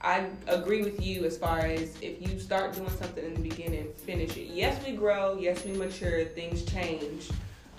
I 0.03 0.27
agree 0.47 0.83
with 0.83 1.05
you 1.05 1.25
as 1.25 1.37
far 1.39 1.61
as 1.61 1.95
if 2.01 2.21
you 2.21 2.41
start 2.41 2.75
doing 2.75 2.91
something 2.91 3.25
in 3.25 3.35
the 3.35 3.49
beginning, 3.49 3.93
finish 3.93 4.37
it. 4.37 4.49
Yes, 4.49 4.85
we 4.85 4.93
grow. 4.93 5.39
Yes, 5.39 5.65
we 5.65 5.73
mature. 5.73 6.25
Things 6.25 6.65
change. 6.65 7.31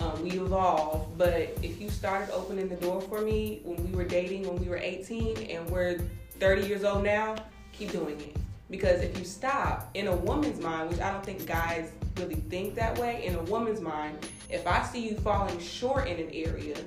Um, 0.01 0.23
we 0.23 0.31
evolve. 0.31 1.17
But 1.17 1.57
if 1.61 1.79
you 1.79 1.89
started 1.89 2.33
opening 2.33 2.67
the 2.67 2.75
door 2.75 3.01
for 3.01 3.21
me 3.21 3.61
when 3.63 3.83
we 3.89 3.95
were 3.95 4.03
dating, 4.03 4.47
when 4.47 4.59
we 4.59 4.67
were 4.67 4.77
18, 4.77 5.49
and 5.49 5.69
we're 5.69 5.99
30 6.39 6.67
years 6.67 6.83
old 6.83 7.03
now, 7.03 7.35
keep 7.71 7.91
doing 7.91 8.19
it. 8.19 8.35
Because 8.69 9.01
if 9.01 9.17
you 9.19 9.25
stop, 9.25 9.91
in 9.93 10.07
a 10.07 10.15
woman's 10.15 10.59
mind, 10.61 10.89
which 10.89 11.01
I 11.01 11.11
don't 11.11 11.23
think 11.23 11.45
guys 11.45 11.91
really 12.17 12.35
think 12.35 12.73
that 12.75 12.97
way, 12.97 13.25
in 13.25 13.35
a 13.35 13.43
woman's 13.43 13.81
mind, 13.81 14.17
if 14.49 14.65
I 14.65 14.83
see 14.83 15.07
you 15.07 15.15
falling 15.17 15.59
short 15.59 16.07
in 16.07 16.19
an 16.19 16.29
area, 16.33 16.77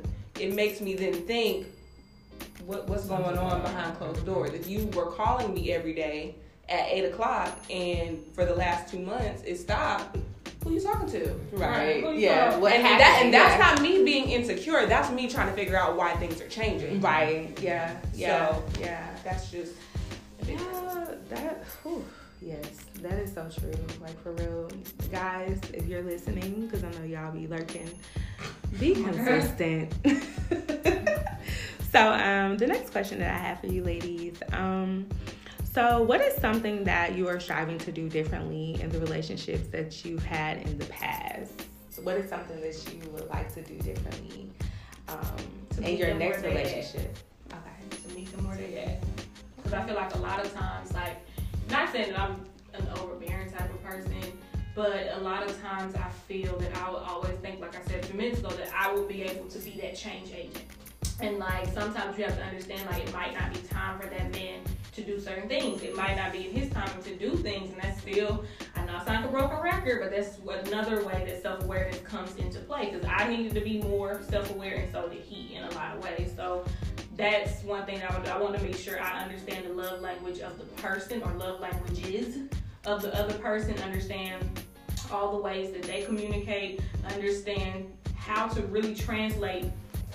it 0.41 0.55
makes 0.55 0.81
me 0.81 0.95
then 0.95 1.15
think, 1.27 1.67
what, 2.67 2.89
what's 2.89 3.05
going 3.05 3.39
on 3.39 3.63
behind 3.63 3.97
closed 3.99 4.25
doors? 4.25 4.55
If 4.55 4.69
you 4.69 4.87
were 4.89 5.11
calling 5.13 5.55
me 5.55 5.73
every 5.73 5.95
day 5.95 6.35
at 6.69 6.89
8 6.91 7.05
o'clock 7.07 7.57
and 7.71 8.23
for 8.33 8.45
the 8.45 8.55
last 8.55 8.91
two 8.91 8.99
months 9.01 9.43
it 9.45 9.57
stopped, 9.57 10.17
who 10.63 10.71
are 10.71 10.73
you 10.73 10.81
talking 10.81 11.11
to? 11.11 11.29
Right. 11.53 12.03
Right. 12.03 12.19
Yeah. 12.19 12.57
What 12.57 12.73
and, 12.73 12.83
happened? 12.83 13.01
that, 13.01 13.21
and 13.23 13.35
that's 13.35 13.59
Yeah. 13.59 13.71
not 13.75 13.83
me 13.83 14.03
being 14.03 14.31
insecure. 14.31 14.87
That's 14.87 15.11
me 15.11 15.29
trying 15.29 15.49
to 15.49 15.53
figure 15.55 15.77
out 15.77 15.97
why 15.97 16.15
things 16.17 16.41
are 16.41 16.49
changing. 16.49 17.01
Right. 17.01 17.57
Yeah. 17.61 17.97
Yeah. 18.15 18.55
So- 18.55 18.65
yeah. 18.81 19.07
That's 19.25 19.51
just. 19.51 19.73
Yeah, 20.47 20.59
that. 21.31 21.65
Whew, 21.83 22.05
Yes, 22.45 22.69
that 23.01 23.15
is 23.15 23.33
so 23.33 23.49
true. 23.59 23.73
Like 24.03 24.21
for 24.23 24.33
real, 24.33 24.71
guys, 25.11 25.59
if 25.73 25.87
you're 25.87 26.03
listening, 26.03 26.67
because 26.67 26.85
I 26.85 26.91
know 26.91 27.05
y'all 27.05 27.33
be 27.33 27.47
lurking, 27.47 27.89
be 28.79 28.93
consistent. 29.03 29.91
so, 31.91 32.13
um, 32.13 32.59
the 32.59 32.67
next 32.67 32.91
question 32.91 33.19
that 33.21 33.33
I 33.33 33.39
have 33.39 33.61
for 33.61 33.69
you, 33.69 33.83
ladies, 33.83 34.37
um, 34.53 35.07
so 35.75 36.03
what 36.03 36.21
is 36.21 36.41
something 36.41 36.85
that 36.85 37.17
you 37.17 37.27
are 37.27 37.41
striving 37.41 37.79
to 37.79 37.91
do 37.91 38.09
differently 38.09 38.81
in 38.81 38.91
the 38.91 39.01
relationships 39.01 39.67
that 39.69 40.05
you've 40.05 40.25
had 40.25 40.59
in 40.59 40.79
the 40.79 40.85
past? 40.85 41.65
So 41.91 42.03
what 42.03 42.17
is 42.17 42.31
something 42.31 42.61
that 42.61 42.95
you 42.95 43.11
would 43.11 43.29
like 43.29 43.53
to 43.55 43.63
do 43.63 43.77
differently 43.81 44.53
um, 45.09 45.19
in 45.83 45.97
your 45.97 46.15
next 46.15 46.45
relationship? 46.45 47.19
Okay, 47.53 48.09
to 48.09 48.15
meet 48.15 48.31
them 48.31 48.47
where 48.47 48.57
they 48.57 48.79
at. 48.79 49.03
Because 49.57 49.73
I 49.73 49.85
feel 49.85 49.97
like 49.97 50.15
a 50.15 50.19
lot 50.19 50.45
of 50.45 50.55
times, 50.55 50.93
like 50.93 51.17
not 51.69 51.91
saying 51.91 52.13
that 52.13 52.21
I'm 52.21 52.45
an 52.75 52.87
overbearing 53.01 53.51
type 53.51 53.75
of 53.75 53.83
person, 53.83 54.15
but 54.77 55.11
a 55.15 55.19
lot 55.19 55.43
of 55.43 55.61
times 55.61 55.97
I 55.97 56.09
feel 56.29 56.57
that 56.59 56.77
I 56.77 56.91
would 56.91 57.03
always 57.03 57.37
think, 57.39 57.61
like 57.61 57.77
I 57.77 57.83
said 57.85 58.05
a 58.05 58.07
few 58.07 58.17
minutes 58.17 58.39
ago, 58.39 58.51
that 58.51 58.73
I 58.73 58.93
will 58.93 59.07
be 59.07 59.23
able 59.23 59.49
to 59.49 59.59
be 59.59 59.73
that 59.81 59.97
change 59.97 60.31
agent. 60.33 60.63
And 61.21 61.39
like 61.39 61.73
sometimes 61.73 62.19
you 62.19 62.25
have 62.25 62.37
to 62.37 62.45
understand, 62.45 62.89
like 62.91 63.05
it 63.07 63.13
might 63.13 63.39
not 63.39 63.53
be 63.53 63.61
time 63.61 63.99
for 63.99 64.07
that 64.09 64.33
man 64.33 64.61
to 64.95 65.03
do 65.03 65.19
certain 65.19 65.49
things. 65.49 65.83
It 65.83 65.97
might 65.97 66.17
not 66.17 66.33
be 66.33 66.49
in 66.49 66.55
his 66.55 66.73
time 66.73 67.03
to 67.03 67.15
do 67.17 67.37
things, 67.37 67.73
and 67.73 67.81
that's 67.81 68.01
still, 68.01 68.45
I 68.77 68.85
know 68.85 68.97
it's 68.97 69.07
not 69.07 69.25
a 69.25 69.29
broken 69.29 69.59
record, 69.59 70.01
but 70.01 70.11
that's 70.11 70.39
another 70.69 71.05
way 71.05 71.25
that 71.27 71.43
self 71.43 71.63
awareness 71.65 71.99
comes 72.01 72.35
into 72.37 72.59
play. 72.61 72.91
Because 72.91 73.07
I 73.09 73.29
needed 73.29 73.55
to 73.55 73.61
be 73.61 73.81
more 73.83 74.21
self 74.29 74.51
aware, 74.51 74.77
and 74.77 74.93
so 74.93 75.09
did 75.09 75.23
he 75.23 75.55
in 75.55 75.65
a 75.65 75.71
lot 75.75 75.97
of 75.97 76.03
ways. 76.03 76.33
So 76.35 76.65
that's 77.17 77.63
one 77.63 77.87
thing 77.87 78.03
I, 78.09 78.19
would, 78.19 78.29
I 78.29 78.41
want 78.41 78.57
to 78.57 78.63
make 78.63 78.77
sure 78.77 79.01
I 79.01 79.23
understand 79.23 79.67
the 79.67 79.73
love 79.73 80.01
language 80.01 80.41
of 80.41 80.59
the 80.59 80.65
person 80.83 81.23
or 81.23 81.33
love 81.35 81.61
languages 81.61 82.39
of 82.87 83.03
the 83.03 83.17
other 83.19 83.35
person, 83.35 83.79
understand 83.83 84.45
all 85.13 85.33
the 85.33 85.43
ways 85.43 85.73
that 85.73 85.83
they 85.83 86.03
communicate, 86.03 86.81
understand 87.09 87.87
how 88.17 88.49
to 88.49 88.63
really 88.63 88.95
translate 88.95 89.67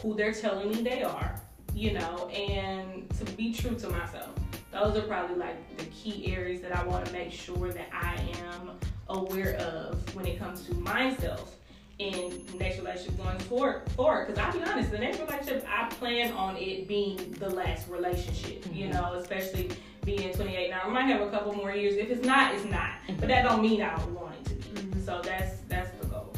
who 0.02 0.16
they're 0.16 0.34
telling 0.34 0.70
me 0.70 0.82
they 0.82 1.04
are, 1.04 1.36
you 1.74 1.94
know, 1.94 2.28
and 2.30 3.10
to 3.18 3.26
be 3.34 3.54
true 3.54 3.76
to 3.76 3.90
myself. 3.90 4.30
Those 4.72 4.98
are 4.98 5.02
probably 5.02 5.36
like 5.36 5.78
the 5.78 5.86
key 5.86 6.34
areas 6.34 6.62
that 6.62 6.76
I 6.76 6.84
want 6.86 7.06
to 7.06 7.12
make 7.12 7.32
sure 7.32 7.72
that 7.72 7.90
I 7.92 8.16
am 8.46 8.72
aware 9.08 9.56
of 9.56 10.16
when 10.16 10.26
it 10.26 10.38
comes 10.38 10.66
to 10.68 10.74
myself 10.76 11.56
in 11.98 12.46
next 12.58 12.78
relationship 12.78 13.18
going 13.18 13.40
forward. 13.40 13.90
Forward, 13.92 14.28
because 14.28 14.40
I'll 14.42 14.54
be 14.54 14.64
honest, 14.64 14.92
the 14.92 14.98
next 14.98 15.20
relationship 15.20 15.66
I 15.68 15.90
plan 15.90 16.32
on 16.34 16.56
it 16.56 16.88
being 16.88 17.36
the 17.40 17.50
last 17.50 17.90
relationship. 17.90 18.64
Mm-hmm. 18.64 18.76
You 18.76 18.88
know, 18.90 19.14
especially 19.16 19.70
being 20.06 20.34
28 20.34 20.70
now. 20.70 20.82
I 20.86 20.90
might 20.90 21.08
have 21.08 21.22
a 21.22 21.30
couple 21.30 21.54
more 21.54 21.72
years. 21.72 21.96
If 21.96 22.10
it's 22.10 22.26
not, 22.26 22.56
it's 22.56 22.66
not. 22.66 22.92
Mm-hmm. 23.08 23.20
But 23.20 23.28
that 23.28 23.44
don't 23.44 23.62
mean 23.62 23.82
I 23.82 23.96
don't 23.98 24.14
want 24.14 24.36
it 24.36 24.46
to 24.46 24.56
be. 24.56 24.82
Mm-hmm. 24.82 25.02
So 25.04 25.22
that's 25.24 25.60
that's 25.68 25.92
the 26.00 26.08
goal. 26.08 26.34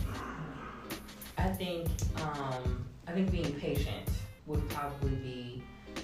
I 1.38 1.48
think 1.48 1.88
um, 2.22 2.81
I 3.12 3.14
think 3.14 3.30
being 3.30 3.52
patient 3.56 4.08
would 4.46 4.70
probably 4.70 5.16
be 5.16 5.62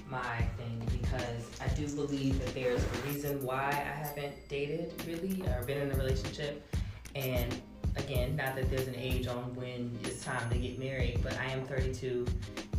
my 0.09 0.41
thing 0.57 0.81
because 0.91 1.49
I 1.61 1.73
do 1.73 1.87
believe 1.87 2.37
that 2.43 2.53
there's 2.53 2.83
a 2.83 3.07
reason 3.07 3.45
why 3.45 3.69
I 3.69 3.97
haven't 3.97 4.33
dated 4.49 4.91
really 5.07 5.41
or 5.47 5.63
been 5.63 5.77
in 5.77 5.91
a 5.91 5.95
relationship 5.95 6.69
and 7.15 7.61
again, 7.95 8.35
not 8.35 8.57
that 8.57 8.69
there's 8.69 8.89
an 8.89 8.95
age 8.97 9.25
on 9.25 9.55
when 9.55 9.97
it's 10.03 10.21
time 10.21 10.49
to 10.49 10.57
get 10.57 10.79
married, 10.79 11.21
but 11.23 11.39
I 11.39 11.45
am 11.45 11.63
32 11.63 12.27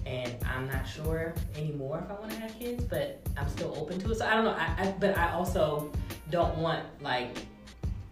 and 0.05 0.37
I'm 0.45 0.69
not 0.69 0.87
sure 0.87 1.33
anymore 1.57 2.05
if 2.05 2.15
I 2.15 2.21
want 2.21 2.31
to 2.33 2.37
have 2.39 2.59
kids, 2.59 2.85
but 2.85 3.23
I'm 3.39 3.49
still 3.49 3.75
open 3.79 3.99
to 3.99 4.11
it. 4.11 4.19
So 4.19 4.27
I 4.27 4.35
don't 4.35 4.45
know. 4.45 4.57
I, 4.59 4.75
I, 4.77 4.95
but 5.01 5.17
I 5.17 5.33
also 5.33 5.91
don't 6.29 6.55
want 6.59 6.85
like 7.01 7.35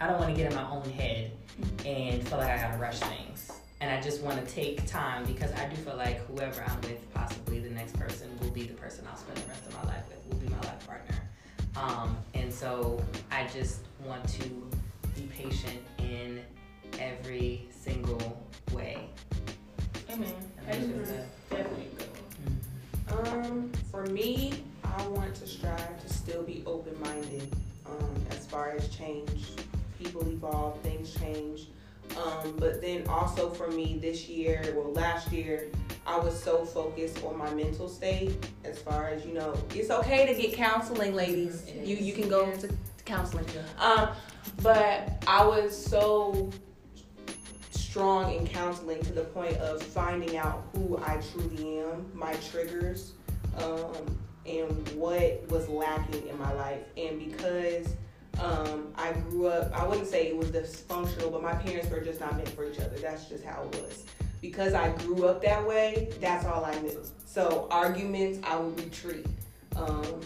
I 0.01 0.07
don't 0.07 0.19
want 0.19 0.35
to 0.35 0.43
get 0.43 0.51
in 0.51 0.57
my 0.57 0.67
own 0.71 0.89
head 0.93 1.33
and 1.85 2.27
feel 2.27 2.39
like 2.39 2.49
I 2.49 2.57
gotta 2.57 2.79
rush 2.79 3.01
things. 3.01 3.53
And 3.81 3.91
I 3.91 4.01
just 4.01 4.23
want 4.23 4.45
to 4.45 4.55
take 4.55 4.87
time 4.87 5.25
because 5.27 5.53
I 5.53 5.69
do 5.69 5.77
feel 5.77 5.97
like 5.97 6.19
whoever 6.27 6.65
I'm 6.67 6.81
with, 6.83 7.13
possibly 7.13 7.59
the 7.59 7.71
next 7.71 7.99
person 7.99 8.29
will 8.41 8.51
be 8.51 8.63
the 8.65 8.75
person 8.75 9.07
I'll 9.11 9.17
spend 9.17 9.37
the 9.39 9.49
rest 9.49 9.67
of 9.67 9.75
my 9.75 9.93
life 9.93 10.05
with, 10.09 10.33
will 10.33 10.47
be 10.47 10.49
my 10.49 10.61
life 10.61 10.87
partner. 10.87 11.17
Um, 11.77 12.17
and 12.33 12.53
so 12.53 13.03
I 13.31 13.47
just 13.49 13.81
want 14.05 14.27
to 14.29 14.49
be 15.15 15.29
patient 15.37 15.81
in 15.99 16.41
every 16.99 17.69
single 17.71 18.43
way. 18.73 19.09
Amen. 20.11 20.33
Patience 20.67 21.11
definitely 21.51 21.89
Um, 23.09 23.71
for 23.91 24.07
me, 24.07 24.65
I 24.85 25.07
want 25.09 25.35
to 25.37 25.47
strive 25.47 26.03
to 26.03 26.13
still 26.13 26.43
be 26.43 26.63
open 26.67 26.99
minded. 27.01 27.55
Um, 27.85 28.15
as 28.31 28.47
far 28.47 28.71
as 28.71 28.89
change, 28.89 29.51
people 29.99 30.27
evolve, 30.29 30.81
things 30.81 31.15
change. 31.15 31.69
Um, 32.17 32.55
but 32.59 32.81
then 32.81 33.07
also 33.09 33.51
for 33.51 33.69
me 33.69 33.99
this 34.01 34.29
year, 34.29 34.73
well, 34.75 34.93
last 34.93 35.31
year, 35.33 35.71
I 36.07 36.19
was 36.19 36.41
so 36.41 36.65
focused 36.65 37.23
on 37.25 37.37
my 37.37 37.53
mental 37.53 37.89
state. 37.89 38.49
As 38.65 38.79
far 38.79 39.09
as 39.09 39.25
you 39.25 39.35
know, 39.35 39.55
it's 39.75 39.91
okay 39.91 40.27
to 40.27 40.41
get 40.41 40.55
counseling, 40.55 41.15
ladies. 41.15 41.71
You 41.83 41.97
you 41.97 42.13
can 42.13 42.29
go 42.29 42.51
to 42.57 42.71
counseling. 43.05 43.47
Um, 43.79 44.11
but 44.63 45.23
I 45.27 45.45
was 45.45 45.77
so 45.77 46.51
strong 47.71 48.35
in 48.35 48.47
counseling 48.47 49.03
to 49.03 49.13
the 49.13 49.25
point 49.25 49.57
of 49.57 49.83
finding 49.83 50.37
out 50.37 50.69
who 50.75 50.99
I 50.99 51.21
truly 51.33 51.79
am, 51.81 52.11
my 52.15 52.35
triggers, 52.51 53.13
um, 53.59 54.19
and 54.45 54.89
what 54.91 55.49
was 55.51 55.69
lacking 55.69 56.29
in 56.29 56.39
my 56.39 56.53
life. 56.53 56.81
And 56.97 57.19
because 57.19 57.89
um, 58.41 58.93
I 58.97 59.13
grew 59.13 59.47
up, 59.47 59.73
I 59.73 59.87
wouldn't 59.87 60.07
say 60.07 60.29
it 60.29 60.37
was 60.37 60.51
dysfunctional, 60.51 61.33
but 61.33 61.43
my 61.43 61.55
parents 61.55 61.91
were 61.91 62.01
just 62.01 62.21
not 62.21 62.37
meant 62.37 62.49
for 62.51 62.69
each 62.71 62.79
other. 62.79 62.97
That's 62.99 63.27
just 63.29 63.45
how 63.45 63.63
it 63.63 63.81
was. 63.81 64.05
Because 64.41 64.75
I 64.75 64.91
grew 64.91 65.27
up 65.27 65.43
that 65.43 65.67
way, 65.67 66.13
that's 66.21 66.45
all 66.45 66.65
I 66.65 66.79
knew. 66.81 67.03
So 67.25 67.67
arguments, 67.71 68.39
I 68.45 68.57
would 68.57 68.79
retreat. 68.81 69.27
Um, 69.75 70.21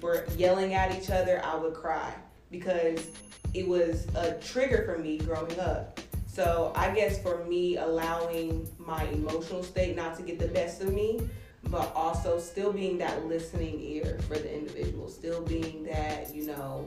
we're 0.00 0.24
yelling 0.36 0.74
at 0.74 0.96
each 0.96 1.10
other, 1.10 1.44
I 1.44 1.56
would 1.56 1.74
cry 1.74 2.14
because 2.50 3.06
it 3.54 3.66
was 3.66 4.06
a 4.14 4.32
trigger 4.34 4.84
for 4.84 4.98
me 4.98 5.18
growing 5.18 5.58
up. 5.60 6.00
So 6.26 6.72
I 6.76 6.94
guess 6.94 7.20
for 7.20 7.44
me, 7.44 7.76
allowing 7.76 8.68
my 8.78 9.04
emotional 9.08 9.62
state 9.62 9.96
not 9.96 10.16
to 10.16 10.22
get 10.22 10.38
the 10.38 10.48
best 10.48 10.80
of 10.80 10.92
me, 10.92 11.28
but 11.64 11.92
also 11.94 12.38
still 12.38 12.72
being 12.72 12.98
that 12.98 13.26
listening 13.26 13.80
ear 13.80 14.18
for 14.26 14.34
the 14.34 14.52
individual, 14.52 15.08
still 15.08 15.42
being 15.42 15.84
that, 15.84 16.34
you 16.34 16.46
know, 16.46 16.86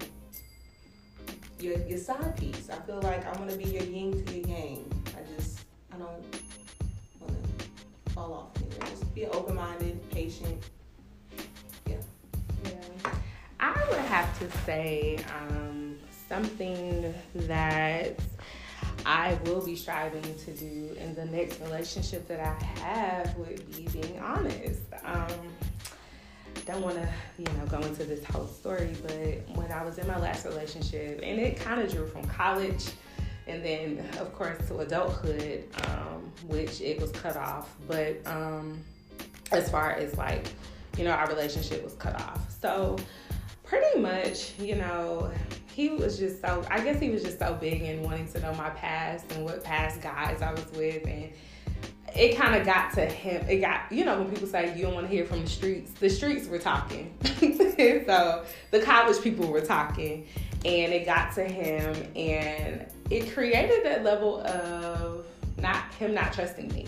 your, 1.64 1.78
your 1.88 1.98
side 1.98 2.36
piece. 2.38 2.70
I 2.70 2.76
feel 2.86 3.00
like 3.02 3.26
I 3.26 3.32
want 3.40 3.50
to 3.50 3.58
be 3.58 3.66
your 3.66 3.84
yin 3.84 4.26
to 4.26 4.34
your 4.34 4.48
yang. 4.48 5.04
I 5.08 5.36
just, 5.36 5.62
I 5.92 5.98
don't 5.98 6.10
want 7.20 7.44
to 7.58 8.12
fall 8.12 8.34
off 8.34 8.62
anywhere. 8.62 8.90
Just 8.90 9.16
be 9.16 9.26
open 9.28 9.56
minded, 9.56 10.10
patient. 10.12 10.62
Yeah. 11.88 11.96
Yeah. 12.66 13.12
I 13.60 13.86
would 13.90 14.00
have 14.00 14.38
to 14.40 14.52
say 14.66 15.20
um, 15.40 15.98
something 16.28 17.14
that 17.36 18.20
I 19.06 19.38
will 19.46 19.66
be 19.66 19.76
striving 19.76 20.22
to 20.22 20.52
do 20.52 20.96
in 21.00 21.16
the 21.16 21.26
next 21.26 21.62
relationship 21.62 22.28
that 22.28 22.40
I 22.40 22.64
have 22.80 23.36
would 23.38 23.66
be 23.76 23.88
being 23.88 24.20
honest. 24.20 24.82
Um, 25.06 25.30
don't 26.66 26.82
want 26.82 26.96
to, 26.96 27.10
you 27.38 27.46
know, 27.58 27.66
go 27.68 27.80
into 27.80 28.04
this 28.04 28.24
whole 28.26 28.48
story, 28.48 28.96
but 29.02 29.58
when 29.58 29.72
I 29.72 29.84
was 29.84 29.98
in 29.98 30.08
my 30.08 30.18
last 30.20 30.46
relationship, 30.46 31.20
and 31.22 31.40
it 31.40 31.60
kind 31.60 31.82
of 31.82 31.92
drew 31.92 32.08
from 32.08 32.26
college, 32.26 32.86
and 33.48 33.64
then 33.64 34.06
of 34.20 34.34
course 34.34 34.68
to 34.68 34.80
adulthood, 34.80 35.66
um, 35.88 36.32
which 36.48 36.82
it 36.82 37.02
was 37.02 37.12
cut 37.12 37.36
off. 37.36 37.76
But 37.88 38.26
um, 38.26 38.82
as 39.52 39.70
far 39.70 39.92
as 39.92 40.18
like, 40.18 40.48
you 40.98 41.04
know, 41.04 41.12
our 41.12 41.28
relationship 41.28 41.84
was 41.84 41.94
cut 41.94 42.16
off. 42.16 42.40
So 42.62 42.98
pretty 43.64 44.00
much, 44.00 44.58
you 44.60 44.76
know, 44.76 45.32
he 45.74 45.90
was 45.90 46.20
just 46.20 46.40
so 46.42 46.64
I 46.70 46.82
guess 46.82 47.00
he 47.00 47.10
was 47.10 47.24
just 47.24 47.40
so 47.40 47.58
big 47.60 47.82
in 47.82 48.04
wanting 48.04 48.28
to 48.34 48.40
know 48.40 48.54
my 48.54 48.70
past 48.70 49.32
and 49.32 49.44
what 49.44 49.64
past 49.64 50.02
guys 50.02 50.42
I 50.42 50.52
was 50.52 50.66
with 50.76 51.06
and 51.08 51.32
it 52.16 52.38
kind 52.38 52.56
of 52.56 52.66
got 52.66 52.94
to 52.94 53.06
him. 53.06 53.46
It 53.50 53.58
got, 53.58 53.92
you 53.92 54.06
know, 54.06 54.20
when 54.20 54.30
people 54.30 54.48
say 54.48 54.76
you 54.76 54.84
don't 54.84 54.94
want 54.94 55.08
to 55.08 55.14
hear 55.14 55.26
from 55.26 55.42
the 55.42 55.50
streets, 55.50 55.92
the 56.00 56.10
streets 56.10 56.48
were 56.48 56.60
talking. 56.60 57.14
so 58.06 58.44
the 58.72 58.80
college 58.82 59.22
people 59.22 59.48
were 59.48 59.62
talking, 59.62 60.28
and 60.64 60.94
it 60.94 61.06
got 61.06 61.34
to 61.36 61.44
him, 61.44 61.96
and 62.16 62.86
it 63.10 63.34
created 63.34 63.84
that 63.86 64.04
level 64.04 64.42
of 64.42 65.26
not 65.58 65.92
him 65.96 66.14
not 66.14 66.34
trusting 66.34 66.68
me. 66.70 66.88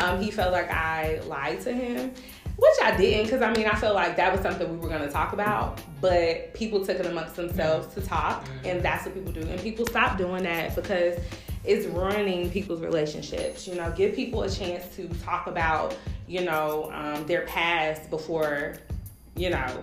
Um, 0.00 0.20
he 0.20 0.30
felt 0.30 0.52
like 0.52 0.70
I 0.70 1.20
lied 1.26 1.60
to 1.62 1.72
him, 1.72 2.12
which 2.58 2.74
I 2.82 2.96
didn't, 2.96 3.26
because 3.26 3.40
I 3.40 3.52
mean, 3.52 3.66
I 3.66 3.76
felt 3.76 3.94
like 3.94 4.16
that 4.16 4.32
was 4.32 4.40
something 4.42 4.68
we 4.68 4.76
were 4.78 4.88
going 4.88 5.02
to 5.06 5.10
talk 5.10 5.32
about, 5.32 5.80
but 6.00 6.52
people 6.54 6.84
took 6.84 6.98
it 6.98 7.06
amongst 7.06 7.36
themselves 7.36 7.94
to 7.94 8.00
talk, 8.00 8.44
mm-hmm. 8.44 8.66
and 8.66 8.82
that's 8.82 9.06
what 9.06 9.14
people 9.14 9.32
do. 9.32 9.42
And 9.42 9.60
people 9.60 9.86
stop 9.86 10.18
doing 10.18 10.42
that 10.42 10.74
because 10.74 11.18
it's 11.64 11.86
ruining 11.86 12.50
people's 12.50 12.80
relationships. 12.80 13.68
You 13.68 13.76
know, 13.76 13.92
give 13.96 14.14
people 14.14 14.42
a 14.42 14.50
chance 14.50 14.94
to 14.96 15.06
talk 15.24 15.46
about, 15.46 15.96
you 16.26 16.44
know, 16.44 16.90
um, 16.92 17.24
their 17.26 17.42
past 17.42 18.10
before, 18.10 18.74
you 19.36 19.50
know, 19.50 19.82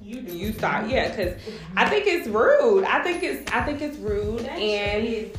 You 0.00 0.20
do. 0.20 0.36
you 0.36 0.52
start 0.52 0.88
yeah 0.88 1.08
because 1.08 1.34
i 1.76 1.88
think 1.88 2.06
it's 2.08 2.26
rude 2.26 2.82
i 2.84 3.00
think 3.04 3.22
it's 3.22 3.48
i 3.52 3.62
think 3.62 3.80
it's 3.80 3.96
rude 3.98 4.40
That 4.40 4.58
and 4.58 5.30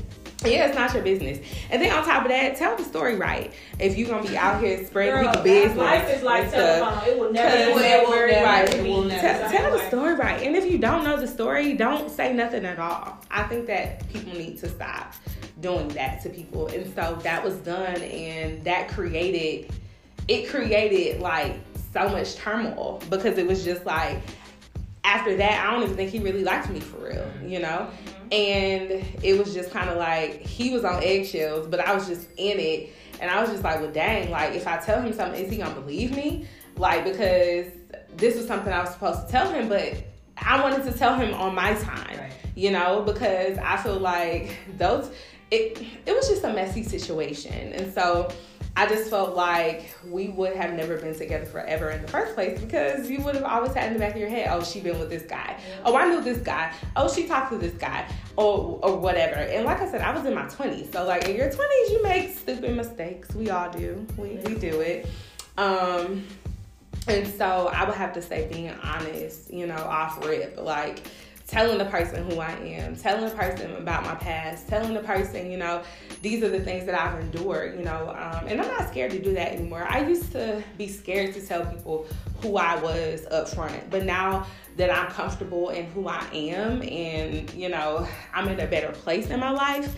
yeah 0.45 0.67
it's 0.67 0.75
not 0.75 0.93
your 0.93 1.03
business 1.03 1.39
and 1.69 1.81
then 1.81 1.91
on 1.91 2.03
top 2.03 2.23
of 2.23 2.29
that 2.29 2.55
tell 2.55 2.75
the 2.75 2.83
story 2.83 3.15
right 3.15 3.53
if 3.79 3.97
you're 3.97 4.07
gonna 4.07 4.27
be 4.27 4.37
out 4.37 4.61
here 4.61 4.85
spreading 4.85 5.13
Girl, 5.23 5.27
people 5.31 5.43
business 5.43 5.77
Life 5.77 6.09
is 6.15 6.23
like 6.23 6.51
telephone. 6.51 7.07
It 7.07 7.19
will 7.19 7.31
never. 7.31 7.55
It 7.55 7.73
will 7.73 7.81
never- 7.81 8.43
right. 8.43 8.73
it 8.73 8.83
will 8.87 9.03
Be 9.03 9.09
Tell, 9.09 9.51
tell 9.51 9.71
the 9.71 9.87
story 9.87 10.15
right. 10.15 10.41
And 10.41 10.55
if 10.55 10.69
you 10.71 10.77
don't 10.77 11.03
know 11.03 11.19
the 11.19 11.27
story, 11.27 11.73
don't 11.73 12.09
say 12.09 12.33
nothing 12.33 12.65
at 12.65 12.79
all. 12.79 13.17
I 13.29 13.43
think 13.43 13.67
that 13.67 14.07
people 14.11 14.33
need 14.33 14.57
to 14.59 14.69
stop 14.69 15.13
doing 15.61 15.87
that 15.89 16.21
to 16.23 16.29
people. 16.29 16.67
And 16.67 16.93
so 16.95 17.17
that 17.23 17.43
was 17.43 17.55
done, 17.57 18.01
and 18.01 18.63
that 18.63 18.89
created, 18.89 19.71
it 20.27 20.49
created 20.49 21.21
like 21.21 21.55
so 21.93 22.09
much 22.09 22.35
turmoil 22.35 23.01
because 23.09 23.37
it 23.37 23.45
was 23.47 23.63
just 23.63 23.85
like, 23.85 24.21
after 25.03 25.35
that, 25.37 25.65
I 25.65 25.71
don't 25.71 25.83
even 25.83 25.95
think 25.95 26.11
he 26.11 26.19
really 26.19 26.43
liked 26.43 26.69
me 26.69 26.79
for 26.79 26.97
real, 26.97 27.29
you 27.45 27.59
know? 27.59 27.89
And 28.34 29.05
it 29.21 29.38
was 29.38 29.53
just 29.53 29.69
kind 29.69 29.91
of 29.91 29.97
like 29.97 30.41
he 30.41 30.71
was 30.71 30.84
on 30.84 31.03
eggshells, 31.03 31.67
but 31.67 31.79
I 31.79 31.93
was 31.93 32.07
just 32.07 32.27
in 32.38 32.59
it. 32.59 32.89
And 33.19 33.29
I 33.29 33.39
was 33.39 33.51
just 33.51 33.63
like, 33.63 33.79
well, 33.79 33.91
dang, 33.91 34.31
like 34.31 34.55
if 34.55 34.65
I 34.65 34.77
tell 34.77 35.01
him 35.03 35.13
something, 35.13 35.39
is 35.39 35.51
he 35.51 35.57
gonna 35.57 35.79
believe 35.79 36.15
me? 36.15 36.47
Like, 36.75 37.03
because 37.03 37.67
this 38.17 38.36
was 38.36 38.47
something 38.47 38.73
I 38.73 38.81
was 38.81 38.91
supposed 38.91 39.27
to 39.27 39.31
tell 39.31 39.51
him, 39.51 39.69
but 39.69 39.93
I 40.38 40.59
wanted 40.61 40.91
to 40.91 40.97
tell 40.97 41.15
him 41.15 41.34
on 41.36 41.53
my 41.53 41.73
time, 41.75 42.17
Right. 42.17 42.31
you 42.55 42.71
know, 42.71 43.03
because 43.03 43.59
I 43.59 43.77
feel 43.77 43.99
like 43.99 44.57
those, 44.77 45.11
it, 45.51 45.79
it 46.07 46.15
was 46.15 46.27
just 46.27 46.43
a 46.43 46.51
messy 46.53 46.81
situation. 46.84 47.53
And 47.73 47.93
so 47.93 48.29
I 48.76 48.88
just 48.88 49.09
felt 49.09 49.36
like 49.36 49.93
we 50.07 50.30
would 50.30 50.55
have 50.55 50.74
never 50.74 50.97
been 50.97 51.15
together 51.15 51.45
forever 51.45 51.91
in 51.91 52.01
the 52.01 52.07
first 52.07 52.34
place 52.34 52.59
because 52.59 53.07
you 53.07 53.21
would 53.21 53.36
have 53.36 53.43
always 53.43 53.74
had 53.74 53.88
in 53.88 53.93
the 53.93 53.99
back 53.99 54.13
of 54.13 54.19
your 54.19 54.30
head, 54.30 54.49
oh, 54.51 54.63
she 54.63 54.80
been 54.80 54.97
with 54.97 55.09
this 55.09 55.24
guy. 55.24 55.59
Oh, 55.86 55.95
I 55.95 56.07
knew 56.07 56.21
this 56.21 56.39
guy. 56.39 56.74
Oh, 56.95 57.13
she 57.13 57.28
talked 57.28 57.51
to 57.51 57.59
this 57.59 57.74
guy. 57.74 58.07
Or, 58.36 58.80
or 58.82 58.97
whatever. 58.97 59.36
And 59.36 59.65
like 59.65 59.80
I 59.80 59.91
said, 59.91 60.01
I 60.01 60.11
was 60.11 60.26
in 60.26 60.34
my 60.34 60.45
20s. 60.45 60.91
So, 60.91 61.03
like, 61.05 61.30
in 61.30 61.36
your 61.36 61.51
20s, 61.51 61.89
you 61.89 62.01
make 62.01 62.36
stupid 62.36 62.76
mistakes. 62.76 63.34
We 63.36 63.51
all 63.51 63.69
do. 63.69 64.07
We, 64.17 64.39
we 64.43 64.55
do 64.55 64.82
it. 64.82 65.07
Um, 65.55 66.26
and 67.07 67.28
so 67.28 67.67
I 67.67 67.84
would 67.84 67.95
have 67.95 68.13
to 68.13 68.24
say 68.24 68.47
being 68.51 68.71
honest, 68.84 69.53
you 69.53 69.67
know, 69.67 69.76
off 69.76 70.26
rip, 70.26 70.57
like 70.59 71.03
telling 71.47 71.77
the 71.77 71.85
person 71.85 72.29
who 72.29 72.39
I 72.39 72.51
am, 72.51 72.95
telling 72.95 73.25
the 73.25 73.35
person 73.35 73.75
about 73.75 74.03
my 74.03 74.15
past, 74.15 74.67
telling 74.67 74.93
the 74.93 75.01
person, 75.01 75.51
you 75.51 75.57
know, 75.57 75.83
these 76.21 76.41
are 76.41 76.49
the 76.49 76.61
things 76.61 76.85
that 76.85 76.99
I've 76.99 77.19
endured, 77.19 77.77
you 77.77 77.83
know, 77.83 78.09
um, 78.09 78.47
and 78.47 78.61
I'm 78.61 78.67
not 78.67 78.87
scared 78.89 79.11
to 79.11 79.21
do 79.21 79.33
that 79.33 79.51
anymore. 79.51 79.85
I 79.87 80.07
used 80.07 80.31
to 80.31 80.63
be 80.77 80.87
scared 80.87 81.33
to 81.33 81.45
tell 81.45 81.65
people 81.65 82.07
who 82.41 82.57
I 82.57 82.75
was 82.81 83.25
up 83.27 83.49
front, 83.49 83.89
but 83.89 84.03
now 84.03 84.47
that 84.77 84.89
I'm 84.89 85.11
comfortable 85.11 85.69
in 85.69 85.85
who 85.87 86.07
I 86.07 86.25
am 86.33 86.81
and, 86.81 87.53
you 87.53 87.69
know, 87.69 88.07
I'm 88.33 88.47
in 88.47 88.59
a 88.59 88.67
better 88.67 88.91
place 88.91 89.29
in 89.29 89.39
my 89.39 89.51
life, 89.51 89.93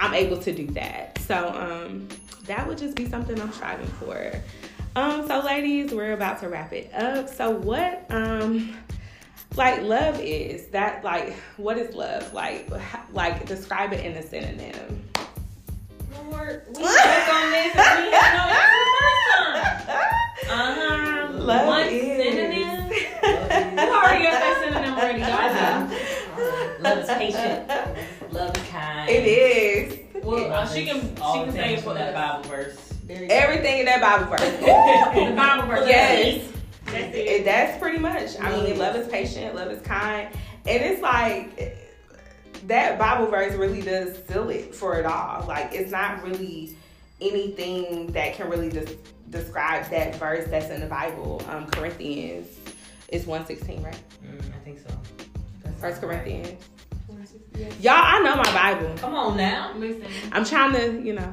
I'm 0.00 0.14
able 0.14 0.38
to 0.38 0.52
do 0.52 0.66
that. 0.68 1.18
So 1.22 1.48
um, 1.48 2.08
that 2.46 2.66
would 2.66 2.78
just 2.78 2.96
be 2.96 3.06
something 3.06 3.40
I'm 3.40 3.52
striving 3.52 3.86
for. 3.86 4.32
Um, 4.96 5.28
so 5.28 5.40
ladies, 5.40 5.92
we're 5.92 6.12
about 6.12 6.40
to 6.40 6.48
wrap 6.48 6.72
it 6.72 6.92
up. 6.92 7.28
So 7.28 7.50
what 7.50 8.04
um 8.10 8.76
like 9.58 9.82
love 9.82 10.18
is 10.20 10.68
that 10.68 11.04
like 11.04 11.34
what 11.56 11.76
is 11.76 11.94
love? 11.94 12.32
Like 12.32 12.68
h- 12.72 13.00
like 13.12 13.44
describe 13.46 13.92
it 13.92 14.04
in 14.04 14.12
a 14.16 14.22
synonym. 14.22 15.02
Lord, 16.30 16.62
we 16.74 16.82
work 16.82 17.34
on 17.34 17.50
this 17.50 17.74
and 17.76 18.04
we 18.04 18.10
had 18.12 18.32
no 18.36 18.44
answer 18.54 18.84
the. 20.46 20.52
Uh-huh. 20.52 21.32
Love 21.44 21.66
One 21.66 21.86
is- 21.88 22.22
synonym. 22.22 22.88
You 23.20 23.94
already 23.94 24.24
got 24.24 24.32
that 24.40 24.56
synonym 24.64 24.94
ready. 24.96 25.22
I 25.22 25.88
Go. 25.88 26.76
do. 26.76 26.82
Love 26.82 26.98
is 26.98 27.08
patient. 27.08 28.32
Love 28.32 28.56
is 28.56 28.62
kind. 28.68 29.10
It 29.10 29.24
is. 29.26 30.24
Well, 30.24 30.52
uh, 30.52 30.66
she 30.66 30.84
can 30.86 31.00
she 31.00 31.14
can 31.16 31.52
say 31.52 31.58
things 31.58 31.78
it 31.80 31.82
for 31.82 31.90
from 31.90 31.94
that. 31.98 32.14
Bible 32.14 32.48
verse. 32.48 32.94
There 33.06 33.22
you 33.22 33.28
go. 33.28 33.34
Everything 33.34 33.78
in 33.80 33.84
that 33.86 34.00
Bible 34.00 34.26
verse. 34.30 34.42
In 35.16 35.30
the 35.30 35.36
Bible 35.36 35.66
verse. 35.66 35.88
Yes. 35.88 36.52
That's 36.90 37.14
It- 37.16 37.26
it. 37.26 37.44
that's 37.44 37.78
pretty 37.78 37.98
much. 37.98 38.38
I 38.40 38.50
mean, 38.62 38.78
love 38.78 38.96
is 38.96 39.08
patient, 39.08 39.54
love 39.54 39.70
is 39.70 39.80
kind, 39.82 40.28
and 40.66 40.82
it's 40.82 41.00
like 41.02 41.76
that 42.66 42.98
Bible 42.98 43.26
verse 43.26 43.54
really 43.54 43.82
does 43.82 44.16
seal 44.28 44.48
it 44.50 44.74
for 44.74 44.98
it 44.98 45.06
all. 45.06 45.44
Like 45.46 45.72
it's 45.72 45.90
not 45.92 46.22
really 46.24 46.76
anything 47.20 48.08
that 48.12 48.34
can 48.34 48.48
really 48.50 48.68
des- 48.68 48.96
describe 49.30 49.88
that 49.90 50.16
verse 50.16 50.48
that's 50.48 50.70
in 50.70 50.80
the 50.80 50.86
Bible. 50.86 51.42
Um, 51.48 51.66
Corinthians 51.66 52.48
is 53.08 53.26
one 53.26 53.44
sixteen, 53.46 53.82
right? 53.82 53.98
Mm, 54.24 54.40
I 54.40 54.64
think 54.64 54.78
so. 54.80 54.94
That's 55.64 55.80
First 55.80 56.02
right. 56.02 56.22
Corinthians. 56.24 56.64
Y'all, 57.80 57.94
I 57.96 58.20
know 58.20 58.36
my 58.36 58.52
Bible. 58.52 58.94
Come 58.98 59.14
on 59.14 59.36
now. 59.36 59.72
Listen. 59.76 60.04
I'm 60.30 60.44
trying 60.44 60.72
to, 60.74 61.02
you 61.04 61.12
know, 61.12 61.32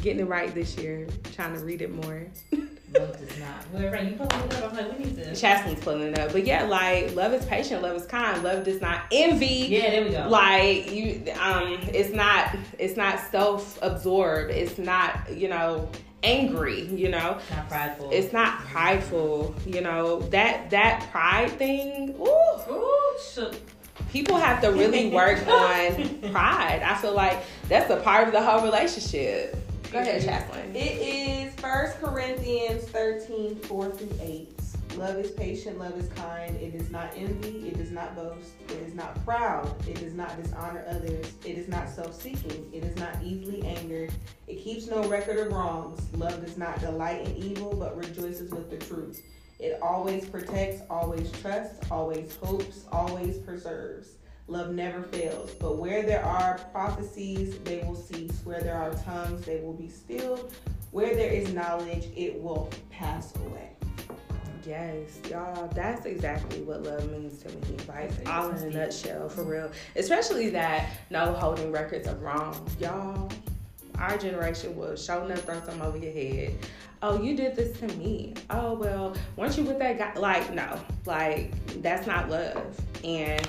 getting 0.00 0.20
it 0.20 0.28
right 0.28 0.54
this 0.54 0.76
year. 0.76 1.08
Trying 1.34 1.56
to 1.58 1.64
read 1.64 1.82
it 1.82 1.90
more. 1.92 2.26
Love 2.94 3.18
does 3.18 3.38
not. 3.38 3.64
Whoever 3.72 4.02
you 4.02 4.16
pulling 4.16 4.46
it 4.46 4.54
up, 4.54 4.70
I'm 4.70 4.76
like, 4.76 4.98
we 4.98 5.04
need 5.04 5.16
to. 5.16 5.34
Chastity's 5.34 5.82
pulling 5.84 6.02
it 6.12 6.18
up, 6.18 6.32
but 6.32 6.46
yeah, 6.46 6.64
like 6.64 7.14
love 7.14 7.32
is 7.34 7.44
patient, 7.44 7.82
love 7.82 7.96
is 7.96 8.06
kind, 8.06 8.42
love 8.42 8.64
does 8.64 8.80
not 8.80 9.02
envy. 9.12 9.46
Yeah, 9.68 9.90
there 9.90 10.04
we 10.04 10.10
go. 10.10 10.28
like 10.28 10.90
you 10.90 11.22
um 11.38 11.78
it's 11.92 12.14
not 12.14 12.56
it's 12.78 12.96
not 12.96 13.20
self-absorbed 13.30 14.50
it's 14.50 14.78
not 14.78 15.20
you 15.34 15.48
know 15.48 15.88
angry 16.22 16.82
you 16.86 17.08
know 17.08 17.38
not 17.50 17.68
prideful. 17.68 18.10
it's 18.10 18.32
not 18.32 18.58
prideful 18.60 19.54
you 19.66 19.80
know 19.80 20.20
that 20.30 20.68
that 20.70 21.06
pride 21.12 21.50
thing 21.52 22.14
ooh, 22.18 22.72
Ooh, 22.72 23.12
shook. 23.32 23.54
people 24.10 24.36
have 24.36 24.60
to 24.62 24.72
really 24.72 25.10
work 25.10 25.38
on 25.48 26.18
pride 26.32 26.82
i 26.82 26.96
feel 26.96 27.14
like 27.14 27.38
that's 27.68 27.88
a 27.90 27.96
part 27.98 28.26
of 28.26 28.32
the 28.32 28.42
whole 28.42 28.62
relationship 28.64 29.56
go 29.90 29.98
ahead 29.98 30.22
mm-hmm. 30.22 30.52
Chaslin. 30.52 30.74
It 30.74 30.98
is 30.98 31.54
First 31.54 32.00
Corinthians 32.00 32.84
13, 32.84 33.56
4 33.56 33.90
through 33.90 34.18
8. 34.20 34.58
Love 34.96 35.16
is 35.16 35.30
patient, 35.30 35.78
love 35.78 35.96
is 35.96 36.08
kind. 36.08 36.56
it 36.56 36.74
is 36.74 36.90
not 36.90 37.12
envy, 37.14 37.68
it 37.68 37.76
does 37.78 37.92
not 37.92 38.16
boast, 38.16 38.50
it 38.68 38.78
is 38.82 38.94
not 38.94 39.24
proud, 39.24 39.72
it 39.86 39.94
does 40.00 40.14
not 40.14 40.42
dishonor 40.42 40.84
others, 40.88 41.34
it 41.44 41.56
is 41.56 41.68
not 41.68 41.88
self 41.88 42.20
seeking, 42.20 42.68
it 42.72 42.82
is 42.82 42.96
not 42.96 43.14
easily 43.22 43.62
angered, 43.62 44.12
it 44.48 44.56
keeps 44.56 44.88
no 44.88 45.04
record 45.04 45.38
of 45.38 45.52
wrongs. 45.52 46.00
Love 46.14 46.44
does 46.44 46.58
not 46.58 46.80
delight 46.80 47.28
in 47.28 47.36
evil, 47.36 47.76
but 47.76 47.96
rejoices 47.96 48.50
with 48.50 48.70
the 48.70 48.76
truth. 48.76 49.22
It 49.60 49.78
always 49.82 50.28
protects, 50.28 50.82
always 50.90 51.30
trusts, 51.32 51.88
always 51.90 52.34
hopes, 52.36 52.84
always 52.90 53.38
preserves. 53.38 54.17
Love 54.48 54.70
never 54.70 55.02
fails, 55.02 55.50
but 55.60 55.76
where 55.76 56.02
there 56.02 56.24
are 56.24 56.58
prophecies, 56.72 57.58
they 57.64 57.80
will 57.80 57.94
cease. 57.94 58.40
Where 58.44 58.62
there 58.62 58.76
are 58.76 58.94
tongues, 58.94 59.44
they 59.44 59.60
will 59.60 59.74
be 59.74 59.90
stilled. 59.90 60.54
Where 60.90 61.14
there 61.14 61.30
is 61.30 61.52
knowledge, 61.52 62.08
it 62.16 62.40
will 62.40 62.70
pass 62.88 63.34
away. 63.36 63.68
Yes, 64.66 65.20
y'all, 65.30 65.68
that's 65.68 66.06
exactly 66.06 66.62
what 66.62 66.82
love 66.82 67.10
means 67.10 67.42
to 67.42 67.48
me. 67.50 67.76
Like, 67.86 68.10
That's 68.16 68.28
all 68.30 68.50
in 68.50 68.56
a 68.56 68.70
nutshell, 68.70 69.28
for 69.28 69.42
real. 69.42 69.70
Especially 69.96 70.48
that 70.50 70.88
no 71.10 71.34
holding 71.34 71.70
records 71.70 72.08
of 72.08 72.22
wrong. 72.22 72.66
Y'all, 72.80 73.30
our 73.96 74.16
generation 74.16 74.74
was 74.76 75.04
showing 75.04 75.30
enough 75.30 75.44
throw 75.44 75.56
something 75.60 75.82
over 75.82 75.98
your 75.98 76.12
head. 76.12 76.58
Oh, 77.02 77.22
you 77.22 77.36
did 77.36 77.54
this 77.54 77.78
to 77.80 77.86
me. 77.96 78.34
Oh, 78.50 78.74
well, 78.74 79.14
weren't 79.36 79.56
you 79.56 79.64
with 79.64 79.78
that 79.78 79.98
guy? 79.98 80.18
Like, 80.18 80.52
no, 80.52 80.80
like, 81.04 81.52
that's 81.82 82.06
not 82.06 82.28
love. 82.28 82.78
And, 83.04 83.46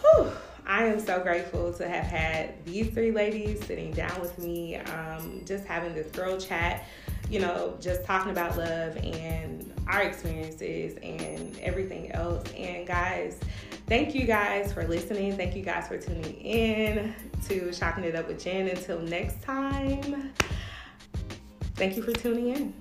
whew, 0.00 0.30
I 0.66 0.84
am 0.84 1.00
so 1.00 1.20
grateful 1.20 1.72
to 1.72 1.88
have 1.88 2.04
had 2.04 2.64
these 2.66 2.90
three 2.90 3.10
ladies 3.10 3.64
sitting 3.64 3.90
down 3.92 4.20
with 4.20 4.38
me, 4.38 4.76
um, 4.76 5.42
just 5.46 5.64
having 5.64 5.94
this 5.94 6.08
girl 6.08 6.38
chat, 6.38 6.84
you 7.30 7.40
know, 7.40 7.76
just 7.80 8.04
talking 8.04 8.30
about 8.30 8.56
love 8.58 8.96
and 8.98 9.72
our 9.86 10.02
experiences 10.02 10.98
and 11.02 11.58
everything 11.60 12.12
else. 12.12 12.44
And 12.52 12.86
guys, 12.86 13.40
thank 13.86 14.14
you 14.14 14.26
guys 14.26 14.72
for 14.72 14.86
listening. 14.86 15.36
Thank 15.36 15.56
you 15.56 15.62
guys 15.62 15.88
for 15.88 15.98
tuning 15.98 16.34
in 16.34 17.14
to 17.48 17.72
Shocking 17.72 18.04
It 18.04 18.14
Up 18.14 18.28
with 18.28 18.42
Jen. 18.42 18.68
Until 18.68 19.00
next 19.00 19.42
time, 19.42 20.32
thank 21.76 21.96
you 21.96 22.02
for 22.02 22.12
tuning 22.12 22.48
in. 22.48 22.74